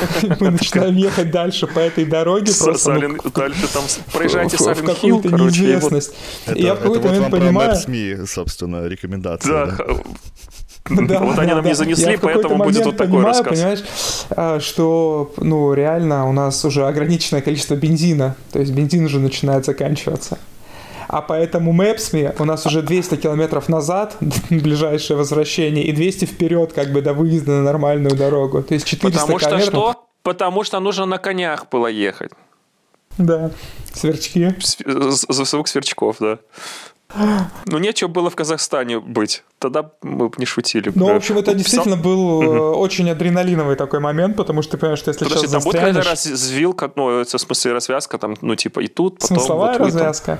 Мы 0.40 0.50
начинаем 0.50 0.96
ехать 0.96 1.30
дальше 1.30 1.66
по 1.66 1.78
этой 1.78 2.04
дороге, 2.04 2.52
просто 2.58 2.92
ну, 2.94 3.16
дальше 3.34 3.68
там 3.72 3.84
проезжайте 4.12 4.56
в- 4.56 4.84
какую-то 4.84 5.28
вот 5.28 5.40
неизвестность. 5.40 6.12
Я 6.54 6.74
в 6.74 6.80
какой-то 6.80 7.08
вот 7.08 7.12
момент 7.12 7.30
понимаю... 7.30 7.72
Maps.me, 7.72 8.26
собственно, 8.26 8.86
рекомендация. 8.86 9.52
Да, 9.52 9.66
да. 9.66 9.72
х- 9.72 10.02
Да, 11.08 11.18
вот 11.18 11.38
они 11.38 11.52
нам 11.52 11.62
да. 11.62 11.68
не 11.68 11.74
занесли, 11.74 12.12
Я 12.12 12.18
поэтому 12.18 12.58
будет 12.58 12.76
момент 12.76 12.86
вот 12.86 12.96
такой 12.96 13.12
понимаю, 13.14 13.26
рассказ. 13.26 13.58
Понимаешь, 13.58 13.84
а, 14.30 14.60
что, 14.60 15.34
ну, 15.38 15.74
реально 15.74 16.28
у 16.28 16.32
нас 16.32 16.64
уже 16.64 16.86
ограниченное 16.86 17.42
количество 17.42 17.74
бензина, 17.74 18.36
то 18.52 18.60
есть 18.60 18.72
бензин 18.72 19.04
уже 19.06 19.18
начинает 19.18 19.64
заканчиваться. 19.64 20.38
А 21.08 21.22
поэтому 21.22 21.72
Maps.me 21.72 22.34
у 22.38 22.44
нас 22.44 22.66
уже 22.66 22.82
200 22.82 23.16
километров 23.16 23.68
назад, 23.68 24.16
ближайшее 24.50 25.16
возвращение, 25.16 25.84
и 25.84 25.92
200 25.92 26.24
вперед, 26.24 26.72
как 26.72 26.92
бы 26.92 27.02
до 27.02 27.12
выезда 27.12 27.52
на 27.52 27.62
нормальную 27.62 28.16
дорогу. 28.16 28.62
То 28.62 28.74
есть 28.74 28.86
400 28.86 29.20
Потому 29.20 29.38
что 29.38 29.48
километров. 29.48 29.74
что? 29.74 30.06
Потому 30.22 30.64
что 30.64 30.80
нужно 30.80 31.06
на 31.06 31.18
конях 31.18 31.68
было 31.70 31.86
ехать. 31.86 32.32
Да, 33.18 33.50
сверчки. 33.94 34.54
Св- 34.60 34.84
з- 35.12 35.26
з- 35.28 35.44
Звук 35.44 35.68
сверчков, 35.68 36.16
да. 36.20 36.38
Ну, 37.66 37.78
нечего 37.78 38.08
было 38.08 38.28
в 38.30 38.34
Казахстане 38.34 38.98
быть. 38.98 39.44
Тогда 39.58 39.90
мы 40.02 40.28
бы 40.28 40.34
не 40.38 40.44
шутили. 40.46 40.90
Ну, 40.94 41.06
в 41.06 41.16
общем, 41.16 41.38
это 41.38 41.54
действительно 41.54 41.96
был 41.96 42.42
э, 42.42 42.58
очень 42.76 43.08
адреналиновый 43.08 43.76
такой 43.76 44.00
момент, 44.00 44.36
потому 44.36 44.62
что 44.62 44.72
ты 44.72 44.78
понимаешь, 44.78 44.98
что 44.98 45.10
если 45.10 45.24
Подожди, 45.24 45.46
сейчас 45.46 45.52
там 45.52 45.62
будет 45.62 45.74
какая-то 45.74 46.02
застрянешь... 46.02 46.32
развилка, 46.32 46.90
ну, 46.96 47.20
это 47.20 47.38
в 47.38 47.40
смысле 47.40 47.72
развязка, 47.72 48.18
там, 48.18 48.34
ну, 48.42 48.56
типа, 48.56 48.80
и 48.80 48.88
тут, 48.88 49.20
потом... 49.20 49.38
Смысловая 49.38 49.78
вот 49.78 49.92
там. 49.92 50.38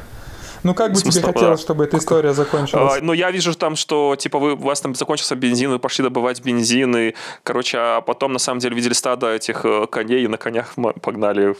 Ну, 0.63 0.75
как 0.75 0.93
бы 0.93 1.01
тебе 1.01 1.23
хотелось, 1.23 1.61
чтобы 1.61 1.85
эта 1.85 1.99
история 1.99 2.33
закончилась? 2.33 2.99
А, 2.99 3.01
Ну, 3.03 3.13
я 3.13 3.31
вижу 3.31 3.55
там, 3.55 3.77
что, 3.77 4.17
типа, 4.17 4.39
вы, 4.39 4.53
у 4.55 4.57
вас 4.59 4.81
там 4.81 4.95
закончился 4.95 5.37
бензин, 5.37 5.71
вы 5.71 5.79
пошли 5.79 6.03
добывать 6.05 6.43
бензин, 6.45 6.97
и, 6.97 7.15
короче, 7.43 7.79
а 7.79 8.01
потом, 8.01 8.33
на 8.33 8.39
самом 8.39 8.61
деле, 8.61 8.75
видели 8.77 8.93
стадо 8.95 9.33
этих 9.35 9.65
э, 9.65 9.87
коней, 9.87 10.25
и 10.25 10.29
на 10.29 10.37
конях 10.39 10.75
погнали 11.03 11.55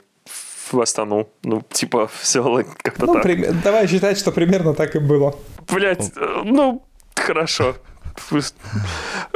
в- 0.73 0.81
Астану. 0.81 1.29
Ну, 1.45 1.63
типа, 1.71 2.09
все 2.21 2.65
как-то 2.83 3.07
Ну, 3.07 3.15
так. 3.15 3.23
при- 3.23 3.51
давай 3.65 3.87
считать, 3.87 4.19
что 4.19 4.33
примерно 4.33 4.75
так 4.75 4.97
и 4.97 4.99
было. 4.99 5.35
Блять, 5.69 6.13
ну, 6.45 6.83
хорошо. 7.15 7.75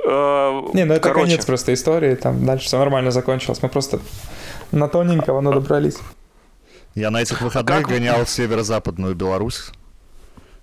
Э, 0.04 0.62
Не, 0.74 0.84
ну 0.84 0.94
это 0.94 1.00
короче, 1.08 1.26
конец 1.26 1.44
просто 1.46 1.72
истории, 1.74 2.14
там 2.14 2.44
дальше 2.46 2.66
все 2.66 2.78
нормально 2.78 3.10
закончилось. 3.10 3.58
Мы 3.62 3.68
просто 3.68 4.00
на 4.72 4.88
тоненького, 4.88 5.40
но 5.40 5.52
добрались. 5.52 5.98
Я 6.94 7.10
на 7.10 7.22
этих 7.22 7.40
выходных 7.40 7.78
Как- 7.82 7.88
гонял 7.88 8.24
в 8.24 8.28
северо-западную 8.30 9.14
Беларусь. 9.14 9.70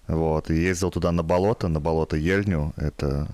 Вот, 0.08 0.50
и 0.50 0.56
ездил 0.56 0.90
туда 0.92 1.12
на 1.12 1.24
болото, 1.24 1.68
на 1.68 1.80
болото 1.82 2.16
Ельню. 2.16 2.74
Это, 2.78 3.28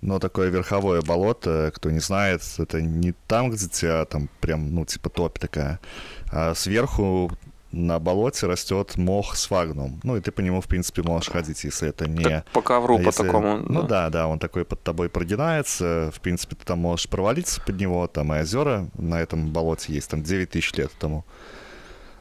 ну, 0.00 0.20
такое 0.20 0.48
верховое 0.48 1.02
болото, 1.02 1.72
кто 1.74 1.90
не 1.90 1.98
знает, 1.98 2.42
это 2.58 2.80
не 2.80 3.12
там, 3.26 3.50
где 3.50 3.68
тебя 3.68 4.04
там 4.04 4.28
прям, 4.40 4.72
ну, 4.74 4.84
типа 4.84 5.10
топь 5.10 5.38
такая, 5.40 5.80
а 6.30 6.54
сверху 6.54 7.32
на 7.72 7.98
болоте 7.98 8.46
растет 8.46 8.96
мох 8.96 9.34
сфагнум. 9.34 9.98
Ну, 10.04 10.16
и 10.16 10.20
ты 10.20 10.30
по 10.30 10.40
нему, 10.40 10.60
в 10.60 10.68
принципе, 10.68 11.02
можешь 11.02 11.28
ходить, 11.32 11.64
если 11.64 11.88
это 11.88 12.08
не... 12.08 12.22
Так 12.22 12.44
по 12.52 12.62
ковру, 12.62 12.94
а 12.94 12.98
по 12.98 13.06
если- 13.06 13.24
такому. 13.24 13.58
Ну 13.58 13.82
да. 13.82 13.88
да, 14.04 14.10
да, 14.10 14.26
он 14.28 14.38
такой 14.38 14.64
под 14.64 14.80
тобой 14.84 15.08
продинается. 15.08 16.12
В 16.14 16.20
принципе, 16.20 16.54
ты 16.54 16.64
там 16.64 16.78
можешь 16.78 17.08
провалиться 17.08 17.60
под 17.60 17.74
него. 17.80 18.06
Там 18.06 18.32
и 18.32 18.38
озера 18.38 18.86
на 18.96 19.20
этом 19.20 19.50
болоте 19.50 19.92
есть. 19.92 20.08
Там 20.08 20.22
9 20.22 20.50
тысяч 20.50 20.72
лет 20.74 20.92
этому 20.96 21.24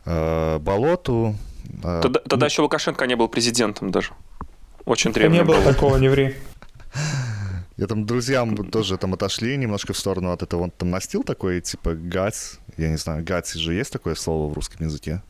э, 0.05 0.59
болоту. 0.59 1.35
Э, 1.83 1.99
Тогда, 2.01 2.19
тогда 2.21 2.45
еще 2.47 2.61
Лукашенко 2.61 3.05
не 3.07 3.15
был 3.15 3.27
президентом 3.27 3.91
даже. 3.91 4.11
Очень 4.85 5.13
древний 5.13 5.39
не 5.39 5.43
было 5.43 5.55
был. 5.61 5.63
такого, 5.73 5.97
не 5.97 6.09
ври. 6.09 6.35
Я 7.77 7.87
там 7.87 8.05
друзьям 8.05 8.55
тоже 8.69 8.97
там 8.97 9.13
отошли 9.13 9.57
немножко 9.57 9.93
в 9.93 9.97
сторону 9.97 10.31
от 10.31 10.43
этого. 10.43 10.61
Он 10.63 10.71
там 10.71 10.91
настил 10.91 11.23
такой, 11.23 11.59
типа, 11.61 11.93
гать. 11.95 12.59
Я 12.77 12.89
не 12.89 12.97
знаю, 12.97 13.23
гать 13.23 13.51
же 13.53 13.73
есть 13.73 13.91
такое 13.91 14.13
слово 14.15 14.49
в 14.51 14.53
русском 14.53 14.85
языке? 14.85 15.23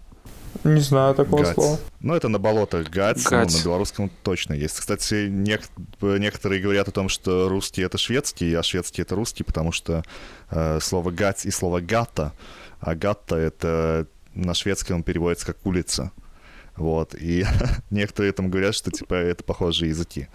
Не 0.63 0.81
знаю 0.81 1.15
такого 1.15 1.43
Гать. 1.43 1.55
слова. 1.55 1.79
Ну, 1.99 2.13
это 2.13 2.27
на 2.27 2.37
болотах 2.37 2.87
гать, 2.89 3.17
ну, 3.23 3.29
Гать. 3.31 3.53
на 3.57 3.63
белорусском 3.63 4.11
точно 4.21 4.53
есть. 4.53 4.77
Кстати, 4.79 5.27
нек- 5.27 5.67
некоторые 6.01 6.61
говорят 6.61 6.87
о 6.87 6.91
том, 6.91 7.09
что 7.09 7.49
русский— 7.49 7.81
это 7.83 7.97
шведский, 7.97 8.53
а 8.53 8.61
шведский— 8.61 9.01
это 9.03 9.15
русский, 9.15 9.43
потому 9.43 9.71
что 9.71 10.03
э, 10.51 10.79
слово 10.79 11.09
гать 11.09 11.45
и 11.45 11.51
слово 11.51 11.79
гатта, 11.79 12.33
а 12.79 12.93
гатта— 12.93 13.35
это 13.37 14.05
на 14.33 14.53
шведском 14.53 15.03
переводится 15.03 15.45
как 15.45 15.65
улица. 15.65 16.11
Вот, 16.75 17.15
и 17.15 17.45
некоторые 17.91 18.33
там 18.33 18.49
говорят, 18.49 18.75
что, 18.75 18.91
типа, 18.91 19.13
это 19.13 19.43
похожие 19.43 19.89
языки. 19.89 20.27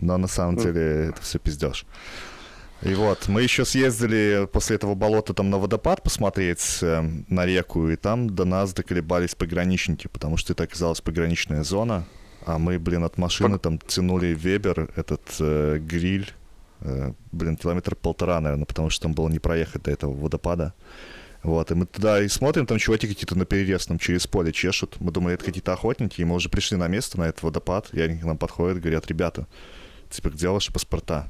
Но 0.00 0.16
на 0.16 0.28
самом 0.28 0.56
деле 0.56 1.08
это 1.08 1.20
все 1.22 1.38
пиздеж. 1.38 1.86
И 2.82 2.94
вот, 2.94 3.28
мы 3.28 3.42
еще 3.42 3.64
съездили 3.64 4.48
после 4.52 4.74
этого 4.74 4.96
болота 4.96 5.34
там 5.34 5.50
на 5.50 5.58
водопад 5.58 6.02
посмотреть, 6.02 6.80
э, 6.82 7.00
на 7.28 7.46
реку, 7.46 7.88
и 7.88 7.96
там 7.96 8.28
до 8.28 8.44
нас 8.44 8.74
доколебались 8.74 9.36
пограничники, 9.36 10.08
потому 10.08 10.36
что 10.36 10.52
это 10.52 10.64
оказалась 10.64 11.00
пограничная 11.00 11.62
зона, 11.62 12.06
а 12.44 12.58
мы, 12.58 12.80
блин, 12.80 13.04
от 13.04 13.18
машины 13.18 13.60
там 13.60 13.78
тянули 13.78 14.34
Вебер, 14.34 14.90
этот 14.96 15.22
э, 15.38 15.78
гриль, 15.78 16.28
э, 16.80 17.12
блин, 17.30 17.56
километр 17.56 17.94
полтора, 17.94 18.40
наверное, 18.40 18.66
потому 18.66 18.90
что 18.90 19.02
там 19.02 19.14
было 19.14 19.28
не 19.28 19.38
проехать 19.38 19.84
до 19.84 19.92
этого 19.92 20.12
водопада. 20.12 20.74
Вот, 21.42 21.70
и 21.72 21.74
мы 21.74 21.86
туда 21.86 22.22
и 22.22 22.28
смотрим, 22.28 22.66
там 22.66 22.78
чуваки 22.78 23.08
какие-то 23.08 23.36
на 23.36 23.44
перерез 23.44 23.88
нам 23.88 23.98
через 23.98 24.28
поле 24.28 24.52
чешут. 24.52 25.00
Мы 25.00 25.10
думали, 25.10 25.34
это 25.34 25.44
какие-то 25.44 25.72
охотники, 25.72 26.20
и 26.20 26.24
мы 26.24 26.36
уже 26.36 26.48
пришли 26.48 26.76
на 26.76 26.86
место, 26.86 27.18
на 27.18 27.24
этот 27.24 27.42
водопад, 27.42 27.88
и 27.92 28.00
они 28.00 28.18
к 28.18 28.24
нам 28.24 28.38
подходят, 28.38 28.80
говорят, 28.80 29.08
ребята, 29.08 29.48
типа, 30.08 30.30
где 30.30 30.48
ваши 30.48 30.72
паспорта? 30.72 31.28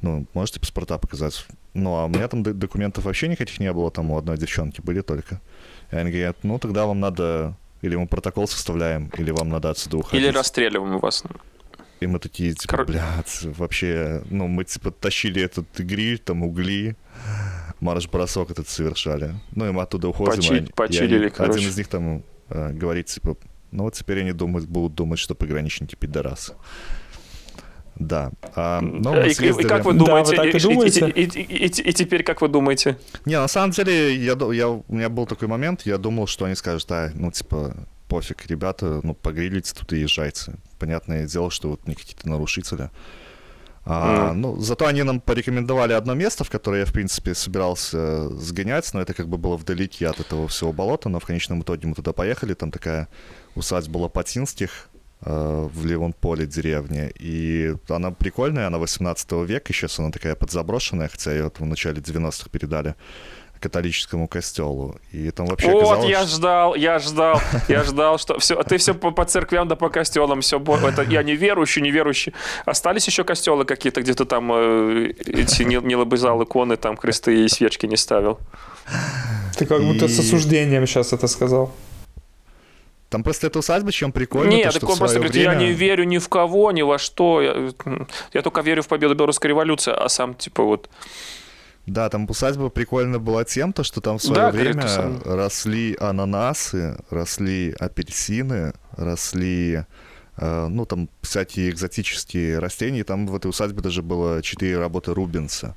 Ну, 0.00 0.26
можете 0.34 0.58
паспорта 0.58 0.98
показать? 0.98 1.46
Ну, 1.72 1.94
а 1.94 2.06
у 2.06 2.08
меня 2.08 2.26
там 2.26 2.42
документов 2.42 3.04
вообще 3.04 3.28
никаких 3.28 3.60
не 3.60 3.72
было, 3.72 3.90
там 3.92 4.10
у 4.10 4.18
одной 4.18 4.36
девчонки 4.36 4.80
были 4.80 5.02
только. 5.02 5.40
И 5.92 5.96
они 5.96 6.10
говорят, 6.10 6.38
ну, 6.42 6.58
тогда 6.58 6.86
вам 6.86 6.98
надо... 6.98 7.56
Или 7.80 7.96
мы 7.96 8.08
протокол 8.08 8.48
составляем, 8.48 9.10
или 9.16 9.30
вам 9.30 9.50
надо 9.50 9.70
отсюда 9.70 9.98
уходить. 9.98 10.24
Или 10.24 10.32
расстреливаем 10.32 10.98
вас. 10.98 11.22
И 12.00 12.06
мы 12.06 12.18
такие, 12.18 12.54
типа, 12.54 12.78
Кор- 12.78 12.86
блядь, 12.86 13.42
вообще, 13.42 14.22
ну, 14.30 14.48
мы, 14.48 14.64
типа, 14.64 14.90
тащили 14.90 15.42
этот 15.42 15.66
гриль, 15.78 16.18
там, 16.18 16.42
угли, 16.42 16.96
марш-бросок 17.84 18.50
этот 18.50 18.68
совершали. 18.68 19.34
Ну, 19.54 19.68
и 19.68 19.70
мы 19.70 19.82
оттуда 19.82 20.08
уходим. 20.08 20.40
Почи- 20.42 20.72
почилили, 20.74 21.24
они- 21.26 21.30
короче. 21.30 21.58
Один 21.58 21.68
из 21.70 21.76
них 21.76 21.88
там 21.88 22.22
э, 22.50 22.72
говорит, 22.72 23.06
типа, 23.06 23.36
ну, 23.70 23.84
вот 23.84 23.94
теперь 23.94 24.20
они 24.20 24.32
думают, 24.32 24.68
будут 24.68 24.94
думать, 24.94 25.18
что 25.18 25.34
пограничники 25.34 25.94
пидорасы. 25.94 26.54
Да. 27.96 28.32
А, 28.56 28.80
мы 28.80 29.18
и, 29.20 29.28
и- 29.28 29.30
и 29.30 29.34
съездили- 29.34 29.68
как 29.68 29.84
вы 29.84 29.92
Да, 29.92 29.98
думаете? 30.04 30.30
вы 30.30 30.36
так 30.36 30.54
и 30.54 30.58
думаете? 30.60 31.08
И, 31.14 31.22
и- 31.22 31.42
и- 31.42 31.66
и- 31.66 31.88
и 31.90 31.92
теперь 31.92 32.24
как 32.24 32.40
вы 32.42 32.48
думаете? 32.48 32.96
Не, 33.24 33.38
на 33.38 33.46
самом 33.48 33.70
деле, 33.70 34.16
я, 34.16 34.36
я, 34.52 34.68
у 34.68 34.84
меня 34.88 35.08
был 35.08 35.26
такой 35.26 35.46
момент, 35.48 35.82
я 35.86 35.96
думал, 35.96 36.26
что 36.26 36.44
они 36.46 36.56
скажут, 36.56 36.90
а, 36.90 37.10
ну, 37.14 37.30
типа, 37.30 37.76
пофиг, 38.08 38.46
ребята, 38.46 39.00
ну, 39.04 39.14
погрилите 39.14 39.72
тут 39.78 39.92
и 39.92 39.98
езжайте. 40.00 40.54
Понятное 40.78 41.26
дело, 41.26 41.50
что 41.50 41.68
вот 41.70 41.86
не 41.86 41.94
какие-то 41.94 42.28
нарушители. 42.28 42.90
А. 43.86 44.32
Ну, 44.32 44.60
зато 44.60 44.86
они 44.86 45.02
нам 45.02 45.20
порекомендовали 45.20 45.92
одно 45.92 46.14
место, 46.14 46.42
в 46.44 46.50
которое 46.50 46.80
я, 46.80 46.86
в 46.86 46.92
принципе, 46.92 47.34
собирался 47.34 47.98
э, 47.98 48.28
сгонять, 48.38 48.94
но 48.94 49.00
это 49.02 49.12
как 49.12 49.28
бы 49.28 49.36
было 49.36 49.56
вдалеке 49.56 50.08
от 50.08 50.20
этого 50.20 50.48
всего 50.48 50.72
болота, 50.72 51.10
но 51.10 51.20
в 51.20 51.26
конечном 51.26 51.60
итоге 51.60 51.86
мы 51.86 51.94
туда 51.94 52.12
поехали, 52.12 52.54
там 52.54 52.70
такая 52.70 53.08
усадьба 53.54 53.98
Лопатинских 53.98 54.88
э, 55.20 55.68
в 55.70 55.84
левом 55.84 56.14
поле 56.14 56.46
деревни, 56.46 57.12
и 57.18 57.76
она 57.88 58.10
прикольная, 58.10 58.68
она 58.68 58.78
18 58.78 59.32
века, 59.46 59.72
сейчас 59.74 59.98
она 59.98 60.10
такая 60.10 60.34
подзаброшенная, 60.34 61.08
хотя 61.08 61.32
ее 61.32 61.44
вот 61.44 61.60
в 61.60 61.64
начале 61.66 62.00
90-х 62.00 62.48
передали 62.50 62.94
католическому 63.64 64.28
костелу, 64.28 64.96
и 65.10 65.30
там 65.30 65.46
вообще 65.46 65.70
вот, 65.70 65.84
оказалось, 65.84 66.10
я 66.10 66.18
что- 66.18 66.36
ждал, 66.36 66.74
я 66.74 66.98
ждал, 66.98 67.40
я 67.68 67.82
ждал, 67.82 68.18
что 68.18 68.38
все, 68.38 68.62
ты 68.62 68.76
все 68.76 68.92
по, 68.92 69.10
по 69.10 69.24
церквям 69.24 69.68
да 69.68 69.74
по 69.74 69.88
костелам, 69.88 70.42
все, 70.42 70.58
это 70.58 71.02
я 71.02 71.22
неверующий, 71.22 71.80
неверующий. 71.80 72.34
Остались 72.66 73.06
еще 73.06 73.24
костелы 73.24 73.64
какие-то, 73.64 74.02
где 74.02 74.12
ты 74.12 74.26
там 74.26 74.52
э, 74.52 75.14
эти 75.26 75.62
не, 75.62 75.76
не 75.76 75.96
лобызал 75.96 76.42
иконы, 76.42 76.76
там 76.76 76.98
кресты 76.98 77.44
и 77.44 77.48
свечки 77.48 77.86
не 77.86 77.96
ставил. 77.96 78.38
Ты 79.56 79.64
как 79.64 79.82
будто 79.82 80.08
с 80.08 80.18
осуждением 80.18 80.86
сейчас 80.86 81.14
это 81.14 81.26
сказал. 81.26 81.72
Там 83.08 83.22
просто 83.22 83.46
эта 83.46 83.58
усадьба, 83.60 83.92
чем 83.92 84.12
прикольно, 84.12 84.50
Нет, 84.50 84.64
то, 84.64 84.72
так 84.72 84.76
что 84.82 84.86
он 84.88 84.94
в 84.96 84.98
просто 84.98 85.18
говорит, 85.20 85.36
я 85.36 85.54
не 85.54 85.72
верю 85.72 86.04
ни 86.04 86.18
в 86.18 86.28
кого, 86.28 86.70
ни 86.72 86.82
во 86.82 86.98
что. 86.98 87.40
Я, 87.40 87.70
я 88.34 88.42
только 88.42 88.60
верю 88.60 88.82
в 88.82 88.88
победу 88.88 89.14
белорусской 89.14 89.48
революции, 89.48 89.94
а 89.96 90.08
сам 90.08 90.34
типа 90.34 90.62
вот... 90.64 90.90
Да, 91.86 92.08
там 92.08 92.26
усадьба 92.28 92.70
прикольно 92.70 93.18
была 93.18 93.44
тем, 93.44 93.72
то, 93.72 93.82
что 93.82 94.00
там 94.00 94.18
в 94.18 94.22
свое 94.22 94.40
Да, 94.40 94.50
время 94.50 94.86
росли 95.24 95.96
ананасы, 96.00 96.96
росли 97.10 97.74
апельсины, 97.78 98.72
росли, 98.96 99.84
э, 100.36 100.66
ну, 100.68 100.86
там 100.86 101.10
всякие 101.20 101.70
экзотические 101.70 102.58
растения. 102.58 103.00
И 103.00 103.04
там 103.04 103.26
в 103.26 103.36
этой 103.36 103.48
усадьбе 103.48 103.82
даже 103.82 104.02
было 104.02 104.42
четыре 104.42 104.78
работы 104.78 105.12
Рубенса. 105.12 105.76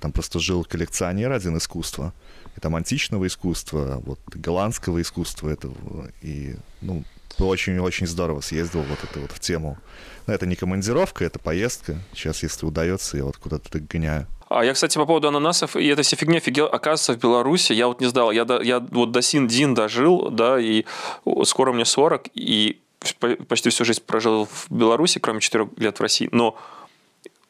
Там 0.00 0.10
просто 0.10 0.40
жил 0.40 0.64
коллекционер 0.64 1.30
один 1.30 1.56
искусства. 1.56 2.12
И 2.56 2.60
там 2.60 2.74
античного 2.74 3.26
искусства, 3.26 4.02
вот 4.04 4.18
голландского 4.34 5.00
искусства 5.00 5.50
этого. 5.50 6.10
И, 6.22 6.56
ну, 6.80 7.04
очень-очень 7.38 8.06
здорово 8.06 8.40
съездил 8.40 8.82
вот 8.82 8.98
это 9.04 9.20
вот 9.20 9.30
в 9.30 9.38
тему. 9.38 9.78
Но 10.26 10.34
это 10.34 10.46
не 10.46 10.56
командировка, 10.56 11.24
это 11.24 11.38
поездка. 11.38 11.98
Сейчас, 12.12 12.42
если 12.42 12.66
удается, 12.66 13.16
я 13.16 13.24
вот 13.24 13.36
куда-то 13.36 13.78
гоняю. 13.78 14.26
А 14.48 14.64
я, 14.64 14.72
кстати, 14.74 14.96
по 14.96 15.06
поводу 15.06 15.28
ананасов, 15.28 15.74
и 15.76 15.86
эта 15.86 16.02
вся 16.02 16.16
фигня, 16.16 16.38
фигня, 16.40 16.66
оказывается, 16.66 17.14
в 17.14 17.18
Беларуси, 17.18 17.72
я 17.72 17.88
вот 17.88 18.00
не 18.00 18.06
знал, 18.06 18.30
я, 18.30 18.44
до- 18.44 18.62
я 18.62 18.78
вот 18.78 19.10
до 19.10 19.20
Син-Дин 19.20 19.74
дожил, 19.74 20.30
да, 20.30 20.60
и 20.60 20.84
скоро 21.44 21.72
мне 21.72 21.84
40, 21.84 22.28
и 22.34 22.78
по- 23.18 23.34
почти 23.48 23.70
всю 23.70 23.84
жизнь 23.84 24.02
прожил 24.06 24.46
в 24.46 24.66
Беларуси, 24.70 25.18
кроме 25.18 25.40
4 25.40 25.68
лет 25.78 25.98
в 25.98 26.00
России, 26.00 26.28
но 26.30 26.56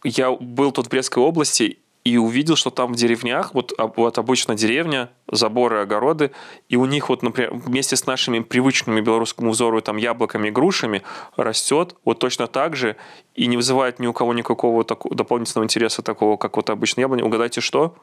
я 0.05 0.31
был 0.33 0.73
тут 0.73 0.87
в 0.87 0.89
Брестской 0.89 1.23
области 1.23 1.79
и 2.07 2.19
увидел, 2.19 2.55
что 2.55 2.71
там 2.71 2.93
в 2.93 2.97
деревнях, 2.97 3.53
вот, 3.53 3.73
вот 3.97 4.19
обычно 4.19 4.55
деревня, 4.55 5.11
заборы, 5.29 5.81
огороды, 5.81 6.31
и 6.69 6.77
у 6.77 6.87
них 6.87 7.09
вот, 7.09 7.25
например, 7.25 7.53
вместе 7.53 7.97
с 7.97 8.07
нашими 8.07 8.39
привычными 8.39 9.01
белорусскому 9.01 9.51
взору 9.51 9.81
там 9.81 9.97
яблоками 9.97 10.47
и 10.47 10.51
грушами 10.53 11.03
растет 11.37 11.97
вот 12.05 12.21
точно 12.21 12.47
так 12.47 12.77
же 12.77 12.95
и 13.35 13.49
не 13.49 13.57
вызывает 13.57 13.99
ни 13.99 14.07
у 14.07 14.13
кого 14.13 14.35
никакого 14.35 14.85
тако- 14.85 15.13
дополнительного 15.13 15.65
интереса 15.65 16.03
такого, 16.03 16.37
как 16.37 16.57
вот 16.57 16.71
обычно 16.71 17.01
яблони. 17.01 17.23
Угадайте, 17.23 17.61
что? 17.61 17.97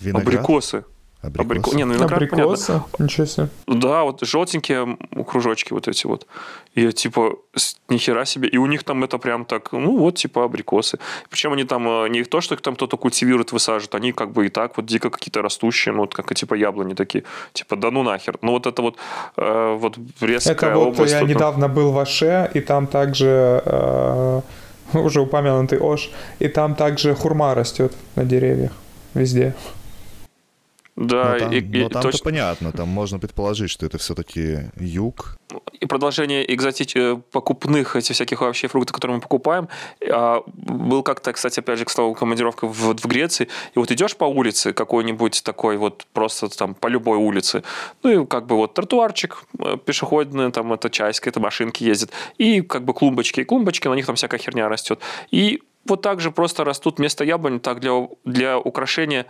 Виноград? 0.00 0.34
Абрикосы. 0.34 0.84
Абрикос. 1.26 1.72
Абрико- 1.72 1.76
Не, 1.76 1.84
ну 1.84 1.94
виноград, 1.94 2.18
понятно. 2.30 2.42
Абрикосы? 2.44 2.82
Ничего 2.98 3.26
себе. 3.26 3.48
Да, 3.66 4.02
вот 4.02 4.20
желтенькие 4.22 4.96
кружочки 5.26 5.72
вот 5.72 5.88
эти 5.88 6.06
вот. 6.06 6.26
И 6.74 6.82
я 6.82 6.92
типа, 6.92 7.36
нихера 7.88 8.24
себе. 8.24 8.48
И 8.48 8.58
у 8.58 8.66
них 8.66 8.82
там 8.84 9.04
это 9.04 9.18
прям 9.18 9.44
так, 9.44 9.72
ну 9.72 9.96
вот, 9.96 10.16
типа 10.16 10.44
абрикосы. 10.44 10.98
Причем 11.30 11.52
они 11.52 11.64
там 11.64 11.88
э, 11.88 12.08
не 12.08 12.24
то, 12.24 12.40
что 12.40 12.54
их 12.54 12.60
там 12.60 12.74
кто-то 12.74 12.96
культивирует, 12.96 13.52
высаживает, 13.52 13.94
они 13.94 14.12
как 14.12 14.32
бы 14.32 14.46
и 14.46 14.48
так 14.48 14.76
вот 14.76 14.86
дико 14.86 15.10
какие-то 15.10 15.42
растущие, 15.42 15.94
ну 15.94 16.00
вот 16.00 16.14
как 16.14 16.32
и 16.32 16.34
типа 16.34 16.54
яблони 16.54 16.94
такие. 16.94 17.24
Типа, 17.52 17.76
да 17.76 17.90
ну 17.90 18.02
нахер. 18.02 18.38
Ну 18.42 18.52
вот 18.52 18.66
это 18.66 18.82
вот, 18.82 18.96
э, 19.36 19.76
вот 19.80 19.98
Брестская 20.20 20.54
Это 20.54 20.78
вот 20.78 20.88
область. 20.88 21.12
я 21.12 21.20
вот, 21.20 21.28
ну, 21.28 21.34
недавно 21.34 21.68
был 21.68 21.92
в 21.92 21.98
Аше, 21.98 22.50
и 22.54 22.60
там 22.60 22.86
также 22.86 23.62
э, 23.64 24.40
уже 24.92 25.20
упомянутый 25.20 25.78
Ош, 25.78 26.10
и 26.38 26.48
там 26.48 26.74
также 26.74 27.14
хурма 27.14 27.54
растет 27.54 27.92
на 28.16 28.24
деревьях 28.24 28.72
везде. 29.14 29.54
Да, 30.96 31.32
но 31.34 31.38
там, 31.38 31.52
и, 31.52 31.60
но 31.60 31.76
и 31.76 31.88
там-то 31.88 32.08
точно- 32.08 32.24
понятно, 32.24 32.72
там 32.72 32.88
можно 32.88 33.18
предположить, 33.18 33.70
что 33.70 33.84
это 33.84 33.98
все-таки 33.98 34.70
юг. 34.80 35.36
и 35.80 35.86
продолжение 35.86 36.54
экзотич... 36.54 36.96
э, 36.96 37.16
покупных 37.32 37.96
этих 37.96 38.14
всяких 38.14 38.40
вообще 38.40 38.66
фруктов, 38.68 38.94
которые 38.94 39.16
мы 39.16 39.20
покупаем. 39.20 39.68
А, 40.10 40.42
Был 40.46 41.02
как-то, 41.02 41.32
кстати, 41.34 41.60
опять 41.60 41.78
же, 41.78 41.84
к 41.84 41.90
слову, 41.90 42.14
командировка 42.14 42.66
в, 42.66 42.94
в 42.94 43.06
Греции, 43.06 43.48
и 43.74 43.78
вот 43.78 43.90
идешь 43.90 44.16
по 44.16 44.24
улице 44.24 44.72
какой-нибудь 44.72 45.42
такой 45.44 45.76
вот 45.76 46.06
просто 46.14 46.48
там 46.48 46.74
по 46.74 46.88
любой 46.88 47.18
улице, 47.18 47.62
ну 48.02 48.22
и 48.22 48.26
как 48.26 48.46
бы 48.46 48.56
вот 48.56 48.72
тротуарчик 48.74 49.44
э, 49.58 49.76
пешеходный, 49.84 50.50
там 50.50 50.72
это 50.72 50.88
часть, 50.88 51.20
какие-то 51.20 51.40
машинки 51.40 51.84
ездят, 51.84 52.10
и 52.38 52.62
как 52.62 52.84
бы 52.84 52.94
клумбочки, 52.94 53.40
и 53.40 53.44
клумбочки, 53.44 53.88
на 53.88 53.94
них 53.94 54.06
там 54.06 54.16
всякая 54.16 54.38
херня 54.38 54.68
растет. 54.68 55.00
И 55.30 55.62
вот 55.84 56.00
так 56.00 56.20
же 56.20 56.30
просто 56.30 56.64
растут 56.64 56.98
вместо 56.98 57.22
яблонь, 57.22 57.60
так 57.60 57.80
для, 57.80 58.08
для 58.24 58.58
украшения 58.58 59.26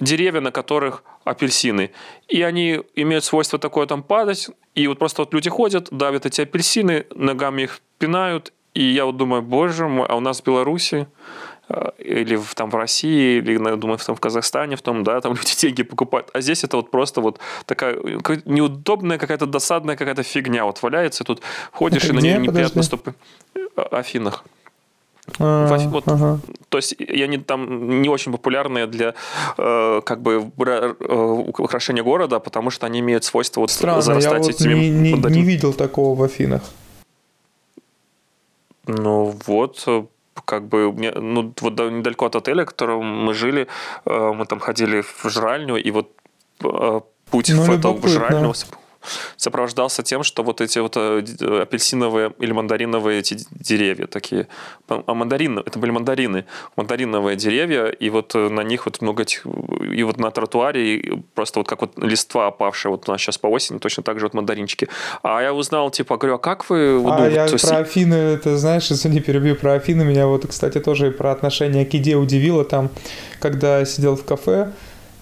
деревья, 0.00 0.40
на 0.40 0.50
которых 0.50 1.04
апельсины. 1.24 1.90
И 2.28 2.42
они 2.42 2.80
имеют 2.96 3.24
свойство 3.24 3.58
такое 3.58 3.86
там 3.86 4.02
падать. 4.02 4.48
И 4.74 4.86
вот 4.88 4.98
просто 4.98 5.22
вот 5.22 5.34
люди 5.34 5.50
ходят, 5.50 5.88
давят 5.90 6.26
эти 6.26 6.40
апельсины, 6.40 7.06
ногами 7.14 7.62
их 7.62 7.80
пинают. 7.98 8.52
И 8.74 8.82
я 8.82 9.04
вот 9.04 9.16
думаю, 9.16 9.42
боже 9.42 9.88
мой, 9.88 10.06
а 10.06 10.16
у 10.16 10.20
нас 10.20 10.40
в 10.40 10.44
Беларуси 10.44 11.08
э, 11.68 11.90
или 11.98 12.36
в, 12.36 12.54
там 12.54 12.70
в 12.70 12.74
России, 12.76 13.38
или, 13.38 13.56
думаю, 13.76 13.98
там 13.98 14.14
в 14.14 14.20
Казахстане, 14.20 14.76
в 14.76 14.82
том, 14.82 15.02
да, 15.02 15.20
там 15.20 15.32
люди 15.36 15.56
деньги 15.60 15.82
покупают. 15.82 16.30
А 16.32 16.40
здесь 16.40 16.62
это 16.64 16.76
вот 16.76 16.90
просто 16.90 17.20
вот 17.20 17.40
такая 17.66 17.96
какая- 17.96 18.42
неудобная 18.44 19.18
какая-то 19.18 19.46
досадная 19.46 19.96
какая-то 19.96 20.22
фигня 20.22 20.64
вот 20.64 20.82
валяется, 20.82 21.24
тут 21.24 21.42
ходишь 21.72 22.04
Это 22.04 22.12
и 22.12 22.16
на 22.16 22.20
нее 22.20 22.38
неприятно 22.38 22.82
ступы. 22.82 23.14
Афинах. 23.76 24.44
А, 25.38 25.66
вот 25.90 26.08
ага. 26.08 26.38
То 26.68 26.78
есть 26.78 26.92
и 26.98 27.22
они 27.22 27.38
там 27.38 28.00
не 28.02 28.08
очень 28.08 28.32
популярные 28.32 28.86
для 28.86 29.14
э, 29.58 30.00
как 30.04 30.20
бы 30.22 30.50
э, 30.58 30.94
украшения 31.58 32.02
города, 32.02 32.38
потому 32.40 32.70
что 32.70 32.86
они 32.86 33.00
имеют 33.00 33.24
свойство 33.24 33.60
вот 33.60 33.70
Странно, 33.70 33.96
я 33.96 34.02
зарастать 34.02 34.42
вот 34.42 34.50
этими 34.50 34.74
не, 34.74 35.12
не- 35.12 35.30
не 35.30 35.42
видел 35.42 35.72
такого 35.72 36.14
в 36.14 36.22
Афинах. 36.22 36.62
Ну 38.86 39.34
вот, 39.46 39.82
э, 39.86 40.04
как 40.44 40.62
бы, 40.68 40.92
мне- 40.92 41.12
ну 41.12 41.52
вот 41.60 41.74
да- 41.74 41.90
недалеко 41.90 42.26
от 42.26 42.36
отеля, 42.36 42.62
в 42.62 42.66
котором 42.66 43.04
мы 43.26 43.34
жили, 43.34 43.66
э, 44.06 44.32
мы 44.34 44.46
там 44.46 44.58
ходили 44.58 45.02
в 45.02 45.24
жральню, 45.30 45.76
и 45.76 45.90
вот 45.90 46.10
э, 46.64 47.00
путь 47.30 47.50
Ну, 47.54 47.62
в 47.62 47.70
эту 47.70 48.08
жральню 48.08 48.52
сопровождался 49.36 50.02
тем, 50.02 50.22
что 50.22 50.42
вот 50.42 50.60
эти 50.60 50.78
вот 50.78 50.96
э, 50.96 51.24
э, 51.40 51.62
апельсиновые 51.62 52.32
или 52.38 52.52
мандариновые 52.52 53.20
эти 53.20 53.36
деревья 53.50 54.06
такие. 54.06 54.46
А 54.88 55.14
мандарины, 55.14 55.60
это 55.60 55.78
были 55.78 55.90
мандарины. 55.90 56.44
Мандариновые 56.76 57.36
деревья, 57.36 57.86
и 57.86 58.10
вот 58.10 58.34
э, 58.34 58.48
на 58.48 58.62
них 58.62 58.86
вот 58.86 59.00
много 59.00 59.22
этих... 59.22 59.46
И 59.92 60.02
вот 60.02 60.18
на 60.18 60.30
тротуаре 60.30 60.96
и 60.96 61.22
просто 61.34 61.60
вот 61.60 61.68
как 61.68 61.80
вот 61.80 61.98
листва 61.98 62.48
опавшая, 62.48 62.90
вот 62.90 63.08
у 63.08 63.12
нас 63.12 63.20
сейчас 63.20 63.38
по 63.38 63.46
осени, 63.46 63.78
точно 63.78 64.02
так 64.02 64.18
же 64.18 64.26
вот 64.26 64.34
мандаринчики. 64.34 64.88
А 65.22 65.40
я 65.40 65.52
узнал, 65.52 65.90
типа, 65.90 66.16
говорю, 66.16 66.34
а 66.34 66.38
как 66.38 66.68
вы... 66.70 66.98
вот, 66.98 67.12
а 67.12 67.18
ну, 67.18 67.30
я 67.30 67.46
есть- 67.46 67.68
про 67.68 67.78
Афины, 67.78 68.14
это 68.14 68.56
знаешь, 68.56 68.90
извини, 68.90 69.20
перебью 69.20 69.56
про 69.56 69.74
Афины, 69.74 70.04
меня 70.04 70.26
вот, 70.26 70.46
кстати, 70.46 70.80
тоже 70.80 71.10
про 71.10 71.32
отношение 71.32 71.86
к 71.86 71.94
еде 71.94 72.16
удивило 72.16 72.64
там, 72.64 72.90
когда 73.40 73.78
я 73.80 73.84
сидел 73.84 74.16
в 74.16 74.24
кафе, 74.24 74.72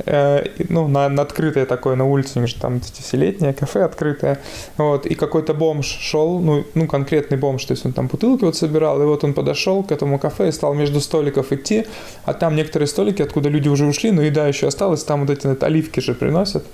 ну, 0.07 0.89
на, 0.89 1.09
на 1.09 1.23
открытое 1.23 1.67
такое, 1.67 1.97
на 1.97 2.05
улице, 2.05 2.41
у 2.41 2.47
там 2.61 2.77
эти 2.77 3.03
все 3.03 3.17
летние 3.17 3.53
кафе 3.53 3.85
открытое, 3.85 4.41
вот, 4.77 5.07
и 5.07 5.15
какой-то 5.15 5.55
бомж 5.55 5.87
шел, 5.87 6.39
ну, 6.39 6.65
ну, 6.75 6.87
конкретный 6.87 7.37
бомж, 7.37 7.65
то 7.65 7.73
есть 7.73 7.85
он 7.87 7.93
там 7.93 8.07
бутылки 8.07 8.45
вот 8.45 8.57
собирал, 8.57 9.03
и 9.03 9.05
вот 9.05 9.25
он 9.25 9.35
подошел 9.35 9.83
к 9.83 9.93
этому 9.93 10.19
кафе 10.19 10.49
и 10.49 10.53
стал 10.53 10.75
между 10.75 11.01
столиков 11.01 11.53
идти, 11.53 11.87
а 12.25 12.35
там 12.35 12.57
некоторые 12.57 12.87
столики, 12.87 13.23
откуда 13.23 13.49
люди 13.49 13.69
уже 13.69 13.87
ушли, 13.87 14.11
но 14.11 14.23
еда 14.23 14.47
еще 14.47 14.69
осталась, 14.69 15.05
там 15.05 15.21
вот 15.21 15.31
эти 15.31 15.47
вот 15.47 15.63
оливки 15.63 16.01
же 16.01 16.15
приносят, 16.15 16.65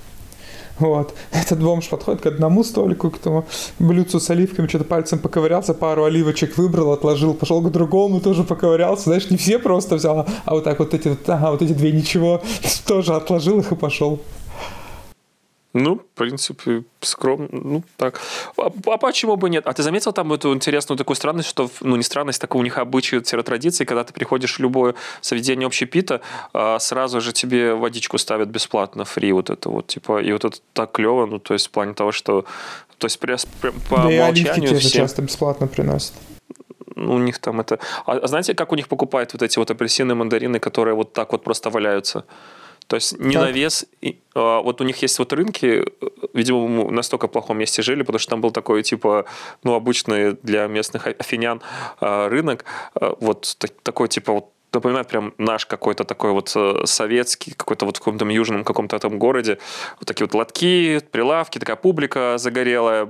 вот. 0.79 1.15
Этот 1.33 1.63
бомж 1.63 1.89
подходит 1.89 2.21
к 2.23 2.27
одному 2.27 2.65
столику, 2.65 3.11
к 3.11 3.19
тому 3.19 3.45
блюдцу 3.79 4.21
с 4.21 4.31
оливками, 4.31 4.67
что-то 4.67 4.85
пальцем 4.85 5.19
поковырялся, 5.19 5.75
пару 5.75 6.05
оливочек 6.05 6.57
выбрал, 6.59 6.93
отложил, 6.93 7.35
пошел 7.35 7.61
к 7.61 7.71
другому, 7.71 8.21
тоже 8.21 8.43
поковырялся. 8.45 9.05
Знаешь, 9.05 9.31
не 9.31 9.37
все 9.37 9.59
просто 9.59 9.97
взял, 9.97 10.27
а- 10.45 10.55
вот 10.55 10.65
так 10.65 10.79
вот 10.79 10.95
эти, 10.95 11.09
вот, 11.09 11.29
ага, 11.29 11.51
вот 11.53 11.63
эти 11.63 11.73
две 11.73 11.93
ничего, 11.93 12.43
тоже 12.87 13.15
отложил 13.15 13.61
их 13.61 13.73
и 13.73 13.77
пошел. 13.77 14.21
Ну, 15.75 15.97
в 15.97 16.07
принципе, 16.15 16.85
скромно. 17.01 17.49
Ну, 17.51 17.83
так. 17.97 18.21
А, 18.57 18.71
а 18.87 18.97
почему 18.97 19.35
бы 19.35 19.51
нет? 19.51 19.67
А 19.67 19.73
ты 19.73 19.83
заметил 19.83 20.13
там 20.13 20.33
эту 20.33 20.55
интересную 20.55 20.97
такую 20.97 21.17
странность, 21.17 21.49
что, 21.49 21.69
ну, 21.81 21.97
не 21.97 22.05
странность, 22.05 22.41
такую 22.41 22.61
у 22.61 22.63
них 22.63 22.79
обычай, 22.79 23.21
традиции, 23.21 23.85
когда 23.85 24.05
ты 24.05 24.13
приходишь 24.13 24.57
в 24.57 24.61
любое 24.61 24.95
заведение 25.21 25.67
общепита, 25.67 26.21
а, 26.53 26.79
сразу 26.79 27.21
же 27.21 27.33
тебе 27.33 27.75
водичку 27.75 28.19
ставят 28.19 28.49
бесплатно, 28.49 29.05
фри, 29.05 29.33
вот 29.33 29.51
это 29.51 29.69
вот, 29.69 29.89
типа, 29.89 30.23
и 30.23 30.33
вот 30.33 30.45
это 30.45 30.59
так 30.73 30.93
клево, 30.93 31.27
ну, 31.27 31.41
то 31.41 31.55
есть 31.55 31.67
в 31.67 31.71
плане 31.71 31.95
того, 31.95 32.13
что, 32.13 32.45
то 32.99 33.07
есть 33.07 33.19
прям, 33.19 33.39
по 33.91 33.97
да 33.97 34.13
и 34.13 34.19
умолчанию 34.19 34.69
те 34.69 34.75
же 34.77 34.89
всем, 34.89 35.03
часто 35.03 35.23
бесплатно 35.23 35.67
приносят. 35.67 36.13
ну, 36.95 37.15
у 37.15 37.19
них 37.19 37.39
там 37.39 37.61
это... 37.61 37.81
А, 38.07 38.13
а 38.13 38.27
знаете, 38.29 38.55
как 38.55 38.71
у 38.71 38.77
них 38.77 38.87
покупают 38.87 39.33
вот 39.33 39.43
эти 39.43 39.59
вот 39.59 39.71
апельсины, 39.73 40.15
мандарины, 40.15 40.61
которые 40.61 40.95
вот 40.95 41.13
так 41.13 41.33
вот 41.33 41.43
просто 41.43 41.71
валяются? 41.71 42.25
То 42.87 42.97
есть 42.97 43.19
не 43.19 43.35
Как? 43.35 43.43
на 43.45 43.51
вес. 43.51 43.87
и, 44.01 44.19
а, 44.35 44.61
вот 44.61 44.81
у 44.81 44.85
них 44.85 45.01
есть 45.03 45.19
вот 45.19 45.33
рынки, 45.33 45.67
э, 46.01 46.07
видимо, 46.35 46.91
настолько 46.91 47.29
плохом 47.29 47.59
месте 47.59 47.83
жили, 47.83 48.03
потому 48.03 48.19
что 48.19 48.31
там 48.31 48.41
был 48.41 48.51
такой, 48.51 48.83
типа, 48.83 49.25
ну, 49.63 49.75
обычный 49.75 50.33
для 50.43 50.67
местных 50.67 51.07
а- 51.07 51.15
афинян 51.19 51.61
а, 52.01 52.29
рынок. 52.29 52.65
а, 52.95 53.17
Вот 53.21 53.57
так- 53.59 53.73
такой, 53.83 54.09
типа, 54.09 54.33
вот 54.33 54.51
напоминает 54.73 55.07
прям 55.09 55.33
наш 55.39 55.67
какой-то 55.67 56.05
такой 56.05 56.33
вот 56.33 56.53
э, 56.57 56.83
советский, 56.85 57.53
какой-то 57.53 57.87
вот 57.87 57.97
в 57.97 58.01
каком-то 58.01 58.25
южном 58.27 58.65
каком-то 58.65 58.99
там 58.99 59.19
городе. 59.19 59.59
Вот 60.01 60.07
такие 60.09 60.27
вот 60.27 60.35
лотки, 60.35 61.01
прилавки, 61.13 61.59
такая 61.61 61.77
публика 61.77 62.35
загорелая, 62.39 63.07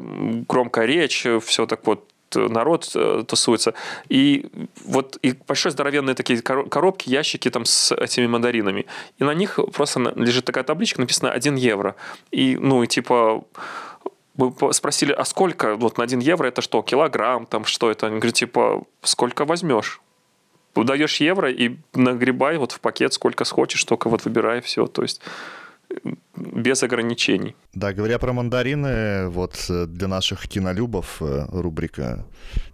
громкая 0.49 0.87
речь, 0.87 1.27
все 1.43 1.66
так 1.66 1.87
вот 1.87 2.05
народ 2.37 2.91
э, 2.95 3.24
тусуется. 3.26 3.74
И 4.09 4.47
вот 4.85 5.18
и 5.22 5.35
большой 5.47 5.72
здоровенные 5.72 6.14
такие 6.14 6.41
коро- 6.41 6.68
коробки, 6.68 7.09
ящики 7.09 7.51
там 7.51 7.64
с 7.64 7.95
этими 7.95 8.26
мандаринами. 8.26 8.87
И 9.18 9.24
на 9.24 9.35
них 9.35 9.59
просто 9.72 10.01
лежит 10.16 10.45
такая 10.45 10.64
табличка, 10.64 11.01
написано 11.01 11.30
1 11.30 11.57
евро. 11.57 11.95
И, 12.30 12.57
ну, 12.57 12.82
и 12.82 12.87
типа 12.87 13.45
мы 14.37 14.72
спросили, 14.72 15.12
а 15.12 15.24
сколько 15.24 15.76
вот 15.76 15.99
на 15.99 16.05
1 16.05 16.18
евро 16.20 16.47
это 16.47 16.61
что, 16.61 16.82
килограмм, 16.82 17.47
там 17.47 17.64
что 17.64 17.91
это? 17.91 18.07
Они 18.07 18.18
говорят, 18.18 18.35
типа, 18.35 18.82
сколько 19.03 19.45
возьмешь? 19.45 20.01
Даешь 20.74 21.20
евро 21.20 21.51
и 21.53 21.76
нагребай 21.95 22.57
вот 22.57 22.72
в 22.72 22.80
пакет 22.80 23.12
сколько 23.12 23.45
хочешь, 23.45 23.85
только 23.85 24.09
вот 24.09 24.24
выбирай 24.24 24.61
все. 24.61 24.87
То 24.87 25.03
есть 25.03 25.20
без 26.36 26.82
ограничений. 26.82 27.55
Да, 27.72 27.92
говоря 27.92 28.18
про 28.18 28.32
мандарины, 28.32 29.28
вот 29.28 29.66
э, 29.68 29.86
для 29.86 30.09
наших 30.09 30.49
кинолюбов 30.49 31.20
э, 31.20 31.47
рубрика 31.51 32.24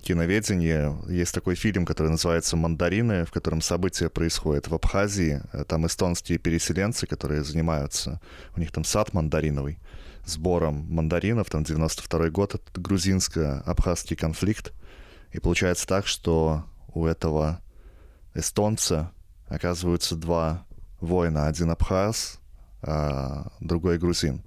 «Киноведение». 0.03 0.97
Есть 1.09 1.35
такой 1.35 1.55
фильм, 1.55 1.87
который 1.87 2.09
называется 2.09 2.57
«Мандарины», 2.57 3.25
в 3.25 3.31
котором 3.31 3.61
события 3.61 4.09
происходят 4.09 4.69
в 4.69 4.75
Абхазии. 4.75 5.43
Там 5.69 5.87
эстонские 5.87 6.39
переселенцы, 6.39 7.07
которые 7.07 7.45
занимаются, 7.45 8.21
у 8.57 8.61
них 8.61 8.73
там 8.73 8.85
сад 8.85 9.13
мандариновый, 9.13 9.79
сбором 10.25 10.87
мандаринов, 10.89 11.51
там 11.51 11.65
92 11.65 12.31
год, 12.31 12.55
это 12.55 12.81
грузинско-абхазский 12.81 14.17
конфликт. 14.17 14.73
И 15.33 15.39
получается 15.39 15.87
так, 15.87 16.07
что 16.07 16.65
у 16.93 17.07
этого 17.07 17.61
эстонца 18.35 19.13
оказываются 19.49 20.17
два 20.17 20.67
воина. 21.01 21.47
Один 21.47 21.71
абхаз, 21.71 22.41
а 22.83 23.49
другой 23.61 23.99
грузин. 23.99 24.43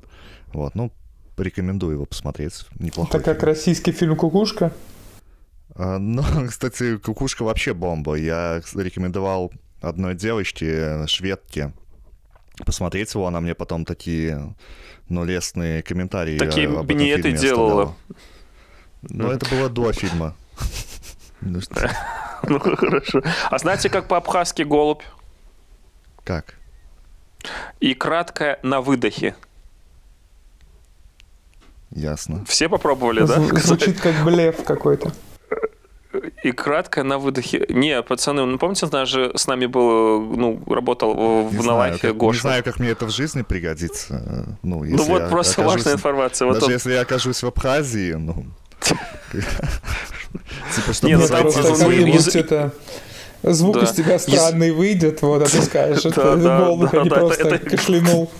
Вот, 0.54 0.76
ну, 0.76 0.92
рекомендую 1.38 1.94
его 1.94 2.06
посмотреть. 2.06 2.66
Неплохой 2.80 3.10
Это 3.20 3.24
как 3.26 3.38
фильм. 3.40 3.48
российский 3.50 3.92
фильм 3.92 4.16
«Кукушка». 4.16 4.72
А, 5.76 5.98
Ну, 5.98 6.24
кстати, 6.48 6.98
кукушка 6.98 7.44
вообще 7.44 7.74
бомба. 7.74 8.16
Я 8.16 8.62
рекомендовал 8.76 9.52
одной 9.82 10.16
девочке, 10.16 11.06
шведке, 11.08 11.74
посмотреть 12.66 13.14
его. 13.14 13.28
Она 13.28 13.42
мне 13.42 13.56
потом 13.56 13.86
такие, 13.86 14.56
ну, 15.10 15.24
лестные 15.24 15.82
комментарии 15.84 16.38
Такие 16.38 16.68
об 16.68 16.86
этом 16.86 16.98
минеты 16.98 17.24
фильме 17.24 17.38
делала. 17.40 17.96
Но 19.02 19.32
это 19.32 19.50
было 19.50 19.70
до 19.70 19.92
фильма. 19.92 20.36
Ну, 21.42 21.60
Ну, 22.46 22.60
хорошо. 22.60 23.22
А 23.50 23.58
знаете, 23.58 23.90
как 23.90 24.08
по-абхазски 24.08 24.64
голубь? 24.64 25.02
Как? 26.24 26.56
И 27.80 27.94
краткое 27.94 28.60
на 28.64 28.82
выдохе. 28.82 29.36
Ясно. 31.92 32.44
Все 32.48 32.70
попробовали, 32.70 33.20
да? 33.26 33.38
Зв- 33.38 33.60
Звучит 33.60 34.00
как 34.02 34.16
блеф 34.24 34.64
какой-то. 34.64 35.12
И 36.44 36.52
краткое 36.52 37.04
на 37.04 37.18
выдохе. 37.18 37.66
Не, 37.70 38.02
пацаны, 38.04 38.46
ну 38.46 38.58
помните, 38.60 38.88
наш 38.92 39.10
же 39.10 39.32
с 39.36 39.48
нами 39.48 39.66
был, 39.66 40.22
ну, 40.22 40.62
работал 40.68 41.48
в 41.48 41.66
Налахе 41.66 42.00
как, 42.00 42.12
не 42.14 42.18
Гоша. 42.18 42.42
знаю, 42.42 42.64
как 42.64 42.80
мне 42.80 42.90
это 42.90 43.06
в 43.08 43.10
жизни 43.10 43.42
пригодится. 43.42 44.56
Ну, 44.62 44.80
Ну 44.80 44.84
если 44.84 45.10
вот 45.10 45.22
я 45.24 45.28
просто 45.28 45.62
окажусь- 45.62 45.66
важная 45.76 45.94
информация. 45.94 46.46
Вот 46.46 46.54
Даже 46.56 46.66
он- 46.68 46.72
если 46.72 46.94
я 46.94 47.02
окажусь 47.02 47.42
в 47.42 47.48
Абхазии, 47.48 48.14
ну... 48.14 48.46
Типа, 49.32 50.94
чтобы 50.94 51.10
Не, 51.10 51.16
ну 51.18 51.22
Нет, 51.22 52.50
там 52.50 52.72
Звук 53.44 53.76
Да. 53.76 53.84
из 53.84 53.92
тебя 53.92 54.20
странный 54.20 54.72
выйдет, 54.72 55.22
вот, 55.22 55.42
а 55.42 55.46
ты 55.46 55.62
скажешь, 55.62 56.06
это 56.06 56.38
да, 56.38 56.68
а 56.68 57.04
не 57.04 57.10
просто 57.10 57.60
кашлянул. 57.60 58.32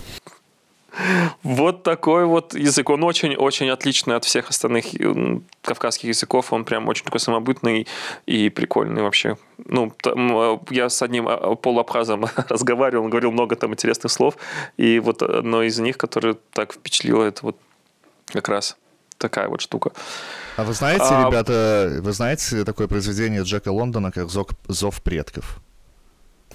Вот 1.42 1.82
такой 1.82 2.24
вот 2.24 2.54
язык. 2.54 2.88
Он 2.88 3.02
очень-очень 3.04 3.68
отличный 3.68 4.16
от 4.16 4.24
всех 4.24 4.48
остальных 4.48 4.86
кавказских 5.62 6.08
языков. 6.08 6.52
Он 6.52 6.64
прям 6.64 6.88
очень 6.88 7.04
такой 7.04 7.20
самобытный 7.20 7.86
и 8.26 8.48
прикольный 8.48 9.02
вообще. 9.02 9.36
Ну, 9.58 9.92
там, 10.00 10.36
э, 10.36 10.58
я 10.70 10.88
с 10.88 11.02
одним 11.02 11.28
э, 11.28 11.56
полуабхазом 11.56 12.26
разговаривал, 12.48 13.04
он 13.04 13.10
говорил 13.10 13.32
много 13.32 13.56
там 13.56 13.72
интересных 13.72 14.12
слов. 14.12 14.36
И 14.76 15.00
вот 15.00 15.22
одно 15.22 15.62
из 15.62 15.78
них, 15.78 15.98
которое 15.98 16.36
так 16.52 16.72
впечатлило, 16.72 17.24
это 17.24 17.40
вот 17.42 17.56
как 18.26 18.48
раз 18.48 18.76
такая 19.18 19.48
вот 19.48 19.60
штука. 19.60 19.92
А 20.56 20.62
вы 20.62 20.72
знаете, 20.72 21.04
А- 21.04 21.26
ребята, 21.26 21.98
вы 22.00 22.12
знаете 22.12 22.64
такое 22.64 22.86
произведение 22.86 23.42
Джека 23.42 23.72
Лондона, 23.72 24.12
как 24.12 24.30
«Зов, 24.30 24.46
«Зов 24.68 25.02
предков»? 25.02 25.60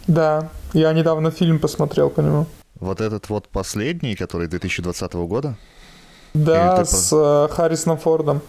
Да, 0.08 0.50
я 0.74 0.94
недавно 0.94 1.32
фильм 1.32 1.60
посмотрел 1.60 2.10
по 2.10 2.22
нему. 2.22 2.46
Вот 2.80 3.02
этот 3.02 3.30
вот 3.30 3.50
последний, 3.50 4.16
который 4.16 4.48
2020 4.48 5.14
года? 5.28 5.58
Да, 6.34 6.76
Или 6.78 6.84
ты 6.84 6.86
с 6.86 7.12
э, 7.12 7.54
Харрисоном 7.54 7.98
Фордом. 7.98 8.42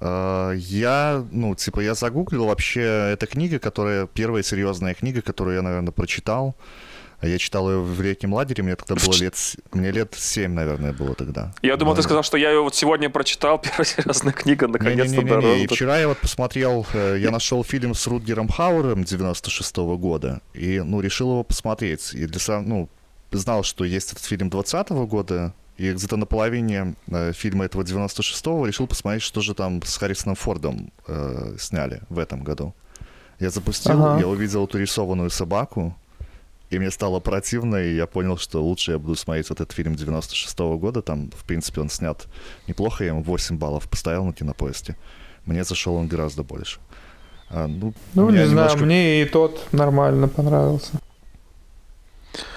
Э, 0.00 0.52
Я, 0.56 1.24
ну, 1.32 1.54
типа, 1.54 1.80
я 1.80 1.94
загуглил 1.94 2.44
вообще, 2.46 2.82
это 3.12 3.26
книга, 3.26 3.58
которая, 3.58 4.06
первая 4.06 4.42
серьезная 4.42 4.94
книга, 4.94 5.22
которую 5.22 5.56
я, 5.56 5.62
наверное, 5.62 5.92
прочитал. 5.92 6.54
Я 7.26 7.38
читал 7.38 7.70
ее 7.70 7.80
в 7.80 8.00
летнем 8.00 8.34
лагере, 8.34 8.62
мне 8.62 8.76
тогда 8.76 8.94
было 8.94 9.14
лет, 9.20 9.34
мне 9.72 9.90
лет 9.90 10.14
7, 10.16 10.52
наверное, 10.52 10.92
было 10.92 11.14
тогда. 11.14 11.52
Я 11.62 11.76
думал, 11.76 11.94
ты 11.94 11.98
Да. 12.02 12.02
сказал, 12.04 12.22
что 12.22 12.36
я 12.36 12.50
ее 12.50 12.62
вот 12.62 12.74
сегодня 12.74 13.10
прочитал, 13.10 13.58
первая 13.62 13.84
серьезная 13.84 14.32
книга, 14.32 14.68
наконец-то. 14.68 15.22
Не-не-не, 15.22 15.64
и 15.64 15.66
вчера 15.66 15.98
я 15.98 16.08
вот 16.08 16.18
посмотрел, 16.18 16.86
э, 16.92 17.16
я 17.20 17.30
нашел 17.30 17.62
фильм 17.64 17.94
с 17.94 18.06
Рутгером 18.06 18.48
Хауэром 18.48 19.04
96 19.04 19.76
года, 19.98 20.40
и, 20.54 20.80
ну, 20.80 21.00
решил 21.00 21.30
его 21.30 21.44
посмотреть. 21.44 22.12
И 22.14 22.26
для 22.26 22.40
сам, 22.40 22.68
ну, 22.68 22.88
знал, 23.32 23.62
что 23.64 23.84
есть 23.84 24.12
этот 24.12 24.24
фильм 24.24 24.48
20 24.50 24.90
года, 25.06 25.52
и 25.76 25.90
где-то 25.92 26.16
на 26.16 26.26
половине 26.26 26.94
э, 27.08 27.32
фильма 27.32 27.64
этого 27.64 27.82
96-го 27.82 28.64
решил 28.66 28.86
посмотреть, 28.86 29.22
что 29.22 29.40
же 29.40 29.54
там 29.54 29.82
с 29.82 29.96
Харрисоном 29.96 30.36
Фордом 30.36 30.92
э, 31.08 31.56
сняли 31.58 32.00
в 32.08 32.18
этом 32.20 32.44
году. 32.44 32.74
Я 33.40 33.50
запустил, 33.50 34.00
Ага. 34.04 34.20
я 34.20 34.28
увидел 34.28 34.64
эту 34.64 34.78
рисованную 34.78 35.30
собаку, 35.30 35.96
и 36.74 36.78
мне 36.78 36.90
стало 36.90 37.20
противно, 37.20 37.76
и 37.76 37.94
я 37.96 38.06
понял, 38.06 38.36
что 38.38 38.62
лучше 38.62 38.92
я 38.92 38.98
буду 38.98 39.14
смотреть 39.16 39.48
вот 39.50 39.60
этот 39.60 39.72
фильм 39.76 39.94
96 39.94 40.58
года. 40.78 41.02
Там, 41.02 41.30
в 41.30 41.44
принципе, 41.44 41.80
он 41.80 41.88
снят 41.90 42.26
неплохо, 42.68 43.04
я 43.04 43.10
ему 43.10 43.22
8 43.22 43.56
баллов 43.58 43.88
поставил 43.88 44.24
на 44.24 44.32
кинопоиске. 44.32 44.96
Мне 45.46 45.64
зашел 45.64 45.94
он 45.94 46.08
гораздо 46.08 46.42
больше. 46.42 46.80
А, 47.50 47.66
ну, 47.66 47.94
Ну, 48.14 48.30
не 48.30 48.36
знаю, 48.36 48.48
немножко- 48.50 48.84
мне 48.84 49.22
и 49.22 49.24
тот 49.26 49.68
нормально 49.72 50.28
понравился. 50.28 50.92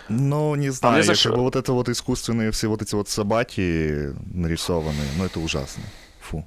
Ну, 0.09 0.55
не 0.55 0.70
знаю, 0.70 0.95
мне 0.97 1.05
я 1.05 1.11
заш- 1.13 1.24
как 1.24 1.36
бы 1.36 1.41
вот 1.43 1.55
это 1.55 1.74
вот 1.74 1.89
искусственные 1.89 2.51
все 2.51 2.68
вот 2.70 2.82
эти 2.82 2.95
вот 2.95 3.09
собаки 3.09 4.13
нарисованные, 4.34 5.07
ну, 5.18 5.26
это 5.26 5.39
ужасно. 5.39 5.84
Фу. 6.22 6.45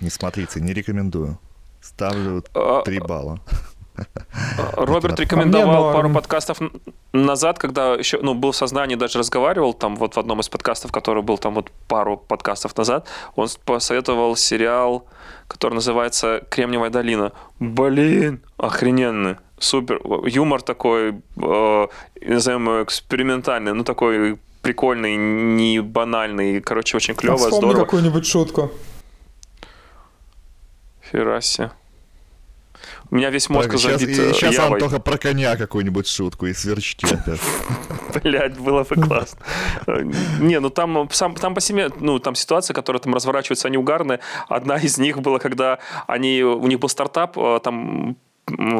Не 0.00 0.10
смотрите, 0.10 0.60
не 0.60 0.72
рекомендую. 0.72 1.38
Ставлю 1.80 2.44
А, 2.54 2.82
3 2.82 2.98
балла. 2.98 3.40
Роберт 4.76 5.18
мне 5.18 5.24
рекомендовал 5.24 5.92
пару 5.92 6.10
подкастов 6.10 6.58
назад, 7.12 7.58
когда 7.58 7.94
еще, 7.94 8.18
ну, 8.22 8.34
был 8.34 8.52
в 8.52 8.56
сознании, 8.56 8.94
даже 8.94 9.18
разговаривал, 9.18 9.74
там 9.74 9.96
вот 9.96 10.16
в 10.16 10.18
одном 10.18 10.40
из 10.40 10.48
подкастов, 10.48 10.92
который 10.92 11.22
был 11.22 11.38
там 11.38 11.54
вот 11.54 11.70
пару 11.88 12.16
подкастов 12.16 12.76
назад, 12.76 13.06
он 13.36 13.48
посоветовал 13.64 14.36
сериал, 14.36 15.06
который 15.48 15.74
называется 15.74 16.42
«Кремниевая 16.48 16.90
долина». 16.90 17.32
Блин, 17.58 18.40
охрененный. 18.56 19.36
Супер. 19.58 20.00
Юмор 20.26 20.62
такой, 20.62 21.20
э, 21.36 21.86
назовем 22.22 22.66
его 22.66 22.82
экспериментальный, 22.82 23.74
ну 23.74 23.84
такой 23.84 24.38
прикольный, 24.62 25.16
не 25.16 25.80
банальный. 25.80 26.60
Короче, 26.60 26.96
очень 26.96 27.14
клево, 27.14 27.50
здорово. 27.50 27.84
какую-нибудь 27.84 28.26
шутку. 28.26 28.70
Хераси. 31.10 31.70
У 33.10 33.16
меня 33.16 33.30
весь 33.30 33.48
мозг 33.48 33.72
сейчас, 33.72 34.00
забит 34.00 34.18
э, 34.18 34.32
сейчас 34.32 34.54
Явой. 34.54 34.74
Антоха 34.74 35.00
про 35.00 35.18
коня 35.18 35.56
какую-нибудь 35.56 36.06
шутку 36.06 36.46
и 36.46 36.54
сверчки 36.54 37.06
опять. 37.06 37.40
Блять, 38.22 38.56
было 38.56 38.84
бы 38.84 38.96
классно. 38.96 39.40
Э, 39.86 40.02
Не, 40.40 40.60
ну 40.60 40.70
там, 40.70 41.08
сам, 41.10 41.34
там 41.34 41.54
по 41.54 41.60
себе, 41.60 41.90
ну 41.98 42.20
там 42.20 42.34
ситуация, 42.36 42.72
которая 42.72 43.00
там 43.00 43.12
разворачивается, 43.14 43.66
они 43.66 43.78
угарные. 43.78 44.20
Одна 44.48 44.76
из 44.76 44.98
них 44.98 45.20
была, 45.20 45.38
когда 45.40 45.78
они, 46.06 46.42
у 46.42 46.66
них 46.68 46.78
был 46.78 46.88
стартап, 46.88 47.36
э, 47.36 47.58
там 47.64 48.16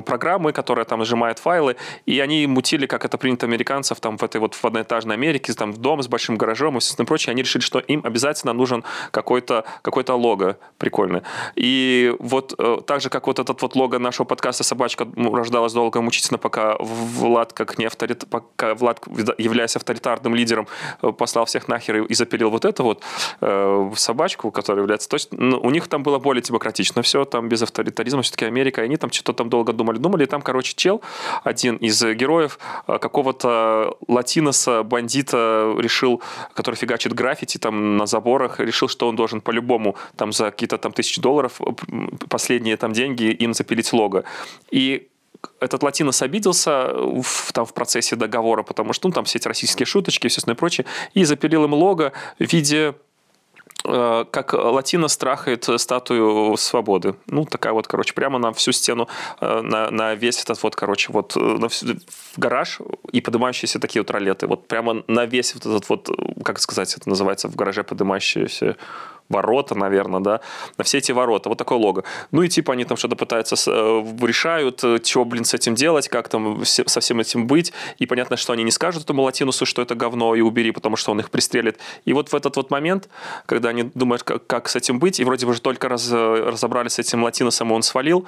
программы, 0.04 0.52
которая 0.52 0.84
там 0.84 1.04
сжимает 1.04 1.38
файлы, 1.38 1.76
и 2.06 2.20
они 2.20 2.46
мутили, 2.46 2.86
как 2.86 3.04
это 3.04 3.18
принято 3.18 3.46
американцев, 3.46 4.00
там 4.00 4.18
в 4.18 4.22
этой 4.22 4.40
вот 4.40 4.54
в 4.54 4.64
одноэтажной 4.64 5.14
Америке, 5.14 5.52
там 5.52 5.72
в 5.72 5.78
дом 5.78 6.02
с 6.02 6.08
большим 6.08 6.36
гаражом 6.36 6.76
и 6.76 6.80
все 6.80 6.96
прочее, 7.04 7.32
они 7.32 7.42
решили, 7.42 7.62
что 7.62 7.78
им 7.78 8.02
обязательно 8.04 8.52
нужен 8.52 8.84
какой-то 9.10 9.64
какой 9.82 10.04
лого 10.08 10.56
прикольный. 10.78 11.22
И 11.54 12.14
вот 12.18 12.54
э, 12.58 12.78
так 12.86 13.00
же, 13.00 13.10
как 13.10 13.26
вот 13.26 13.38
этот 13.38 13.62
вот 13.62 13.76
лого 13.76 13.98
нашего 13.98 14.26
подкаста 14.26 14.64
«Собачка» 14.64 15.06
рождалась 15.16 15.72
долго 15.72 15.98
и 15.98 16.02
мучительно, 16.02 16.38
пока 16.38 16.76
Влад, 16.80 17.52
как 17.52 17.78
не 17.78 17.84
авторит... 17.84 18.28
пока 18.28 18.74
Влад, 18.74 19.00
являясь 19.38 19.76
авторитарным 19.76 20.34
лидером, 20.34 20.66
э, 21.02 21.12
послал 21.12 21.44
всех 21.44 21.68
нахер 21.68 22.02
и, 22.02 22.06
и 22.06 22.14
запилил 22.14 22.50
вот 22.50 22.64
это 22.64 22.82
вот 22.82 23.02
э, 23.40 23.90
собачку, 23.96 24.50
которая 24.50 24.82
является... 24.82 25.08
То 25.08 25.16
есть 25.16 25.28
ну, 25.32 25.60
у 25.60 25.70
них 25.70 25.88
там 25.88 26.02
было 26.02 26.18
более 26.18 26.42
демократично 26.42 27.02
все, 27.02 27.24
там 27.24 27.48
без 27.48 27.62
авторитаризма, 27.62 28.22
все-таки 28.22 28.44
Америка, 28.46 28.82
и 28.82 28.84
они 28.84 28.96
там 28.96 29.10
что-то 29.10 29.32
там 29.32 29.48
долго 29.48 29.59
думали-думали, 29.64 30.24
и 30.24 30.26
там, 30.26 30.42
короче, 30.42 30.74
чел, 30.76 31.00
один 31.44 31.76
из 31.76 32.02
героев 32.02 32.58
э, 32.86 32.98
какого-то 32.98 33.96
латиноса, 34.08 34.82
бандита 34.82 35.74
решил, 35.78 36.22
который 36.54 36.76
фигачит 36.76 37.12
граффити 37.14 37.58
там 37.58 37.96
на 37.96 38.06
заборах, 38.06 38.60
решил, 38.60 38.88
что 38.88 39.08
он 39.08 39.16
должен 39.16 39.40
по-любому 39.40 39.96
там 40.16 40.32
за 40.32 40.50
какие-то 40.50 40.78
там 40.78 40.92
тысячи 40.92 41.20
долларов 41.20 41.60
э, 41.60 41.72
последние 42.28 42.76
там 42.76 42.92
деньги 42.92 43.24
им 43.24 43.54
запилить 43.54 43.92
лого. 43.92 44.24
И 44.70 45.08
этот 45.60 45.82
латинос 45.82 46.22
обиделся 46.22 46.92
в, 46.94 47.52
там, 47.52 47.64
в 47.64 47.74
процессе 47.74 48.16
договора, 48.16 48.62
потому 48.62 48.92
что 48.92 49.08
ну, 49.08 49.14
там 49.14 49.24
все 49.24 49.38
эти 49.38 49.48
российские 49.48 49.86
шуточки 49.86 50.26
и 50.26 50.30
все 50.30 50.38
остальное 50.38 50.56
прочее, 50.56 50.86
и 51.14 51.24
запилил 51.24 51.64
им 51.64 51.74
лого 51.74 52.12
в 52.38 52.52
виде 52.52 52.94
как 53.82 54.52
латино 54.52 55.08
страхает 55.08 55.68
статую 55.76 56.56
свободы. 56.56 57.14
Ну, 57.26 57.44
такая 57.44 57.72
вот, 57.72 57.86
короче, 57.86 58.14
прямо 58.14 58.38
на 58.38 58.52
всю 58.52 58.72
стену, 58.72 59.08
э, 59.40 59.60
на, 59.60 59.90
на 59.90 60.14
весь 60.14 60.42
этот 60.42 60.62
вот, 60.62 60.76
короче, 60.76 61.12
вот 61.12 61.36
э, 61.36 61.40
на 61.40 61.68
всю- 61.68 61.96
в 62.34 62.38
гараж 62.38 62.78
и 63.12 63.20
поднимающиеся 63.20 63.78
такие 63.80 64.02
вот 64.02 64.10
ролеты. 64.10 64.46
Вот 64.46 64.66
прямо 64.66 65.02
на 65.06 65.26
весь 65.26 65.54
вот 65.54 65.66
этот 65.66 65.88
вот, 65.88 66.08
э, 66.10 66.42
как 66.42 66.60
сказать, 66.60 66.94
это 66.94 67.08
называется 67.08 67.48
в 67.48 67.56
гараже 67.56 67.82
поднимающиеся 67.82 68.76
ворота, 69.30 69.74
наверное, 69.74 70.20
да, 70.20 70.40
на 70.76 70.84
все 70.84 70.98
эти 70.98 71.12
ворота, 71.12 71.48
вот 71.48 71.56
такое 71.56 71.78
лого. 71.78 72.04
Ну 72.32 72.42
и 72.42 72.48
типа 72.48 72.74
они 72.74 72.84
там 72.84 72.98
что-то 72.98 73.16
пытаются, 73.16 73.54
э, 73.54 74.04
решают, 74.20 74.84
э, 74.84 74.98
чего, 74.98 75.24
блин, 75.24 75.44
с 75.44 75.54
этим 75.54 75.74
делать, 75.74 76.08
как 76.08 76.28
там 76.28 76.62
со 76.64 77.00
всем 77.00 77.20
этим 77.20 77.46
быть, 77.46 77.72
и 77.98 78.06
понятно, 78.06 78.36
что 78.36 78.52
они 78.52 78.64
не 78.64 78.72
скажут 78.72 79.04
этому 79.04 79.22
латинусу, 79.22 79.64
что 79.64 79.80
это 79.80 79.94
говно, 79.94 80.34
и 80.34 80.40
убери, 80.40 80.72
потому 80.72 80.96
что 80.96 81.12
он 81.12 81.20
их 81.20 81.30
пристрелит. 81.30 81.78
И 82.04 82.12
вот 82.12 82.30
в 82.30 82.34
этот 82.34 82.56
вот 82.56 82.70
момент, 82.70 83.08
когда 83.46 83.70
они 83.70 83.84
думают, 83.94 84.24
как, 84.24 84.46
как 84.46 84.68
с 84.68 84.76
этим 84.76 84.98
быть, 84.98 85.20
и 85.20 85.24
вроде 85.24 85.46
бы 85.46 85.52
уже 85.52 85.60
только 85.60 85.88
раз, 85.88 86.10
э, 86.12 86.44
разобрались 86.50 86.92
с 86.92 86.98
этим 86.98 87.22
латиносом, 87.22 87.70
и 87.70 87.74
он 87.74 87.82
свалил, 87.82 88.26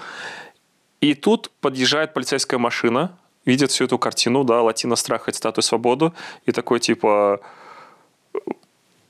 и 1.00 1.14
тут 1.14 1.50
подъезжает 1.60 2.14
полицейская 2.14 2.58
машина, 2.58 3.18
видит 3.44 3.72
всю 3.72 3.84
эту 3.84 3.98
картину, 3.98 4.44
да, 4.44 4.62
латино 4.62 4.94
страхает 4.94 5.34
статую 5.34 5.64
свободу, 5.64 6.14
и 6.46 6.52
такой 6.52 6.78
типа, 6.78 7.40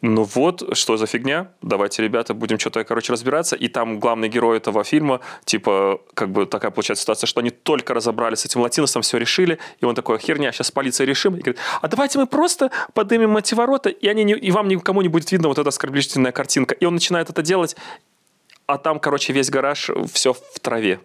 ну 0.03 0.24
вот, 0.24 0.76
что 0.76 0.96
за 0.96 1.07
фигня? 1.07 1.53
Давайте, 1.62 2.03
ребята, 2.03 2.34
будем 2.34 2.59
что-то, 2.59 2.82
короче, 2.82 3.12
разбираться. 3.12 3.55
И 3.55 3.68
там 3.68 4.00
главный 4.00 4.28
герой 4.28 4.57
этого 4.57 4.82
фильма, 4.82 5.20
типа, 5.44 6.00
как 6.14 6.30
бы 6.30 6.44
такая 6.44 6.72
получается 6.72 7.03
ситуация, 7.03 7.28
что 7.28 7.38
они 7.38 7.50
только 7.50 7.94
разобрались 7.94 8.40
с 8.40 8.46
этим 8.46 8.62
латиносом, 8.62 9.03
все 9.03 9.18
решили, 9.18 9.61
и 9.80 9.84
он 9.84 9.94
такой, 9.94 10.18
херня, 10.18 10.50
сейчас 10.50 10.66
с 10.66 10.70
полицией 10.72 11.09
решим. 11.09 11.36
И 11.36 11.38
говорит, 11.38 11.61
а 11.80 11.86
давайте 11.86 12.18
мы 12.18 12.26
просто 12.26 12.72
поднимем 12.94 13.36
эти 13.36 13.55
ворота, 13.55 13.90
и, 13.90 14.09
они 14.09 14.24
не- 14.24 14.34
и 14.34 14.50
вам 14.50 14.66
никому 14.66 15.03
не 15.03 15.09
будет 15.09 15.30
видно 15.30 15.46
вот 15.46 15.59
эта 15.59 15.68
оскорбительная 15.68 16.32
картинка. 16.32 16.74
И 16.74 16.84
он 16.84 16.94
начинает 16.94 17.30
это 17.30 17.42
делать, 17.42 17.76
а 18.66 18.78
там, 18.78 18.98
короче, 18.98 19.32
весь 19.32 19.50
гараж, 19.50 19.88
все 20.12 20.32
в 20.32 20.59
траве. 20.61 20.98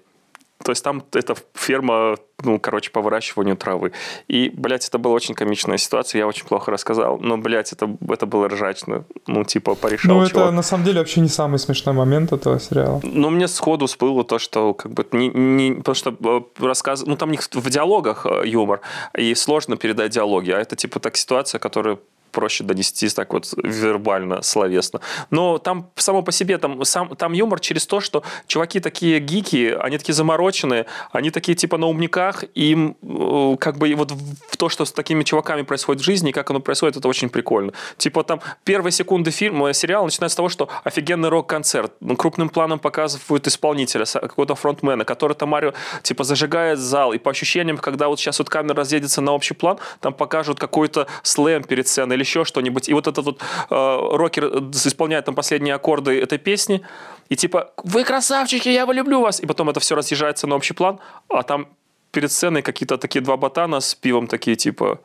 То 0.64 0.72
есть 0.72 0.84
там 0.84 1.04
это 1.14 1.36
ферма, 1.54 2.16
ну, 2.44 2.60
короче, 2.60 2.90
по 2.92 3.02
выращиванию 3.02 3.56
травы. 3.56 3.92
И, 4.28 4.50
блядь, 4.50 4.88
это 4.88 4.98
была 4.98 5.14
очень 5.14 5.36
комичная 5.36 5.78
ситуация, 5.78 6.20
я 6.20 6.28
очень 6.28 6.46
плохо 6.46 6.72
рассказал, 6.72 7.20
но, 7.20 7.38
блядь, 7.38 7.72
это, 7.74 7.96
это 8.10 8.26
было 8.26 8.50
ржачно. 8.50 9.06
Ну, 9.28 9.44
типа, 9.44 9.76
порешал 9.76 10.16
Ну, 10.16 10.22
это 10.24 10.32
чувак. 10.32 10.52
на 10.54 10.64
самом 10.64 10.84
деле 10.84 11.00
вообще 11.00 11.22
не 11.22 11.30
самый 11.30 11.60
смешной 11.60 11.94
момент 11.96 12.32
этого 12.34 12.60
сериала. 12.60 13.00
Но 13.04 13.30
мне 13.30 13.48
сходу 13.48 13.86
всплыло 13.86 14.24
то, 14.24 14.40
что 14.40 14.74
как 14.74 14.92
бы 14.94 15.06
не, 15.12 15.30
не- 15.30 15.74
потому 15.76 15.96
что 15.96 16.16
э, 16.60 16.66
рассказ, 16.66 17.04
ну 17.06 17.16
там 17.16 17.32
в 17.36 17.70
диалогах 17.70 18.26
э, 18.26 18.42
юмор 18.48 18.82
и 19.18 19.36
сложно 19.36 19.78
передать 19.78 20.12
диалоги, 20.12 20.52
а 20.52 20.60
это 20.60 20.76
типа 20.76 21.00
так 21.00 21.18
ситуация, 21.18 21.60
которая 21.60 21.98
проще 22.32 22.64
донести 22.64 23.08
так 23.10 23.34
вот 23.34 23.54
вербально, 23.64 24.42
словесно. 24.42 25.02
Но 25.30 25.58
там 25.58 25.90
само 25.96 26.22
по 26.22 26.32
себе, 26.32 26.58
там, 26.58 26.84
сам, 26.86 27.16
там 27.16 27.34
юмор 27.34 27.60
через 27.60 27.86
то, 27.88 28.00
что 28.00 28.24
чуваки 28.48 28.80
такие 28.80 29.20
гики, 29.20 29.76
они 29.80 29.98
такие 29.98 30.14
замороченные, 30.14 30.86
они 31.12 31.30
такие 31.32 31.56
типа 31.56 31.78
на 31.78 31.88
умниках, 31.88 32.44
и 32.54 32.72
им 32.72 32.98
э, 33.02 33.56
как 33.60 33.78
бы 33.78 33.90
и 33.90 33.96
вот 33.96 34.12
в 34.12 34.58
то, 34.58 34.70
что 34.70 34.86
с 34.86 34.92
такими 34.92 35.24
чуваками 35.24 35.62
происходит 35.62 36.02
в 36.02 36.06
жизни, 36.06 36.30
и 36.30 36.34
как 36.34 36.50
оно 36.50 36.60
происходит, 36.60 36.98
это 36.98 37.08
очень 37.08 37.30
прикольно. 37.30 37.74
Типа 37.98 38.24
там 38.24 38.42
первые 38.64 38.92
секунды 38.92 39.32
фильма, 39.32 39.74
сериала 39.74 40.06
начинается 40.06 40.34
с 40.34 40.38
того, 40.38 40.50
что 40.50 40.70
офигенный 40.84 41.30
рок-концерт, 41.30 41.94
ну, 42.00 42.16
крупным 42.16 42.50
планом 42.50 42.80
показывают 42.80 43.48
исполнителя, 43.48 44.06
какого-то 44.06 44.56
фронтмена, 44.56 45.06
который 45.06 45.34
там 45.34 45.50
Марио 45.50 45.74
типа 46.04 46.24
зажигает 46.24 46.80
зал, 46.80 47.14
и 47.14 47.18
по 47.18 47.32
ощущениям, 47.32 47.78
когда 47.78 48.08
вот 48.08 48.20
сейчас 48.20 48.40
вот 48.40 48.50
камера 48.50 48.76
разъедется 48.76 49.22
на 49.22 49.32
общий 49.32 49.54
план, 49.54 49.78
там 50.02 50.14
покажут 50.14 50.60
какой-то 50.60 51.08
слэм 51.24 51.64
перед 51.64 51.88
сценой 51.88 52.17
или 52.18 52.24
еще 52.24 52.44
что-нибудь, 52.44 52.90
и 52.90 52.94
вот 52.94 53.08
этот 53.08 53.26
вот 53.26 53.42
э, 53.70 54.18
рокер 54.18 54.46
э, 54.46 54.72
исполняет 54.74 55.26
там 55.26 55.36
последние 55.36 55.76
аккорды 55.76 56.20
этой 56.22 56.38
песни, 56.38 56.82
и 57.30 57.36
типа 57.36 57.72
«Вы 57.84 58.04
красавчики, 58.04 58.70
я 58.70 58.86
люблю 58.86 59.22
вас!» 59.22 59.40
И 59.40 59.46
потом 59.46 59.70
это 59.70 59.80
все 59.80 59.96
разъезжается 59.96 60.48
на 60.48 60.56
общий 60.56 60.74
план, 60.74 61.00
а 61.30 61.44
там 61.44 61.68
перед 62.12 62.32
сценой 62.32 62.62
какие-то 62.62 62.98
такие 62.98 63.22
два 63.22 63.38
ботана 63.38 63.80
с 63.80 63.96
пивом 63.96 64.28
такие 64.28 64.56
типа 64.56 65.00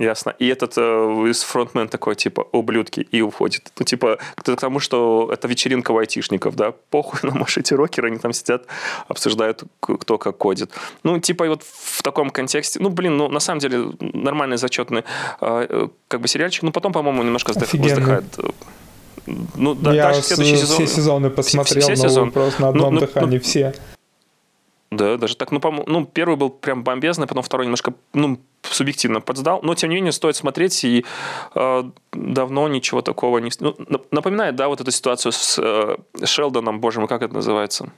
Ясно. 0.00 0.34
И 0.38 0.48
этот 0.48 0.78
э, 0.78 0.80
из 1.28 1.42
фронтмен 1.42 1.86
такой, 1.88 2.14
типа, 2.14 2.46
ублюдки, 2.52 3.00
и 3.00 3.20
уходит. 3.20 3.70
Ну, 3.78 3.84
типа, 3.84 4.16
к 4.34 4.56
тому, 4.56 4.80
что 4.80 5.28
это 5.30 5.46
вечеринка 5.46 5.90
у 5.90 5.98
айтишников, 5.98 6.56
да, 6.56 6.72
похуй, 6.88 7.20
намашите 7.30 7.74
рокеры, 7.74 8.08
они 8.08 8.16
там 8.18 8.32
сидят, 8.32 8.64
обсуждают, 9.08 9.62
кто 9.80 10.16
как 10.16 10.38
кодит. 10.38 10.70
Ну, 11.02 11.18
типа, 11.18 11.46
вот 11.48 11.62
в 11.64 12.02
таком 12.02 12.30
контексте, 12.30 12.80
ну, 12.80 12.88
блин, 12.88 13.18
ну, 13.18 13.28
на 13.28 13.40
самом 13.40 13.60
деле, 13.60 13.92
нормальный, 14.00 14.56
зачетный, 14.56 15.04
э, 15.42 15.66
э, 15.68 15.88
как 16.08 16.20
бы, 16.22 16.28
сериальчик, 16.28 16.62
ну, 16.62 16.72
потом, 16.72 16.94
по-моему, 16.94 17.22
немножко 17.22 17.52
Офигенный. 17.52 17.88
вздыхает. 17.92 18.24
Ну, 19.54 19.74
да, 19.74 19.92
Я 19.92 20.04
дальше 20.04 20.22
следующий 20.22 20.56
сезон... 20.56 20.86
все 20.86 20.96
сезоны 20.96 21.28
посмотрел, 21.28 21.82
все 21.82 21.90
но 21.90 22.08
сезоны? 22.08 22.30
просто 22.30 22.62
на 22.62 22.68
Ну, 22.68 22.72
одном 22.72 22.94
ну, 22.94 23.00
дыхании 23.00 23.36
ну, 23.36 23.42
все. 23.42 23.74
Да, 24.90 25.16
даже 25.16 25.36
так. 25.36 25.52
Ну, 25.52 25.60
по 25.60 25.70
ну, 25.86 26.04
первый 26.04 26.36
был 26.36 26.50
прям 26.50 26.82
бомбезный, 26.82 27.26
потом 27.28 27.44
второй 27.44 27.66
немножко, 27.66 27.92
ну, 28.12 28.40
субъективно 28.62 29.20
подсдал. 29.20 29.60
Но, 29.62 29.74
тем 29.76 29.90
не 29.90 29.96
менее, 29.96 30.10
стоит 30.12 30.34
смотреть, 30.34 30.82
и 30.84 31.04
э, 31.54 31.82
давно 32.12 32.66
ничего 32.68 33.00
такого 33.00 33.38
не... 33.38 33.50
Ну, 33.60 33.70
нап- 33.78 34.06
напоминает, 34.10 34.56
да, 34.56 34.66
вот 34.68 34.80
эту 34.80 34.90
ситуацию 34.90 35.30
с 35.30 35.58
э, 35.62 35.96
Шелдоном, 36.26 36.80
боже 36.80 36.98
мой, 36.98 37.08
как 37.08 37.22
это 37.22 37.32
называется? 37.34 37.90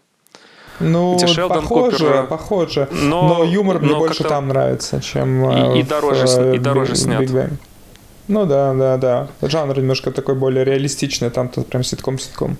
Ну, 0.80 1.16
Где 1.16 1.26
Шелдон 1.28 1.62
похоже, 1.62 1.97
Купер, 1.97 2.26
похоже. 2.26 2.88
но- 2.93 3.38
Но, 3.38 3.45
юмор 3.45 3.78
мне 3.78 3.93
но 3.93 3.99
больше 3.99 4.18
как-то- 4.18 4.34
там 4.34 4.49
нравится, 4.49 5.01
чем 5.01 5.51
И- 5.51 5.55
э, 5.55 5.78
и 5.78 5.82
в, 5.82 5.88
дороже 5.88 6.24
э, 6.24 6.26
с- 6.26 6.55
и 6.55 6.59
в 6.59 6.62
дороже 6.62 6.95
снят. 6.97 7.22
Big 7.22 7.28
Bang. 7.32 7.53
Ну 8.28 8.45
да, 8.47 8.74
да, 8.74 8.97
да. 8.99 9.28
Жанр 9.49 9.78
немножко 9.78 10.11
такой 10.11 10.34
более 10.34 10.64
реалистичный, 10.64 11.30
там-то 11.30 11.62
прям 11.62 11.82
ситком-ситком. 11.82 12.57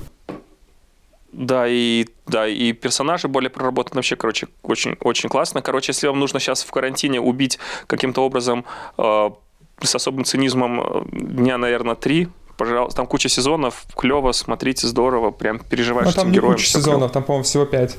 Да, 1.33 1.66
и 1.66 2.07
да, 2.26 2.47
и 2.47 2.72
персонажи 2.72 3.26
более 3.26 3.49
проработаны. 3.51 3.97
Вообще, 3.99 4.16
короче, 4.16 4.49
очень, 4.62 4.97
очень 5.01 5.28
классно. 5.30 5.62
Короче, 5.62 5.91
если 5.91 6.07
вам 6.07 6.18
нужно 6.20 6.39
сейчас 6.41 6.62
в 6.62 6.70
карантине 6.70 7.20
убить 7.20 7.59
каким-то 7.87 8.22
образом 8.24 8.64
э, 8.99 9.30
с 9.80 9.95
особым 9.95 10.24
цинизмом 10.24 10.80
э, 10.80 11.05
дня, 11.12 11.57
наверное, 11.57 11.95
три, 11.95 12.28
пожалуйста, 12.59 12.99
там 12.99 13.07
куча 13.07 13.30
сезонов, 13.30 13.85
клево, 13.97 14.33
смотрите, 14.33 14.87
здорово, 14.87 15.30
прям 15.30 15.59
переживаешь 15.59 16.07
Ну 16.07 16.11
с 16.12 16.14
этим 16.16 16.22
там 16.24 16.30
не 16.33 16.37
героем. 16.37 16.55
куча 16.55 16.66
сезонов, 16.66 16.99
клёво. 16.99 17.09
там, 17.09 17.22
по-моему, 17.24 17.45
всего 17.45 17.64
пять. 17.64 17.97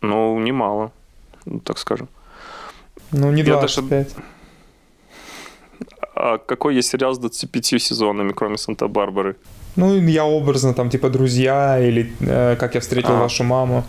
Ну, 0.00 0.38
немало, 0.40 0.90
так 1.64 1.78
скажем. 1.78 2.08
Ну, 3.12 3.30
не 3.30 3.42
Я 3.42 3.60
даже- 3.60 3.80
25. 3.82 4.16
А 6.16 6.38
какой 6.38 6.74
есть 6.76 6.88
сериал 6.90 7.14
с 7.14 7.18
25 7.18 7.78
сезонами, 7.78 8.32
кроме 8.32 8.56
Санта-Барбары? 8.56 9.36
Ну, 9.76 9.98
я 10.00 10.24
образно, 10.24 10.74
там, 10.74 10.90
типа, 10.90 11.10
«Друзья» 11.10 11.78
или 11.80 12.12
э, 12.20 12.56
«Как 12.56 12.74
я 12.74 12.80
встретил 12.80 13.14
А. 13.16 13.20
вашу 13.20 13.44
маму». 13.44 13.84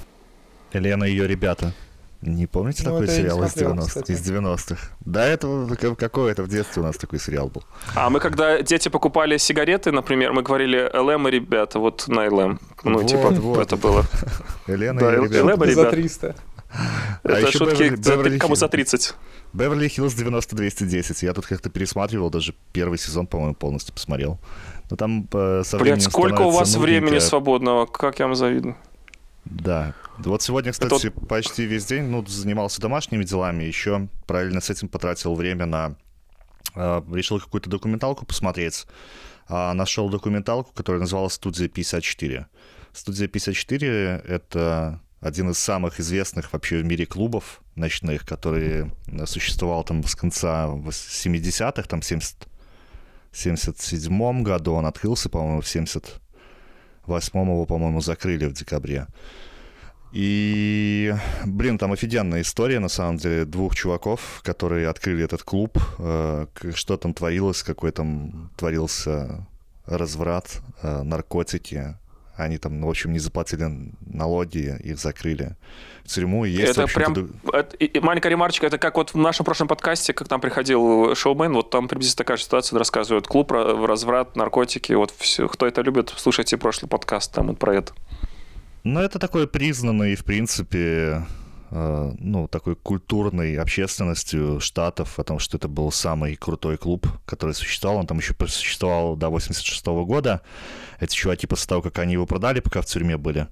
Елена 0.74 1.04
и 1.06 1.12
ее 1.12 1.28
ребята. 1.28 1.74
Не 2.22 2.48
помните 2.48 2.84
Ну, 2.86 2.92
такой 2.92 3.08
сериал 3.08 3.44
из 3.44 3.52
смотрел, 3.52 3.74
90-х? 3.74 3.88
кстати. 3.88 4.12
Из 4.14 4.20
90-х. 4.22 4.78
До 5.06 5.20
этого, 5.20 5.76
как- 5.76 5.98
какой 6.00 6.32
это 6.32 6.42
в 6.44 6.48
детстве 6.48 6.82
у 6.82 6.86
нас 6.86 6.98
такой 6.98 7.20
сериал 7.20 7.50
был? 7.50 7.64
А 7.96 8.10
мы 8.10 8.20
когда 8.20 8.62
дети 8.64 8.90
покупали 8.90 9.38
сигареты, 9.38 9.92
например, 9.92 10.34
мы 10.34 10.42
говорили 10.42 10.90
ЛМ 10.92 11.28
и 11.28 11.32
ребята, 11.32 11.78
вот 11.78 12.08
на 12.08 12.22
ЛМ. 12.28 12.60
Ну, 12.84 12.98
Вот, 13.00 13.08
типа, 13.08 13.30
вот. 13.30 13.60
это 13.60 13.76
было. 13.78 14.06
Елена 14.68 15.00
Да, 15.02 15.14
и 15.14 15.16
ребята. 15.18 15.40
Элэба, 15.40 15.66
За 15.66 15.72
ребят. 15.72 15.92
300. 15.92 16.36
А 17.24 17.30
Это 17.30 17.48
еще 17.48 17.58
шутки 17.60 17.84
Беверли- 17.84 18.04
за- 18.04 18.18
Беверли 18.18 18.38
кому 18.40 18.56
за 18.56 18.66
Хиллз. 18.66 18.72
30. 18.72 19.14
Беверли 19.54 19.88
Хиллз 19.88 20.14
90-210. 20.16 21.24
Я 21.24 21.34
тут 21.34 21.46
как-то 21.46 21.70
пересматривал, 21.70 22.30
даже 22.32 22.54
первый 22.74 22.98
сезон, 22.98 23.28
по-моему, 23.28 23.54
полностью 23.56 23.94
посмотрел. 23.94 24.40
Но 24.90 24.98
там 24.98 25.28
э, 25.34 25.64
со 25.66 25.78
временем 25.78 26.02
сколько 26.02 26.42
у 26.42 26.52
вас 26.52 26.70
становится 26.70 26.80
времени 26.80 27.06
нудненько. 27.06 27.26
свободного, 27.26 27.86
как 27.86 28.20
я 28.20 28.28
вам 28.28 28.36
завидую. 28.36 28.78
Да. 29.46 29.94
Вот 30.18 30.42
сегодня, 30.42 30.72
кстати, 30.72 31.10
почти 31.10 31.66
весь 31.66 31.86
день 31.86 32.04
ну, 32.04 32.26
занимался 32.26 32.82
домашними 32.82 33.24
делами, 33.24 33.64
еще 33.64 34.08
параллельно 34.28 34.62
с 34.62 34.70
этим 34.70 34.88
потратил 34.88 35.36
время 35.36 35.66
на... 35.66 35.96
э, 36.76 37.02
решил 37.12 37.40
какую-то 37.40 37.70
документалку 37.70 38.26
посмотреть. 38.26 38.86
А, 39.48 39.74
нашел 39.74 40.10
документалку, 40.10 40.72
которая 40.74 41.02
называлась 41.02 41.34
«Студия 41.34 41.68
54». 41.68 42.46
«Студия 42.94 43.28
54»— 43.28 44.26
это 44.28 45.02
один 45.20 45.50
из 45.50 45.60
самых 45.60 46.00
известных 46.00 46.54
вообще 46.54 46.78
в 46.78 46.86
мире 46.86 47.06
клубов 47.06 47.62
ночных, 47.76 48.26
который 48.26 48.92
э, 49.08 49.26
существовал 49.26 49.84
там 49.84 50.04
с 50.04 50.16
конца 50.16 50.68
вос- 50.68 51.10
70-х, 51.26 51.84
там 51.84 52.02
70 52.02 52.48
77 53.38 54.44
году 54.44 54.74
он 54.74 54.86
открылся, 54.86 55.30
по-моему, 55.30 55.62
в 55.62 55.66
78-м 55.66 57.50
его, 57.50 57.66
по-моему, 57.66 58.02
закрыли 58.02 58.46
в 58.46 58.54
декабре. 58.54 59.08
И, 60.14 61.14
блин, 61.46 61.78
там 61.78 61.92
офигенная 61.92 62.42
история, 62.42 62.80
на 62.80 62.88
самом 62.88 63.18
деле, 63.18 63.44
двух 63.44 63.76
чуваков, 63.76 64.42
которые 64.44 64.88
открыли 64.88 65.26
этот 65.26 65.44
клуб. 65.44 65.78
Э, 66.00 66.48
Что 66.74 66.96
там 66.96 67.14
творилось, 67.14 67.64
какой 67.64 67.92
там 67.92 68.50
творился 68.56 69.46
разврат, 69.86 70.62
э, 70.82 71.04
наркотики. 71.04 71.98
Они 72.38 72.58
там, 72.58 72.82
в 72.82 72.90
общем, 72.90 73.14
не 73.14 73.20
заплатили 73.20 73.68
налоги, 74.06 74.78
их 74.84 74.98
закрыли 75.00 75.56
в 76.04 76.10
тюрьму. 76.10 76.46
И 76.46 76.50
есть, 76.52 76.78
это 76.78 76.88
прям... 76.88 77.14
это- 77.54 77.76
и- 77.78 77.86
и 77.86 78.00
маленькая 78.00 78.30
ремарочка, 78.30 78.68
это 78.68 78.78
как 78.78 78.96
вот 78.98 79.14
в 79.14 79.18
нашем 79.18 79.46
прошлом 79.46 79.68
подкасте, 79.68 80.14
как 80.14 80.28
там 80.28 80.42
приходил 80.42 81.16
шоумен, 81.16 81.54
вот 81.54 81.70
там 81.70 81.88
приблизительно 81.88 82.18
такая 82.26 82.38
же 82.38 82.44
ситуация 82.44 82.78
рассказывают. 82.78 83.28
Клуб, 83.28 83.52
ра- 83.52 83.86
разврат, 83.86 84.36
наркотики, 84.36 84.94
вот 84.94 85.12
все. 85.18 85.48
Кто 85.48 85.66
это 85.66 85.82
любит, 85.82 86.14
слушайте 86.18 86.58
прошлый 86.58 86.90
подкаст, 86.90 87.34
там 87.34 87.48
вот 87.48 87.58
про 87.60 87.76
это. 87.76 87.94
Ну, 88.84 89.00
это 89.00 89.18
такой 89.18 89.48
признанный, 89.48 90.16
в 90.16 90.24
принципе, 90.24 90.78
э, 90.80 91.22
ну, 91.72 92.48
такой 92.48 92.76
культурной 92.76 93.58
общественностью 93.58 94.60
штатов, 94.60 95.20
о 95.20 95.24
том, 95.24 95.40
что 95.40 95.58
это 95.58 95.68
был 95.68 95.92
самый 95.92 96.36
крутой 96.36 96.78
клуб, 96.78 97.08
который 97.26 97.54
существовал. 97.54 98.00
Он 98.00 98.08
там 98.08 98.20
еще 98.20 98.36
существовал 98.48 99.16
до 99.16 99.30
86 99.30 99.86
года. 99.86 100.42
Эти 101.00 101.16
чуваки 101.16 101.48
после 101.48 101.68
того, 101.68 101.82
как 101.82 102.00
они 102.00 102.14
его 102.14 102.26
продали, 102.26 102.60
пока 102.60 102.82
в 102.82 102.86
тюрьме 102.86 103.18
были, 103.18 103.48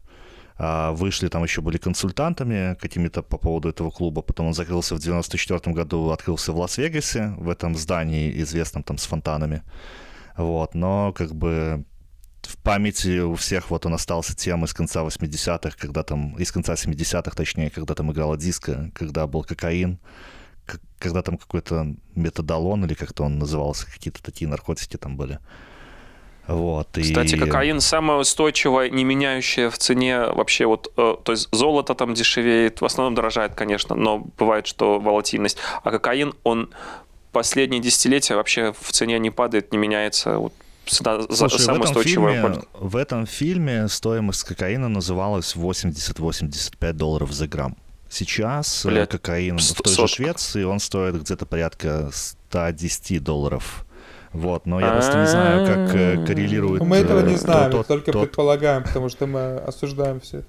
а, 0.58 0.92
вышли, 0.92 1.28
там 1.28 1.44
еще 1.44 1.62
были 1.62 1.78
консультантами 1.78 2.76
какими-то 2.80 3.24
по 3.24 3.38
поводу 3.38 3.70
этого 3.70 3.90
клуба. 3.90 4.22
Потом 4.22 4.48
он 4.48 4.54
закрылся 4.54 4.96
в 4.96 5.00
94 5.00 5.74
году, 5.74 6.12
открылся 6.12 6.54
в 6.54 6.58
Лас-Вегасе, 6.58 7.34
в 7.38 7.50
этом 7.50 7.76
здании, 7.76 8.42
известном 8.42 8.84
там 8.84 8.98
с 8.98 9.06
фонтанами. 9.06 9.64
Вот, 10.38 10.74
но 10.76 11.14
как 11.14 11.34
бы 11.36 11.86
в 12.48 12.58
памяти 12.58 13.20
у 13.20 13.36
всех 13.36 13.70
вот 13.70 13.86
он 13.86 13.94
остался 13.94 14.36
тем 14.36 14.66
из 14.66 14.74
конца 14.74 15.04
80-х, 15.04 15.76
когда 15.78 16.04
там, 16.04 16.36
из 16.38 16.52
конца 16.52 16.74
70-х, 16.74 17.32
точнее, 17.36 17.70
когда 17.70 17.96
там 17.96 18.12
играла 18.12 18.38
диско, 18.38 18.92
когда 18.94 19.28
был 19.28 19.44
кокаин, 19.44 20.00
когда 21.00 21.22
там 21.22 21.38
какой-то 21.38 21.96
метадолон 22.16 22.86
или 22.86 22.94
как-то 22.94 23.24
он 23.24 23.40
назывался, 23.40 23.86
какие-то 23.92 24.24
такие 24.24 24.48
наркотики 24.48 24.98
там 24.98 25.18
были. 25.18 25.40
Вот, 26.48 26.98
и... 26.98 27.04
Кстати, 27.04 27.38
кокаин 27.38 27.80
самое 27.80 28.20
устойчивое, 28.20 28.90
не 28.90 29.06
меняющее 29.06 29.70
в 29.70 29.78
цене 29.78 30.20
вообще 30.20 30.66
вот, 30.66 30.92
э, 30.98 31.16
то 31.24 31.32
есть 31.32 31.48
золото 31.54 31.96
там 31.96 32.14
дешевеет, 32.14 32.82
в 32.82 32.86
основном 32.86 33.16
дорожает, 33.16 33.56
конечно, 33.56 33.96
но 33.96 34.20
бывает, 34.38 34.68
что 34.68 35.00
волатильность. 35.00 35.58
А 35.84 35.92
кокаин, 35.92 36.34
он 36.44 36.70
последние 37.32 37.82
десятилетия 37.82 38.36
вообще 38.36 38.74
в 38.78 38.92
цене 38.92 39.20
не 39.20 39.32
падает, 39.32 39.72
не 39.72 39.78
меняется. 39.78 40.38
Вот 40.38 40.54
Слушай, 40.86 41.60
в 41.60 41.70
этом, 41.70 41.82
устойчивое. 41.82 42.42
фильме, 42.42 42.62
в 42.74 42.96
этом 42.96 43.26
фильме 43.26 43.88
стоимость 43.88 44.44
кокаина 44.44 44.90
называлась 44.90 45.56
80-85 45.56 46.94
долларов 46.94 47.32
за 47.32 47.48
грамм. 47.48 47.78
Сейчас 48.10 48.86
э, 48.86 48.90
Блядь, 48.90 49.10
кокаин 49.10 49.58
в 49.58 49.82
той 49.82 49.94
же. 49.94 50.08
Швеции, 50.08 50.64
он 50.64 50.80
стоит 50.80 51.20
где-то 51.20 51.46
порядка 51.46 52.10
110 52.12 53.24
долларов. 53.24 53.86
Вот, 54.34 54.66
но 54.66 54.80
я 54.80 54.92
просто 54.92 55.20
не 55.20 55.28
знаю, 55.28 55.68
как 55.68 55.96
э, 55.96 56.26
коррелирует... 56.26 56.84
Мы 56.84 56.98
этого 56.98 57.22
не 57.22 57.36
э, 57.36 57.38
знаем, 57.38 57.72
тот- 57.72 57.88
только 57.88 58.12
предполагаем, 58.12 58.84
потому 58.84 59.10
что 59.10 59.28
мы 59.28 59.58
осуждаем 59.58 60.20
все 60.20 60.40
это. 60.40 60.48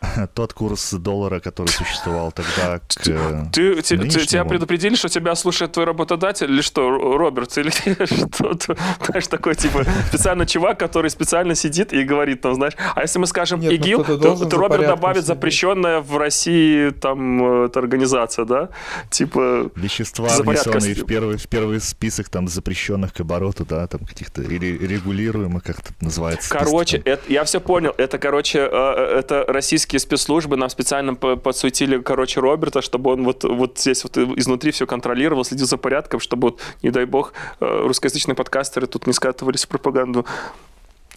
тот 0.34 0.52
курс 0.52 0.92
доллара, 0.92 1.40
который 1.40 1.68
существовал 1.68 2.32
тогда 2.32 2.78
к... 2.78 3.06
э, 3.06 3.44
Ты, 3.52 3.76
те- 3.76 3.82
те- 3.82 3.96
нынешнему. 3.96 4.26
тебя 4.26 4.44
предупредили, 4.44 4.94
что 4.94 5.08
тебя 5.08 5.34
слушает 5.34 5.72
твой 5.72 5.86
работодатель, 5.86 6.50
или 6.50 6.60
что, 6.60 6.88
Ро- 6.88 7.16
Роберт, 7.16 7.56
или 7.58 7.70
что-то, 8.06 8.76
знаешь, 9.06 9.26
такой, 9.26 9.54
типа, 9.54 9.84
специально 10.08 10.46
чувак, 10.46 10.78
который 10.78 11.10
специально 11.10 11.54
сидит 11.54 11.92
и 11.92 12.02
говорит, 12.04 12.40
там, 12.40 12.54
знаешь, 12.54 12.74
а 12.94 13.02
если 13.02 13.18
мы 13.18 13.26
скажем 13.26 13.60
Нет, 13.60 13.70
ну 13.72 13.76
ИГИЛ, 13.76 14.04
то, 14.04 14.46
то 14.46 14.56
Роберт 14.56 14.86
добавит 14.86 15.16
следить. 15.18 15.26
запрещенная 15.28 16.00
в 16.00 16.16
России, 16.16 16.90
там, 16.90 17.62
э, 17.62 17.66
эта 17.66 17.78
организация, 17.80 18.44
да, 18.44 18.68
типа, 19.10 19.70
Вещества, 19.74 20.28
внесенные 20.28 20.94
в 20.94 21.06
первый, 21.06 21.36
в 21.36 21.48
первый 21.48 21.80
список 21.80 22.28
там 22.28 22.48
запрещенных 22.48 23.12
к 23.12 23.20
обороту, 23.20 23.64
да, 23.64 23.86
там 23.86 24.00
каких-то 24.00 24.42
или 24.42 24.76
регулируемых, 24.86 25.62
как 25.62 25.78
это 25.80 25.90
называется. 26.00 26.50
Короче, 26.50 26.98
это, 26.98 27.22
я 27.28 27.44
все 27.44 27.60
понял. 27.60 27.94
Это, 27.96 28.18
короче, 28.18 28.58
э, 28.60 28.68
э, 28.70 29.18
это 29.18 29.44
российские 29.86 30.00
спецслужбы 30.00 30.56
нам 30.56 30.68
специально 30.68 31.14
по- 31.14 31.36
подсуетили, 31.36 32.00
короче, 32.02 32.40
Роберта, 32.40 32.82
чтобы 32.82 33.12
он 33.12 33.24
вот, 33.24 33.44
вот 33.44 33.78
здесь 33.78 34.02
вот 34.04 34.16
изнутри 34.18 34.70
все 34.72 34.86
контролировал, 34.86 35.44
следил 35.44 35.66
за 35.66 35.76
порядком, 35.76 36.18
чтобы, 36.20 36.48
вот, 36.48 36.60
не 36.82 36.90
дай 36.90 37.04
бог, 37.04 37.32
э, 37.60 37.82
русскоязычные 37.86 38.34
подкастеры 38.34 38.86
тут 38.88 39.06
не 39.06 39.12
скатывались 39.12 39.64
в 39.64 39.68
пропаганду 39.68 40.26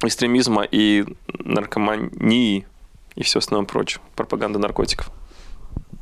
экстремизма 0.04 0.64
и 0.64 1.06
наркомании 1.46 2.66
и 3.16 3.24
все 3.24 3.40
остальное 3.40 3.66
прочее. 3.66 4.02
Пропаганда 4.16 4.60
наркотиков. 4.60 5.10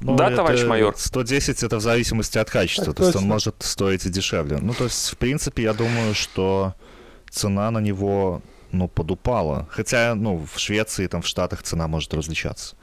Ну, 0.01 0.15
да, 0.15 0.29
товарищ 0.29 0.63
майор? 0.65 0.93
110 0.95 1.63
это 1.63 1.77
в 1.77 1.81
зависимости 1.81 2.37
от 2.37 2.49
качества, 2.49 2.87
Так 2.87 2.95
то 2.97 3.03
есть 3.03 3.15
он 3.15 3.21
точно. 3.23 3.33
может 3.33 3.55
стоить 3.59 4.05
и 4.05 4.09
дешевле. 4.09 4.57
Ну, 4.61 4.73
то 4.73 4.83
есть, 4.83 5.13
в 5.13 5.17
принципе, 5.17 5.63
я 5.63 5.73
думаю, 5.73 6.13
что 6.13 6.73
цена 7.29 7.71
на 7.71 7.79
него, 7.79 8.41
ну, 8.71 8.87
подупала. 8.87 9.67
Хотя, 9.69 10.15
ну, 10.15 10.45
в 10.53 10.59
Швеции, 10.59 11.07
там, 11.07 11.21
в 11.21 11.27
Штатах 11.27 11.63
цена 11.63 11.87
может 11.87 12.13
различаться. 12.13 12.75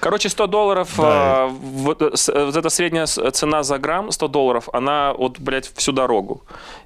Короче, 0.00 0.28
100 0.28 0.46
долларов, 0.46 0.94
Да. 0.96 1.02
а, 1.04 1.46
вот, 1.48 2.02
э, 2.02 2.16
с- 2.16 2.32
вот 2.32 2.56
эта 2.56 2.68
средняя 2.70 3.06
цена 3.06 3.62
за 3.62 3.78
грамм, 3.78 4.10
100 4.12 4.28
долларов, 4.28 4.68
она 4.72 5.12
вот, 5.12 5.38
блядь, 5.38 5.72
всю 5.76 5.92
дорогу. 5.92 6.42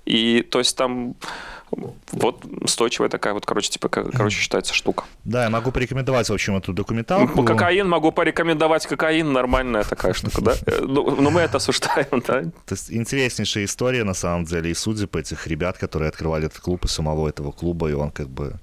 И, 0.06 0.42
то 0.42 0.58
есть, 0.58 0.76
там 0.76 1.14
вот 2.12 2.44
устойчивая 2.44 3.08
такая 3.08 3.34
вот, 3.34 3.44
короче, 3.46 3.70
типа, 3.70 3.88
ко- 3.88 4.10
короче, 4.10 4.36
считается 4.38 4.74
штука. 4.74 5.04
Да, 5.24 5.44
я 5.44 5.50
могу 5.50 5.70
порекомендовать, 5.72 6.28
в 6.28 6.32
общем, 6.32 6.56
эту 6.56 6.72
документалку. 6.72 7.42
Кокаин 7.44 7.88
могу 7.88 8.12
порекомендовать. 8.12 8.86
Кокаин 8.86 9.32
нормальная 9.32 9.84
такая 9.84 10.12
штука, 10.14 10.40
да? 10.42 10.54
Э, 10.66 10.80
Ну, 10.82 11.10
ну, 11.20 11.30
мы 11.30 11.40
это 11.42 11.58
осуждаем, 11.58 12.22
да? 12.26 12.42
То 12.42 12.50
есть 12.74 12.90
интереснейшая 12.92 13.64
история, 13.64 14.04
на 14.04 14.14
самом 14.14 14.44
деле, 14.44 14.70
и 14.70 14.74
судеб 14.74 15.14
этих 15.16 15.46
ребят, 15.46 15.78
которые 15.78 16.08
открывали 16.08 16.46
этот 16.46 16.60
клуб, 16.60 16.84
и 16.84 16.88
самого 16.88 17.28
этого 17.28 17.52
клуба, 17.52 17.88
и 17.90 17.92
он 17.92 18.10
как 18.10 18.28
бы... 18.28 18.54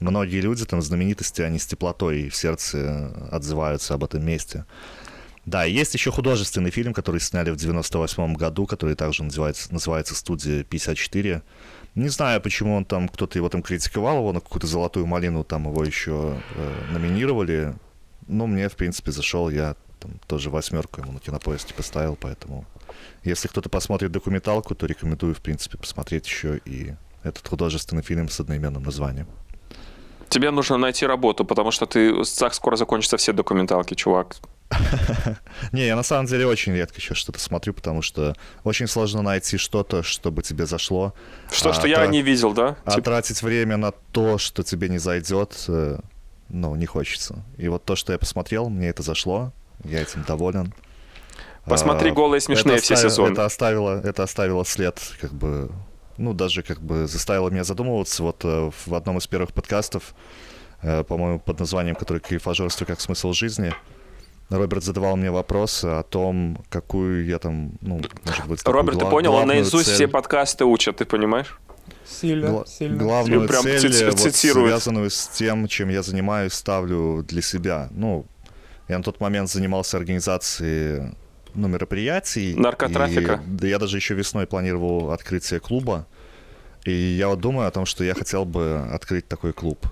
Многие 0.00 0.40
люди, 0.40 0.64
там, 0.64 0.80
знаменитости, 0.80 1.42
они 1.42 1.58
с 1.58 1.66
теплотой 1.66 2.30
в 2.30 2.34
сердце 2.36 3.12
отзываются 3.30 3.92
об 3.94 4.02
этом 4.04 4.24
месте. 4.24 4.64
Да, 5.44 5.64
есть 5.64 5.92
еще 5.94 6.10
художественный 6.10 6.70
фильм, 6.70 6.94
который 6.94 7.20
сняли 7.20 7.50
в 7.50 7.56
98 7.56 8.34
году, 8.34 8.66
который 8.66 8.94
также 8.94 9.24
называется, 9.24 9.72
называется 9.72 10.14
«Студия 10.14 10.62
54». 10.64 11.42
Не 11.94 12.08
знаю, 12.08 12.40
почему 12.40 12.76
он 12.76 12.84
там, 12.84 13.08
кто-то 13.08 13.38
его 13.38 13.48
там 13.48 13.62
критиковал, 13.62 14.18
его 14.18 14.32
на 14.32 14.40
какую-то 14.40 14.66
золотую 14.66 15.06
малину 15.06 15.44
там 15.44 15.68
его 15.68 15.84
еще 15.84 16.40
э, 16.54 16.92
номинировали. 16.92 17.74
Но 18.28 18.46
мне, 18.46 18.68
в 18.68 18.76
принципе, 18.76 19.10
зашел, 19.10 19.50
я 19.50 19.74
там 19.98 20.12
тоже 20.26 20.50
восьмерку 20.50 21.00
ему 21.00 21.12
на 21.12 21.18
кинопоиске 21.18 21.74
поставил, 21.74 22.16
поэтому 22.16 22.64
если 23.24 23.48
кто-то 23.48 23.68
посмотрит 23.68 24.12
документалку, 24.12 24.74
то 24.74 24.86
рекомендую, 24.86 25.34
в 25.34 25.40
принципе, 25.40 25.78
посмотреть 25.78 26.26
еще 26.26 26.60
и 26.64 26.94
этот 27.22 27.46
художественный 27.46 28.02
фильм 28.02 28.28
с 28.28 28.40
одноименным 28.40 28.82
названием. 28.82 29.26
Тебе 30.28 30.52
нужно 30.52 30.76
найти 30.78 31.06
работу, 31.06 31.44
потому 31.44 31.70
что 31.72 31.86
ты 31.86 32.22
так 32.38 32.54
скоро 32.54 32.76
закончатся 32.76 33.16
все 33.16 33.32
документалки, 33.32 33.94
чувак. 33.94 34.36
Не, 35.72 35.86
я 35.86 35.96
на 35.96 36.02
самом 36.02 36.26
деле 36.26 36.46
очень 36.46 36.72
редко 36.74 37.00
сейчас 37.00 37.18
что-то 37.18 37.38
смотрю, 37.40 37.74
потому 37.74 38.02
что 38.02 38.34
очень 38.64 38.86
сложно 38.86 39.22
найти 39.22 39.56
что-то, 39.56 40.02
чтобы 40.02 40.42
тебе 40.42 40.66
зашло. 40.66 41.14
Что, 41.50 41.70
А, 41.70 41.72
что 41.74 41.86
я 41.88 42.06
не 42.06 42.22
видел, 42.22 42.52
да? 42.52 42.76
А 42.84 42.90
Типа, 42.92 43.02
тратить 43.02 43.42
время 43.42 43.76
на 43.76 43.92
то, 43.92 44.38
что 44.38 44.62
тебе 44.62 44.88
не 44.88 44.98
зайдет, 44.98 45.64
э, 45.68 45.98
ну, 46.48 46.74
не 46.76 46.86
хочется. 46.86 47.44
И 47.58 47.68
вот 47.68 47.84
то, 47.84 47.96
что 47.96 48.12
я 48.12 48.18
посмотрел, 48.18 48.68
мне 48.68 48.88
это 48.88 49.02
зашло, 49.02 49.52
я 49.84 50.00
этим 50.02 50.22
доволен. 50.24 50.72
Посмотри 51.64 52.10
А, 52.10 52.14
голые 52.14 52.40
смешные 52.40 52.76
это 52.76 52.84
все 52.84 52.94
оставило- 52.94 53.10
сезоны. 53.10 53.32
Это 53.32 53.44
оставило, 53.44 54.00
это 54.02 54.22
оставило 54.22 54.64
след, 54.64 55.00
как 55.20 55.32
бы, 55.34 55.70
ну, 56.16 56.32
даже 56.32 56.62
как 56.62 56.80
бы 56.80 57.06
заставило 57.06 57.50
меня 57.50 57.64
задумываться. 57.64 58.22
Вот 58.22 58.44
э, 58.44 58.70
в 58.86 58.94
одном 58.94 59.18
из 59.18 59.26
первых 59.26 59.52
подкастов, 59.52 60.14
э, 60.82 61.04
по-моему, 61.04 61.38
под 61.40 61.58
названием, 61.60 61.96
который 61.96 62.18
«Крифажерство 62.20 62.84
как 62.84 63.00
смысл 63.00 63.32
жизни», 63.32 63.74
Роберт 64.50 64.82
задавал 64.82 65.16
мне 65.16 65.30
вопрос 65.30 65.84
о 65.84 66.02
том, 66.02 66.58
какую 66.68 67.24
я 67.24 67.38
там, 67.38 67.72
ну, 67.80 68.00
может 68.24 68.46
быть, 68.46 68.66
Роберт, 68.66 68.98
ты 68.98 69.06
понял, 69.06 69.34
он 69.34 69.46
наизусть 69.48 69.86
цель- 69.86 69.94
все 69.94 70.08
подкасты 70.08 70.64
учат, 70.64 70.96
ты 70.96 71.04
понимаешь? 71.04 71.58
Сильно, 72.04 72.50
Гла- 72.50 72.66
сильно. 72.66 72.98
главную 72.98 73.46
Прям 73.46 73.62
цель, 73.62 74.10
вот, 74.10 74.34
связанную 74.34 75.10
с 75.10 75.28
тем, 75.28 75.68
чем 75.68 75.88
я 75.88 76.02
занимаюсь, 76.02 76.52
ставлю 76.52 77.24
для 77.26 77.42
себя. 77.42 77.88
Ну, 77.92 78.26
я 78.88 78.98
на 78.98 79.04
тот 79.04 79.20
момент 79.20 79.48
занимался 79.48 79.96
организацией 79.96 81.14
ну, 81.54 81.68
мероприятий. 81.68 82.54
Наркотрафика. 82.56 83.40
И, 83.46 83.50
да 83.50 83.68
я 83.68 83.78
даже 83.78 83.96
еще 83.96 84.14
весной 84.14 84.46
планировал 84.46 85.12
открытие 85.12 85.60
клуба. 85.60 86.06
И 86.84 86.92
я 86.92 87.28
вот 87.28 87.40
думаю 87.40 87.68
о 87.68 87.70
том, 87.70 87.86
что 87.86 88.04
я 88.04 88.14
хотел 88.14 88.44
бы 88.44 88.88
открыть 88.90 89.28
такой 89.28 89.52
клуб. 89.52 89.86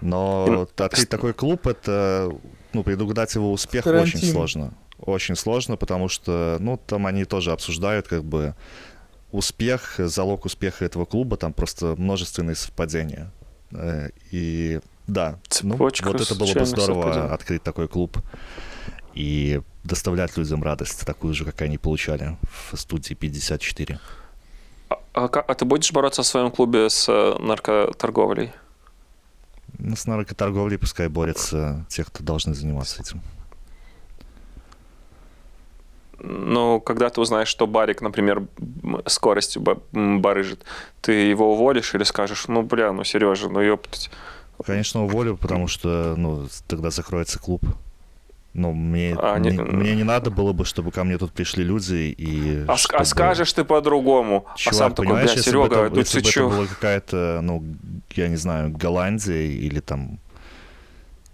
Но 0.00 0.68
открыть 0.76 1.08
такой 1.08 1.32
клуб, 1.32 1.66
это, 1.66 2.30
ну, 2.72 2.82
предугадать 2.82 3.34
его 3.34 3.52
успех 3.52 3.86
очень 3.86 3.92
Карантин. 3.92 4.32
сложно. 4.32 4.74
Очень 4.98 5.36
сложно, 5.36 5.76
потому 5.76 6.08
что, 6.08 6.56
ну, 6.60 6.78
там 6.86 7.06
они 7.06 7.24
тоже 7.24 7.52
обсуждают, 7.52 8.08
как 8.08 8.24
бы, 8.24 8.54
успех, 9.32 9.94
залог 9.98 10.44
успеха 10.44 10.84
этого 10.84 11.04
клуба, 11.04 11.36
там 11.36 11.52
просто 11.52 11.94
множественные 11.98 12.56
совпадения. 12.56 13.30
Э, 13.72 14.10
И 14.30 14.80
да, 15.06 15.38
ну, 15.62 15.76
вот 15.76 16.00
это 16.00 16.34
было 16.34 16.52
бы 16.52 16.64
здорово 16.66 17.02
совпадений. 17.02 17.34
открыть 17.34 17.62
такой 17.62 17.88
клуб 17.88 18.18
и 19.14 19.60
доставлять 19.84 20.36
людям 20.36 20.62
радость, 20.62 21.06
такую 21.06 21.32
же, 21.34 21.44
как 21.44 21.60
они 21.62 21.78
получали 21.78 22.36
в 22.70 22.76
студии 22.76 23.14
54. 23.14 24.00
А, 24.88 24.96
а 25.14 25.24
а 25.26 25.54
ты 25.54 25.64
будешь 25.64 25.92
бороться 25.92 26.22
в 26.22 26.26
своем 26.26 26.50
клубе 26.50 26.90
с 26.90 27.08
э, 27.08 27.36
наркоторговлей? 27.38 28.52
Ну, 29.78 29.96
с 29.96 30.06
наркоторговлей 30.06 30.78
пускай 30.78 31.08
борются 31.08 31.86
те, 31.88 32.04
кто 32.04 32.22
должны 32.24 32.54
заниматься 32.54 33.00
этим. 33.00 33.22
Ну, 36.18 36.80
когда 36.80 37.10
ты 37.10 37.20
узнаешь, 37.20 37.48
что 37.48 37.66
Барик, 37.66 38.00
например, 38.00 38.46
скоростью 39.06 39.62
барыжит, 39.92 40.64
ты 41.02 41.12
его 41.12 41.52
уволишь 41.52 41.94
или 41.94 42.04
скажешь, 42.04 42.48
ну, 42.48 42.62
бля, 42.62 42.90
ну, 42.92 43.04
Сережа, 43.04 43.48
ну, 43.48 43.60
ёптать. 43.60 44.10
Конечно, 44.64 45.04
уволю, 45.04 45.36
потому 45.36 45.68
что, 45.68 46.14
ну, 46.16 46.48
тогда 46.66 46.90
закроется 46.90 47.38
клуб. 47.38 47.62
Но 48.56 48.72
мне, 48.72 49.14
А, 49.20 49.38
не- 49.38 49.50
мне, 49.50 49.62
мне 49.62 49.94
не 49.96 50.02
надо 50.02 50.30
было 50.30 50.54
бы, 50.54 50.64
чтобы 50.64 50.90
ко 50.90 51.04
мне 51.04 51.18
тут 51.18 51.32
пришли 51.32 51.62
люди 51.62 52.14
и... 52.16 52.64
А, 52.66 52.72
а 52.72 52.76
чтобы- 52.78 53.04
скажешь 53.04 53.52
ты 53.52 53.64
по-другому. 53.64 54.46
а 54.66 54.72
сам 54.72 54.94
такой, 54.94 55.06
понимаешь, 55.06 55.30
бля, 55.32 55.36
если 55.36 55.50
бы 55.50 55.66
Серега, 55.68 55.76
это, 55.76 55.94
ну 55.94 55.98
если 56.00 56.20
бы 56.20 56.28
это 56.30 56.40
была 56.56 56.66
какая-то, 56.66 57.40
ну, 57.42 57.64
я 58.14 58.28
не 58.28 58.36
знаю, 58.36 58.70
Голландия 58.70 59.46
или 59.46 59.80
там... 59.80 60.18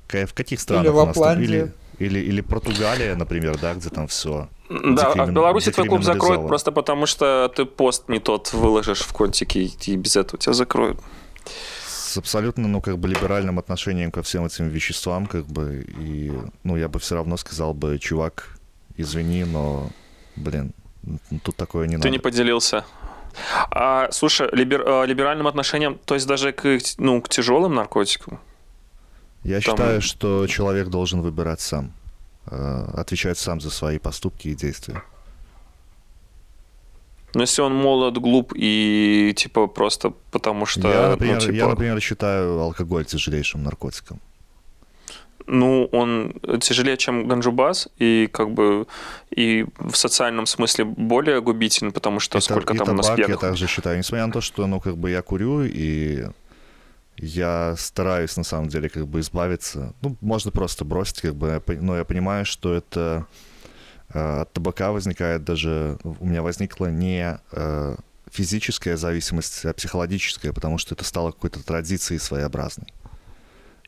В 0.09 0.35
каких 0.35 0.61
странах 0.61 0.95
у 0.95 1.07
нас 1.07 1.17
там? 1.17 1.41
Или, 1.41 1.73
или, 2.01 2.19
или 2.19 2.41
Португалия, 2.41 3.15
например, 3.15 3.57
да, 3.57 3.75
где 3.75 3.89
там 3.89 4.09
все. 4.09 4.49
Да, 4.69 5.13
а 5.13 5.27
в 5.27 5.33
Беларуси 5.33 5.71
твой 5.71 5.87
клуб 5.87 6.03
закроют 6.03 6.49
просто 6.49 6.73
потому, 6.73 7.07
что 7.07 7.53
ты 7.55 7.65
пост 7.67 8.09
не 8.09 8.19
тот 8.19 8.53
выложишь 8.53 9.03
в 9.03 9.13
контике, 9.13 9.63
и 9.63 9.97
без 9.97 10.17
этого 10.17 10.39
тебя 10.43 10.55
закроют. 10.55 10.99
С 12.13 12.19
абсолютно, 12.19 12.69
ну, 12.69 12.83
как 12.83 12.99
бы 12.99 13.09
либеральным 13.09 13.59
отношением 13.59 14.11
ко 14.11 14.23
всем 14.23 14.45
этим 14.45 14.69
веществам, 14.69 15.27
как 15.27 15.47
бы, 15.47 15.87
и, 15.99 16.31
ну, 16.63 16.77
я 16.77 16.89
бы 16.89 16.99
все 16.99 17.15
равно 17.15 17.39
сказал 17.39 17.73
бы, 17.73 17.99
чувак, 17.99 18.59
извини, 18.99 19.45
но, 19.45 19.89
блин, 20.37 20.75
тут 21.43 21.57
такое 21.57 21.87
не 21.87 21.93
Ты 21.93 21.99
надо. 21.99 22.11
не 22.11 22.19
поделился. 22.19 22.85
А, 23.71 24.11
слушай, 24.11 24.47
либер- 24.53 24.85
а, 24.87 25.05
либеральным 25.07 25.47
отношениям, 25.47 25.99
то 26.05 26.15
есть 26.15 26.27
даже 26.27 26.53
к, 26.53 26.79
ну, 26.99 27.23
к 27.23 27.31
тяжелым 27.31 27.75
наркотикам? 27.75 28.39
Я 29.43 29.61
Там- 29.63 29.63
считаю, 29.63 30.03
что 30.03 30.47
человек 30.47 30.89
должен 30.89 31.23
выбирать 31.23 31.63
сам, 31.63 31.95
э, 32.47 32.85
отвечать 32.95 33.39
сам 33.39 33.59
за 33.59 33.71
свои 33.71 33.99
поступки 33.99 34.49
и 34.49 34.55
действия. 34.55 35.03
Но 37.35 37.43
если 37.43 37.63
он 37.63 37.75
молод, 37.75 38.19
глуп 38.19 38.53
и 38.55 39.33
типа 39.37 39.67
просто 39.67 40.13
потому 40.31 40.67
что, 40.67 40.89
я, 40.89 41.09
например, 41.11 41.35
ну, 41.35 41.41
типа, 41.41 41.53
я, 41.55 41.69
например, 41.69 42.01
считаю 42.01 42.59
алкоголь 42.61 43.05
тяжелейшим 43.05 43.63
наркотиком. 43.63 44.21
ну, 45.47 45.89
он 45.93 46.35
тяжелее, 46.61 46.97
чем 46.97 47.27
ганджубас, 47.29 47.89
и 47.99 48.29
как 48.33 48.51
бы 48.53 48.87
и 49.31 49.67
в 49.79 49.97
социальном 49.97 50.47
смысле 50.47 50.85
более 50.85 51.41
губителен, 51.41 51.93
потому 51.93 52.21
что 52.21 52.39
И 52.39 52.41
сколько 52.41 52.75
и 52.75 52.79
там 52.79 52.91
у 52.91 52.93
нас 52.93 53.07
табак 53.07 53.19
я 53.19 53.25
пьяных. 53.27 53.41
также 53.41 53.67
считаю. 53.67 53.99
Несмотря 53.99 54.27
на 54.27 54.33
то, 54.33 54.41
что, 54.41 54.67
ну, 54.67 54.81
как 54.81 54.97
бы 54.97 55.11
я 55.11 55.23
курю, 55.23 55.63
и 55.65 56.27
я 57.17 57.75
стараюсь, 57.77 58.37
на 58.37 58.45
самом 58.45 58.69
деле, 58.69 58.89
как 58.89 59.07
бы 59.07 59.19
избавиться. 59.21 59.95
Ну, 60.01 60.17
можно 60.21 60.51
просто 60.51 60.85
бросить, 60.85 61.21
как 61.21 61.35
бы, 61.35 61.61
но 61.81 61.97
я 61.97 62.05
понимаю, 62.05 62.45
что 62.45 62.73
это 62.75 63.27
от 64.13 64.53
табака 64.53 64.93
возникает 64.93 65.45
даже... 65.45 65.99
У 66.05 66.27
меня 66.27 66.43
возникла 66.43 66.87
не 66.87 67.39
э, 67.53 67.97
физическая 68.31 68.97
зависимость, 68.97 69.65
а 69.65 69.73
психологическая, 69.73 70.53
потому 70.53 70.79
что 70.79 70.95
это 70.95 71.05
стало 71.05 71.33
какой-то 71.33 71.65
традицией 71.65 72.21
своеобразной. 72.21 72.93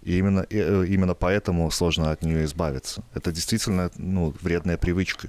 И 0.02 0.18
именно, 0.18 0.46
э, 0.50 0.84
именно 0.88 1.14
поэтому 1.14 1.70
сложно 1.70 2.10
от 2.10 2.22
нее 2.22 2.44
избавиться. 2.44 3.02
Это 3.14 3.32
действительно 3.32 3.90
ну, 3.96 4.34
вредная 4.40 4.76
привычка. 4.76 5.28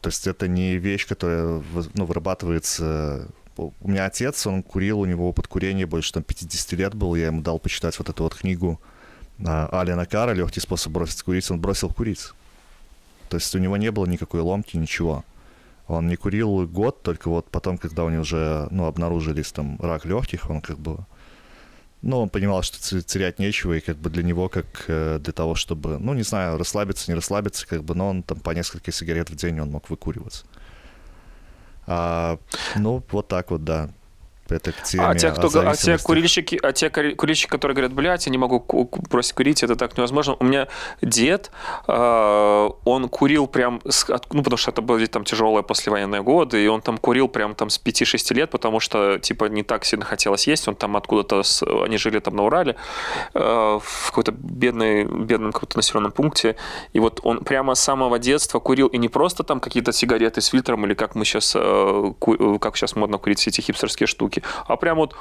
То 0.00 0.08
есть 0.08 0.26
это 0.26 0.48
не 0.48 0.76
вещь, 0.76 1.06
которая 1.06 1.62
ну, 1.94 2.04
вырабатывается... 2.04 3.28
У 3.56 3.88
меня 3.88 4.06
отец, 4.06 4.46
он 4.48 4.64
курил, 4.64 5.00
у 5.00 5.04
него 5.04 5.28
опыт 5.28 5.46
курения 5.46 5.86
больше 5.86 6.12
там 6.12 6.24
50 6.24 6.72
лет 6.72 6.94
был, 6.94 7.14
я 7.14 7.26
ему 7.26 7.40
дал 7.40 7.60
почитать 7.60 7.96
вот 7.98 8.08
эту 8.08 8.24
вот 8.24 8.34
книгу 8.34 8.80
Алина 9.38 10.06
Кара 10.06 10.32
«Легкий 10.32 10.58
способ 10.58 10.92
бросить 10.92 11.22
курить», 11.22 11.48
он 11.50 11.60
бросил 11.60 11.88
курить. 11.88 12.32
То 13.34 13.38
есть 13.38 13.52
у 13.56 13.58
него 13.58 13.76
не 13.76 13.90
было 13.90 14.06
никакой 14.06 14.42
ломки, 14.42 14.76
ничего. 14.76 15.24
Он 15.88 16.06
не 16.06 16.14
курил 16.14 16.68
год, 16.68 17.02
только 17.02 17.28
вот 17.28 17.50
потом, 17.50 17.78
когда 17.78 18.04
у 18.04 18.08
него 18.08 18.22
уже 18.22 18.68
ну, 18.70 18.86
обнаружились 18.86 19.50
там 19.50 19.76
рак 19.80 20.04
легких, 20.04 20.48
он 20.48 20.60
как 20.60 20.78
бы 20.78 21.04
ну, 22.00 22.20
он 22.20 22.28
понимал, 22.28 22.62
что 22.62 23.02
терять 23.02 23.40
нечего, 23.40 23.72
и 23.72 23.80
как 23.80 23.96
бы 23.96 24.08
для 24.08 24.22
него, 24.22 24.48
как 24.48 24.84
э, 24.86 25.18
для 25.18 25.32
того, 25.32 25.56
чтобы, 25.56 25.98
ну, 25.98 26.14
не 26.14 26.22
знаю, 26.22 26.58
расслабиться, 26.58 27.10
не 27.10 27.16
расслабиться, 27.16 27.66
как 27.66 27.82
бы, 27.82 27.96
но 27.96 28.10
он 28.10 28.22
там 28.22 28.38
по 28.38 28.50
несколько 28.50 28.92
сигарет 28.92 29.30
в 29.30 29.34
день 29.34 29.58
он 29.58 29.72
мог 29.72 29.90
выкуриваться. 29.90 30.44
А, 31.88 32.38
ну, 32.76 33.02
вот 33.10 33.26
так 33.26 33.50
вот, 33.50 33.64
да. 33.64 33.90
Это 34.48 34.72
к 34.72 34.82
теме 34.82 35.04
А 35.04 35.14
те, 35.14 35.30
кто, 35.30 35.48
а 35.70 35.74
те 35.76 35.92
курильщики, 36.06 36.60
а 36.62 36.72
те 36.72 36.88
кури- 36.90 37.14
курильщики, 37.14 37.48
которые 37.50 37.74
говорят, 37.74 37.92
блядь, 37.94 38.26
я 38.26 38.30
не 38.32 38.38
могу 38.38 38.60
ку- 38.60 38.84
ку- 38.84 39.02
бросить 39.10 39.32
курить, 39.32 39.62
это 39.62 39.74
так 39.76 39.96
невозможно. 39.96 40.36
У 40.38 40.44
меня 40.44 40.68
дед, 41.02 41.50
э, 41.88 42.68
он 42.84 43.08
курил 43.08 43.46
прям, 43.46 43.80
с- 43.88 44.06
ну, 44.32 44.42
потому 44.42 44.56
что 44.58 44.70
это 44.70 44.82
были 44.82 45.06
там 45.06 45.24
тяжелые 45.24 45.62
послевоенные 45.62 46.22
годы, 46.22 46.62
и 46.64 46.68
он 46.68 46.80
там 46.82 46.98
курил 46.98 47.28
прям 47.28 47.54
там 47.54 47.70
с 47.70 47.78
5-6 47.78 48.34
лет, 48.34 48.50
потому 48.50 48.80
что, 48.80 49.18
типа, 49.18 49.46
не 49.46 49.62
так 49.62 49.84
сильно 49.84 50.04
хотелось 50.04 50.46
есть, 50.46 50.68
он 50.68 50.74
там 50.74 50.96
откуда-то, 50.96 51.42
с- 51.42 51.62
они 51.84 51.96
жили 51.96 52.18
там 52.20 52.36
на 52.36 52.42
Урале, 52.44 52.76
э, 53.34 53.40
в 53.82 54.06
какой-то 54.08 54.32
бедной, 54.32 55.04
бедном 55.04 55.52
каком-то 55.52 55.78
населенном 55.78 56.12
пункте, 56.12 56.56
и 56.92 57.00
вот 57.00 57.20
он 57.22 57.38
прямо 57.44 57.74
с 57.74 57.80
самого 57.80 58.18
детства 58.18 58.60
курил, 58.60 58.88
и 58.88 58.98
не 58.98 59.08
просто 59.08 59.42
там 59.42 59.60
какие-то 59.60 59.92
сигареты 59.92 60.40
с 60.40 60.46
фильтром, 60.48 60.84
или 60.86 60.94
как 60.94 61.14
мы 61.14 61.24
сейчас, 61.24 61.52
как 62.60 62.76
сейчас 62.76 62.96
модно 62.96 63.18
курить 63.18 63.38
все 63.38 63.50
эти 63.50 63.60
хипстерские 63.62 64.06
штуки, 64.06 64.42
а 64.66 64.76
прям 64.76 64.98
вот 64.98 65.14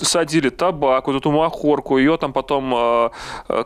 садили 0.00 0.50
табак, 0.50 1.06
вот 1.06 1.16
эту 1.16 1.30
махорку, 1.30 1.98
ее 1.98 2.16
там 2.16 2.32
потом, 2.32 2.74
э, 2.74 3.10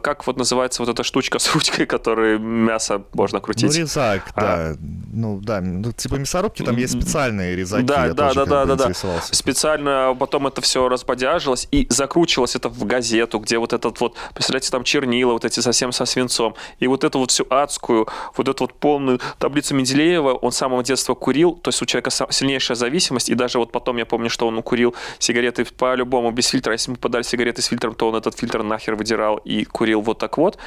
как 0.02 0.26
вот 0.26 0.36
называется 0.36 0.82
вот 0.82 0.88
эта 0.88 1.02
штучка 1.02 1.38
с 1.38 1.54
ручкой, 1.54 1.86
которой 1.86 2.38
мясо 2.38 3.02
можно 3.12 3.38
Ну, 3.38 3.42
крутить. 3.42 3.76
резак, 3.76 4.22
А. 4.34 4.40
да. 4.40 4.76
Ну, 5.12 5.40
да, 5.42 5.60
ну, 5.60 5.92
типа 5.92 6.14
мясорубки, 6.16 6.62
там 6.62 6.76
есть 6.76 6.92
специальные 6.92 7.56
резаки, 7.56 7.84
Да, 7.84 8.06
я 8.06 8.12
да, 8.14 8.28
тоже 8.28 8.46
да, 8.46 8.64
да, 8.64 8.76
да, 8.76 8.88
да. 8.88 9.20
Специально 9.22 10.16
потом 10.18 10.46
это 10.46 10.60
все 10.60 10.88
разбодяжилось 10.88 11.66
и 11.70 11.86
закручивалось 11.90 12.54
это 12.56 12.68
в 12.68 12.84
газету, 12.84 13.38
где 13.38 13.58
вот 13.58 13.72
этот 13.72 14.00
вот, 14.00 14.14
представляете, 14.34 14.70
там 14.70 14.84
чернила, 14.84 15.32
вот 15.32 15.44
эти 15.44 15.60
совсем 15.60 15.92
со 15.92 16.04
свинцом. 16.04 16.54
И 16.78 16.86
вот 16.86 17.04
эту 17.04 17.18
вот 17.18 17.30
всю 17.30 17.46
адскую, 17.50 18.06
вот 18.36 18.48
эту 18.48 18.64
вот 18.64 18.74
полную 18.74 19.20
таблицу 19.38 19.74
Менделеева 19.74 20.34
он 20.34 20.52
с 20.52 20.56
самого 20.56 20.82
детства 20.84 21.14
курил, 21.14 21.52
то 21.54 21.68
есть 21.68 21.80
у 21.82 21.86
человека 21.86 22.10
сильнейшая 22.10 22.76
зависимость, 22.76 23.30
и 23.30 23.34
даже 23.34 23.58
вот 23.58 23.72
потом 23.72 23.96
я 23.96 24.06
помню, 24.06 24.28
что 24.30 24.46
он 24.46 24.62
курил 24.62 24.94
сигареты 25.18 25.64
по-любому 25.64 26.19
без 26.30 26.48
фильтра, 26.48 26.72
если 26.72 26.90
ему 26.90 26.98
подали 26.98 27.22
сигареты 27.22 27.62
с 27.62 27.66
фильтром, 27.66 27.94
то 27.94 28.08
он 28.08 28.16
этот 28.16 28.38
фильтр 28.38 28.62
нахер 28.62 28.94
выдирал 28.94 29.36
и 29.38 29.64
курил 29.64 30.02
вот 30.02 30.18
так 30.18 30.36
вот. 30.38 30.58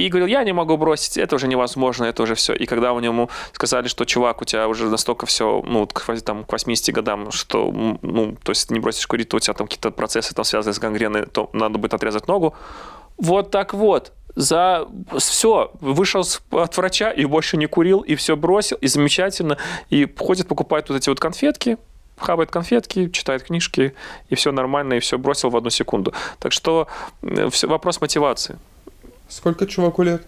И 0.00 0.08
говорил, 0.08 0.28
я 0.28 0.44
не 0.44 0.52
могу 0.52 0.78
бросить, 0.78 1.18
это 1.18 1.36
уже 1.36 1.46
невозможно, 1.46 2.04
это 2.04 2.22
уже 2.22 2.34
все. 2.34 2.54
И 2.54 2.64
когда 2.64 2.94
у 2.94 3.00
него 3.00 3.28
сказали, 3.52 3.86
что, 3.86 4.06
чувак, 4.06 4.40
у 4.40 4.46
тебя 4.46 4.66
уже 4.66 4.86
настолько 4.88 5.26
все, 5.26 5.62
ну, 5.66 5.86
к, 5.86 6.20
там, 6.22 6.44
к 6.44 6.52
80 6.52 6.94
годам, 6.94 7.30
что, 7.30 7.70
ну, 7.70 8.36
то 8.42 8.50
есть 8.50 8.70
не 8.70 8.80
бросишь 8.80 9.06
курить, 9.06 9.28
то 9.28 9.36
у 9.36 9.40
тебя 9.40 9.52
там 9.52 9.66
какие-то 9.66 9.90
процессы 9.90 10.34
там 10.34 10.44
связаны 10.46 10.72
с 10.72 10.78
гангреной, 10.78 11.26
то 11.26 11.50
надо 11.52 11.78
будет 11.78 11.92
отрезать 11.92 12.28
ногу. 12.28 12.54
Вот 13.18 13.50
так 13.50 13.74
вот. 13.74 14.12
За 14.36 14.88
все, 15.18 15.70
вышел 15.80 16.24
от 16.50 16.76
врача 16.76 17.10
и 17.10 17.26
больше 17.26 17.58
не 17.58 17.66
курил, 17.66 18.00
и 18.00 18.14
все 18.14 18.36
бросил, 18.36 18.78
и 18.80 18.86
замечательно. 18.86 19.58
И 19.90 20.08
ходит, 20.18 20.48
покупает 20.48 20.88
вот 20.88 20.96
эти 20.96 21.10
вот 21.10 21.20
конфетки, 21.20 21.76
хавает 22.20 22.50
конфетки, 22.50 23.08
читает 23.08 23.42
книжки, 23.42 23.94
и 24.28 24.34
все 24.34 24.52
нормально, 24.52 24.94
и 24.94 25.00
все 25.00 25.18
бросил 25.18 25.50
в 25.50 25.56
одну 25.56 25.70
секунду. 25.70 26.12
Так 26.38 26.52
что 26.52 26.86
все, 27.50 27.66
вопрос 27.68 28.00
мотивации. 28.00 28.58
Сколько 29.28 29.66
чуваку 29.66 30.02
лет? 30.02 30.26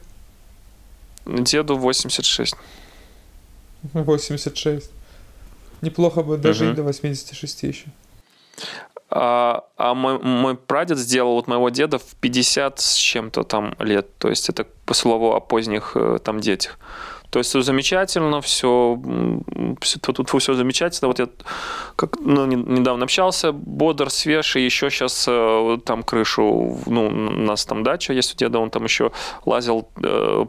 Деду 1.27 1.77
86. 1.77 2.55
86. 3.93 4.91
Неплохо 5.83 6.23
бы 6.23 6.37
дожить 6.37 6.69
Мгм. 6.69 6.77
до 6.77 6.83
86 6.85 7.63
еще. 7.65 7.87
А, 9.11 9.65
а 9.77 9.95
мой, 9.95 10.19
мой 10.19 10.57
прадед 10.57 10.99
сделал 10.99 11.35
вот 11.35 11.47
моего 11.47 11.69
деда 11.69 11.99
в 11.99 12.15
50 12.21 12.81
с 12.81 12.95
чем-то 12.95 13.43
там 13.43 13.75
лет. 13.79 14.17
То 14.19 14.29
есть 14.31 14.49
это 14.49 14.67
по 14.87 14.95
слову 14.95 15.35
о 15.35 15.41
поздних 15.41 15.93
э, 15.97 16.19
там 16.25 16.41
детях. 16.41 16.79
То 17.33 17.39
есть 17.39 17.49
все 17.49 17.63
замечательно, 17.63 18.43
все, 18.43 19.01
все 19.81 19.99
тут 19.99 20.29
все 20.29 20.53
замечательно. 20.53 21.09
Вот 21.09 21.19
я 21.19 21.29
как, 21.97 22.21
ну, 22.21 22.45
не- 22.45 22.57
недавно 22.57 23.05
общался, 23.05 23.53
бодр, 23.53 24.11
свеж, 24.11 24.57
еще 24.57 24.91
сейчас 24.91 25.25
там 25.87 26.03
крышу, 26.03 26.79
ну, 26.85 27.07
у 27.07 27.11
нас 27.11 27.65
там 27.65 27.85
дача 27.85 28.13
есть 28.13 28.35
у 28.35 28.37
деда, 28.37 28.59
он 28.59 28.69
там 28.69 28.85
еще 28.85 29.13
лазил, 29.47 29.89
э, 30.03 30.45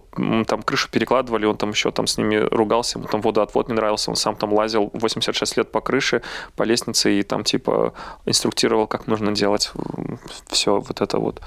там 0.46 0.62
крышу 0.62 0.90
перекладывали, 0.92 1.46
он 1.46 1.56
там 1.56 1.70
еще 1.70 1.90
там 1.92 2.06
с 2.06 2.18
ними 2.18 2.36
ругался, 2.36 3.00
ему 3.00 3.08
там 3.08 3.22
водоотвод 3.22 3.70
не 3.70 3.76
нравился, 3.76 4.10
он 4.10 4.18
сам 4.18 4.36
там 4.36 4.52
лазил 4.52 4.90
86 4.92 5.56
лет 5.56 5.72
по 5.72 5.80
крыше, 5.80 6.22
по 6.58 6.64
лестнице 6.64 7.18
и 7.18 7.24
там 7.24 7.46
типа 7.46 7.94
инструктировал, 8.26 8.88
как 8.88 9.08
нужно 9.08 9.32
делать 9.32 9.72
все 10.48 10.82
вот 10.82 11.00
это 11.00 11.18
вот. 11.18 11.40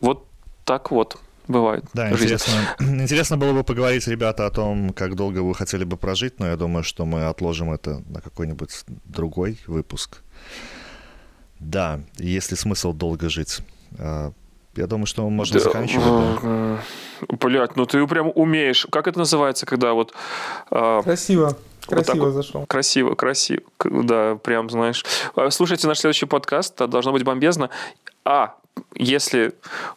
Вот 0.00 0.24
так 0.64 0.92
вот 0.92 1.18
бывает. 1.48 1.84
Да, 1.94 2.10
интересно. 2.10 2.52
Интересно 2.80 3.36
было 3.36 3.52
бы 3.52 3.64
поговорить, 3.64 4.06
ребята, 4.08 4.46
о 4.46 4.50
том, 4.50 4.92
как 4.92 5.14
долго 5.16 5.38
вы 5.40 5.54
хотели 5.54 5.84
бы 5.84 5.96
прожить, 5.96 6.38
но 6.40 6.46
я 6.48 6.56
думаю, 6.56 6.82
что 6.84 7.04
мы 7.04 7.26
отложим 7.26 7.72
это 7.72 8.02
на 8.08 8.20
какой-нибудь 8.20 8.84
другой 9.04 9.58
выпуск. 9.66 10.22
Да, 11.60 12.00
есть 12.18 12.50
ли 12.50 12.56
смысл 12.56 12.92
долго 12.92 13.28
жить? 13.28 13.58
А, 13.98 14.32
Я 14.76 14.86
думаю, 14.86 15.06
что 15.06 15.28
можно 15.30 15.58
Да, 15.58 15.64
заканчивать. 15.64 16.04
да. 16.04 16.38
э, 16.42 16.78
Блядь, 17.40 17.76
ну 17.76 17.86
ты 17.86 18.04
прям 18.06 18.30
умеешь. 18.34 18.86
Как 18.90 19.06
это 19.06 19.18
называется, 19.18 19.66
когда 19.66 19.92
вот 19.92 20.12
а, 20.70 21.02
Красиво. 21.02 21.56
Вот 21.86 21.96
Красиво 21.96 22.04
так 22.14 22.16
вот. 22.24 22.30
зашел. 22.32 22.66
красиво, 22.66 23.14
красиво, 23.14 23.62
да, 23.84 24.36
прям 24.36 24.68
знаешь. 24.70 25.04
А, 25.36 25.50
Слушайте 25.50 25.86
наш 25.86 25.98
следующий 26.00 26.26
подкаст, 26.26 26.74
это 26.74 26.86
должно 26.88 27.12
быть 27.12 27.22
бомбезно. 27.24 27.70
А 28.24 28.56
если 28.94 29.54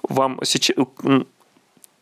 вам 0.08 0.40
сейчас 0.44 0.76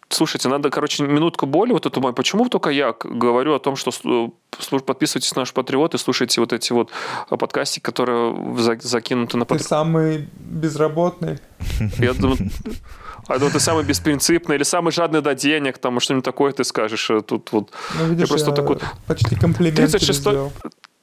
Слушайте, 0.09 0.49
надо, 0.49 0.69
короче, 0.69 1.03
минутку 1.03 1.45
боли 1.47 1.71
вот 1.71 1.85
эту 1.85 1.99
мою. 1.99 2.13
Почему 2.13 2.47
только 2.47 2.69
я 2.69 2.93
говорю 3.03 3.53
о 3.55 3.59
том, 3.59 3.75
что 3.75 3.91
слуш- 3.91 4.83
подписывайтесь 4.83 5.35
на 5.35 5.41
наш 5.41 5.51
Патриот 5.53 5.95
и 5.95 5.97
слушайте 5.97 6.39
вот 6.41 6.53
эти 6.53 6.73
вот 6.73 6.91
а, 7.29 7.37
подкастики, 7.37 7.81
которые 7.83 8.35
закинуты 8.81 9.37
на 9.37 9.45
Ты 9.45 9.49
Патриот. 9.49 9.67
самый 9.67 10.29
безработный. 10.37 11.39
Я 11.97 12.13
думаю, 12.13 12.37
а 13.27 13.37
думаю, 13.39 13.51
ты 13.51 13.59
самый 13.59 13.83
беспринципный 13.83 14.55
или 14.57 14.63
самый 14.63 14.91
жадный 14.91 15.21
до 15.21 15.33
денег, 15.33 15.79
там 15.79 15.99
что-нибудь 15.99 16.23
такое 16.25 16.51
ты 16.51 16.63
скажешь. 16.63 17.09
э, 17.09 17.21
Тут 17.21 17.51
вот 17.51 17.71
Ну, 17.99 18.05
видишь, 18.09 18.29
просто 18.29 18.51
я 18.51 18.55
такой- 18.55 18.77
почти 19.07 19.35
комплимент 19.35 19.75
тебе 19.75 19.85
36-й 19.87 20.13
сделал. 20.13 20.53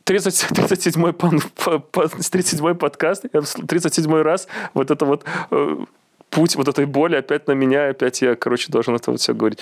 30, 0.04 0.46
37-й, 0.50 1.12
пон- 1.12 1.42
по- 1.64 1.78
по- 1.80 2.04
37-й 2.06 2.74
подкаст, 2.76 3.24
я 3.32 3.40
в 3.40 3.44
37-й 3.44 4.22
раз 4.22 4.46
вот 4.74 4.90
это 4.90 5.04
вот 5.04 5.24
э, 5.50 5.76
путь 6.32 6.56
вот 6.56 6.66
этой 6.66 6.86
боли 6.86 7.16
опять 7.16 7.46
на 7.46 7.52
меня, 7.52 7.90
опять 7.90 8.22
я, 8.22 8.34
короче, 8.34 8.72
должен 8.72 8.96
это 8.96 9.12
вот 9.12 9.20
все 9.20 9.34
говорить. 9.34 9.60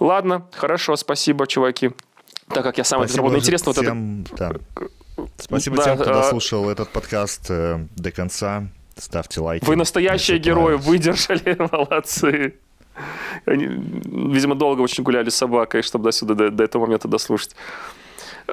Ладно, 0.00 0.46
хорошо, 0.52 0.96
спасибо, 0.96 1.46
чуваки. 1.46 1.92
Так 2.48 2.62
как 2.62 2.76
я 2.76 2.84
самый 2.84 3.04
Спасибо 3.08 3.28
безработный. 3.28 3.40
Интересно, 3.40 3.72
вот 3.72 3.78
это... 3.78 3.96
да. 4.36 5.26
Спасибо 5.38 5.76
Да, 5.76 5.84
тем, 5.84 5.98
кто 5.98 6.10
а- 6.10 6.14
дослушал 6.14 6.68
этот 6.68 6.90
подкаст 6.90 7.46
э, 7.48 7.86
до 7.96 8.10
конца. 8.10 8.64
Ставьте 8.96 9.40
лайки. 9.40 9.64
Вы 9.64 9.76
настоящие 9.76 10.38
герои, 10.38 10.74
выдержали, 10.74 11.56
молодцы. 11.72 12.54
Они, 13.46 13.64
видимо, 13.66 14.54
долго 14.54 14.80
очень 14.82 15.02
гуляли 15.04 15.30
с 15.30 15.36
собакой, 15.36 15.82
чтобы 15.82 16.04
до 16.04 16.12
сюда, 16.12 16.34
до, 16.34 16.50
до 16.50 16.64
этого 16.64 16.82
момента 16.82 17.08
дослушать. 17.08 17.56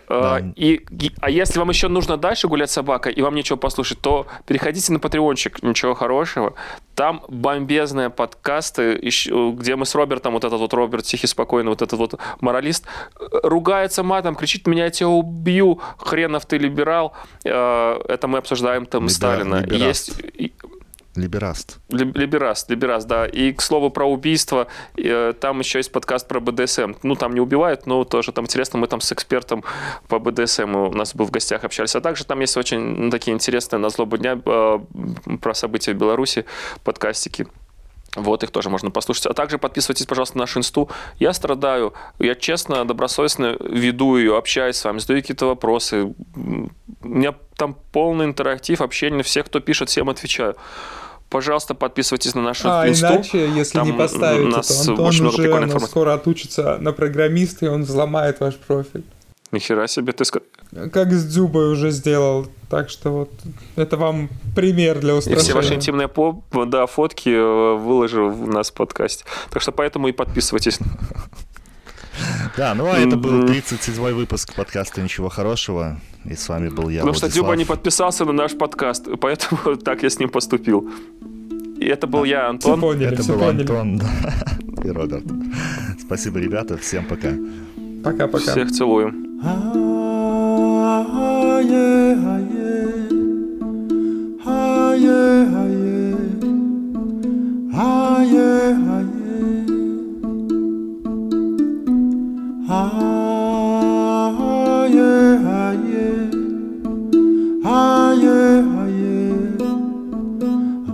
Да. 0.07 0.39
И, 0.55 0.81
и- 0.99 1.11
а 1.21 1.29
если 1.29 1.59
вам 1.59 1.69
еще 1.69 1.87
нужно 1.87 2.17
дальше 2.17 2.47
гулять 2.47 2.69
с 2.69 2.73
собакой, 2.73 3.13
и 3.13 3.21
вам 3.21 3.35
нечего 3.35 3.57
послушать, 3.57 3.99
то 4.01 4.25
переходите 4.45 4.93
на 4.93 4.99
Патреончик, 4.99 5.61
ничего 5.63 5.93
хорошего. 5.95 6.53
Там 6.95 7.23
бомбезные 7.27 8.09
подкасты, 8.09 8.95
где 8.97 9.75
мы 9.75 9.85
с 9.85 9.95
Робертом, 9.95 10.33
вот 10.33 10.43
этот 10.43 10.59
вот 10.59 10.73
Роберт 10.73 11.05
тихий, 11.05 11.27
спокойный, 11.27 11.69
вот 11.69 11.81
этот 11.81 11.97
вот 11.99 12.19
моралист, 12.41 12.85
э, 13.19 13.23
ругается 13.43 14.03
матом, 14.03 14.35
кричит, 14.35 14.67
меня 14.67 14.85
я 14.85 14.89
тебя 14.91 15.07
убью, 15.09 15.79
хренов 15.97 16.45
ты 16.45 16.57
либерал. 16.57 17.13
Э, 17.43 17.99
Это 18.07 18.27
мы 18.27 18.37
обсуждаем 18.37 18.85
там 18.85 19.05
Либера- 19.05 19.09
Сталина. 19.09 19.55
И 19.55 19.69
либераст. 19.69 20.21
Есть, 20.37 20.51
Либераст. 21.15 21.79
Либ- 21.89 22.17
Либераст, 22.17 22.69
Либераст, 22.69 23.07
да. 23.07 23.25
И, 23.25 23.51
к 23.51 23.61
слову, 23.61 23.89
про 23.89 24.05
убийство, 24.05 24.67
э, 24.97 25.33
там 25.39 25.59
еще 25.59 25.79
есть 25.79 25.91
подкаст 25.91 26.27
про 26.27 26.39
БДСМ. 26.39 26.93
Ну, 27.03 27.15
там 27.15 27.33
не 27.33 27.41
убивают, 27.41 27.85
но 27.85 28.03
тоже 28.05 28.31
там 28.31 28.45
интересно, 28.45 28.79
мы 28.79 28.87
там 28.87 29.01
с 29.01 29.11
экспертом 29.11 29.63
по 30.07 30.19
БДСМ 30.19 30.75
у 30.75 30.91
нас 30.91 31.13
был 31.13 31.25
в 31.25 31.31
гостях 31.31 31.63
общались. 31.63 31.95
А 31.95 32.01
также 32.01 32.23
там 32.23 32.39
есть 32.39 32.55
очень 32.55 32.79
ну, 32.79 33.09
такие 33.11 33.33
интересные 33.33 33.79
на 33.79 33.89
злобу 33.89 34.17
дня 34.17 34.39
э, 34.45 34.79
про 35.41 35.53
события 35.53 35.93
в 35.93 35.97
Беларуси 35.97 36.45
подкастики. 36.83 37.47
Вот, 38.15 38.43
их 38.43 38.51
тоже 38.51 38.69
можно 38.69 38.91
послушать. 38.91 39.27
А 39.27 39.33
также 39.33 39.57
подписывайтесь, 39.57 40.05
пожалуйста, 40.05 40.37
на 40.37 40.43
нашу 40.43 40.59
инсту. 40.59 40.89
Я 41.19 41.31
страдаю. 41.33 41.93
Я 42.19 42.35
честно, 42.35 42.83
добросовестно 42.83 43.55
веду 43.59 44.17
ее, 44.17 44.37
общаюсь 44.37 44.75
с 44.75 44.83
вами, 44.83 44.99
задаю 44.99 45.21
какие-то 45.21 45.45
вопросы. 45.45 46.13
У 46.35 46.69
меня 47.07 47.33
там 47.55 47.75
полный 47.91 48.25
интерактив, 48.25 48.81
общение. 48.81 49.23
Всех, 49.23 49.45
кто 49.45 49.61
пишет, 49.61 49.89
всем 49.89 50.09
отвечаю. 50.09 50.55
Пожалуйста, 51.31 51.73
подписывайтесь 51.75 52.35
на 52.35 52.41
нашу 52.41 52.67
А 52.69 52.89
инсту. 52.89 53.07
иначе, 53.07 53.49
если 53.49 53.79
не 53.79 53.87
Там 53.91 53.97
поставите, 53.97 54.43
у 54.43 54.47
нас 54.49 54.67
то 54.67 54.91
Антон 54.91 55.05
очень 55.07 55.21
много 55.21 55.75
уже 55.77 55.79
скоро 55.87 56.13
отучится 56.13 56.77
на 56.81 56.91
программиста, 56.91 57.65
и 57.65 57.69
он 57.69 57.83
взломает 57.83 58.41
ваш 58.41 58.55
профиль. 58.57 59.03
Нихера 59.53 59.87
себе, 59.87 60.11
ты 60.11 60.25
ска- 60.25 60.89
как 60.89 61.11
с 61.13 61.25
Дзюбой 61.25 61.71
уже 61.71 61.91
сделал. 61.91 62.47
Так 62.69 62.89
что 62.89 63.11
вот 63.11 63.31
это 63.77 63.95
вам 63.95 64.29
пример 64.55 64.99
для 64.99 65.13
И 65.13 65.17
устрашения. 65.17 65.43
все 65.43 65.53
ваши 65.53 65.73
интимные 65.75 66.09
по, 66.09 66.43
да, 66.65 66.85
фотки 66.85 67.29
э, 67.29 67.75
выложу 67.77 68.29
в 68.29 68.47
нас 68.49 68.69
в 68.69 68.73
подкасте. 68.73 69.23
Так 69.51 69.61
что 69.61 69.71
поэтому 69.71 70.09
и 70.09 70.11
подписывайтесь. 70.11 70.79
Да, 72.57 72.73
ну 72.75 72.85
а 72.91 72.97
это 72.97 73.15
был 73.17 73.31
Мгм. 73.31 73.45
37-й 73.47 74.13
выпуск 74.13 74.53
подкаста 74.55 75.01
«Ничего 75.01 75.29
хорошего». 75.29 75.99
И 76.25 76.35
с 76.35 76.47
вами 76.49 76.69
был 76.69 76.89
я, 76.89 76.99
Потому 77.01 77.15
что. 77.15 77.29
Дюба 77.29 77.55
не 77.55 77.65
подписался 77.65 78.25
на 78.25 78.31
наш 78.33 78.55
подкаст, 78.57 79.07
поэтому 79.21 79.75
так 79.83 80.03
я 80.03 80.09
с 80.09 80.19
ним 80.19 80.29
поступил. 80.29 80.89
И 81.79 81.85
это 81.85 82.05
был 82.07 82.23
я, 82.25 82.41
Все 82.41 82.49
Антон. 82.49 82.79
поняли, 82.81 83.07
Это 83.13 83.23
все 83.23 83.33
был 83.33 83.39
поняли. 83.39 83.61
Антон 83.61 83.97
да, 83.97 84.83
и 84.83 84.89
Роберт. 84.89 85.23
Спасибо, 85.99 86.39
ребята. 86.39 86.77
Всем 86.77 87.05
пока. 87.05 87.29
Пока-пока. 88.03 88.51
Всех 88.51 88.71
целуем. 88.71 89.21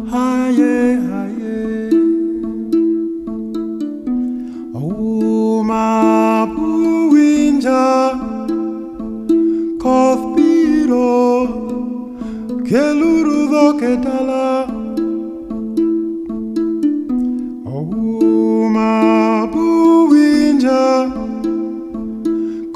higher, 0.10 1.00
higher. 1.12 1.92
Oh, 4.74 5.62
my 5.64 6.46
blue 6.56 7.12
winter, 7.12 8.18
cough 9.80 10.36
beetle, 10.36 11.48
tala. 14.02 14.77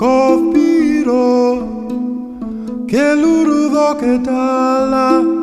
Kopiro 0.02 1.26
ke 2.90 3.04
luru 3.22 3.70
do 3.74 3.90
ke 4.00 4.14
tala 4.26 5.41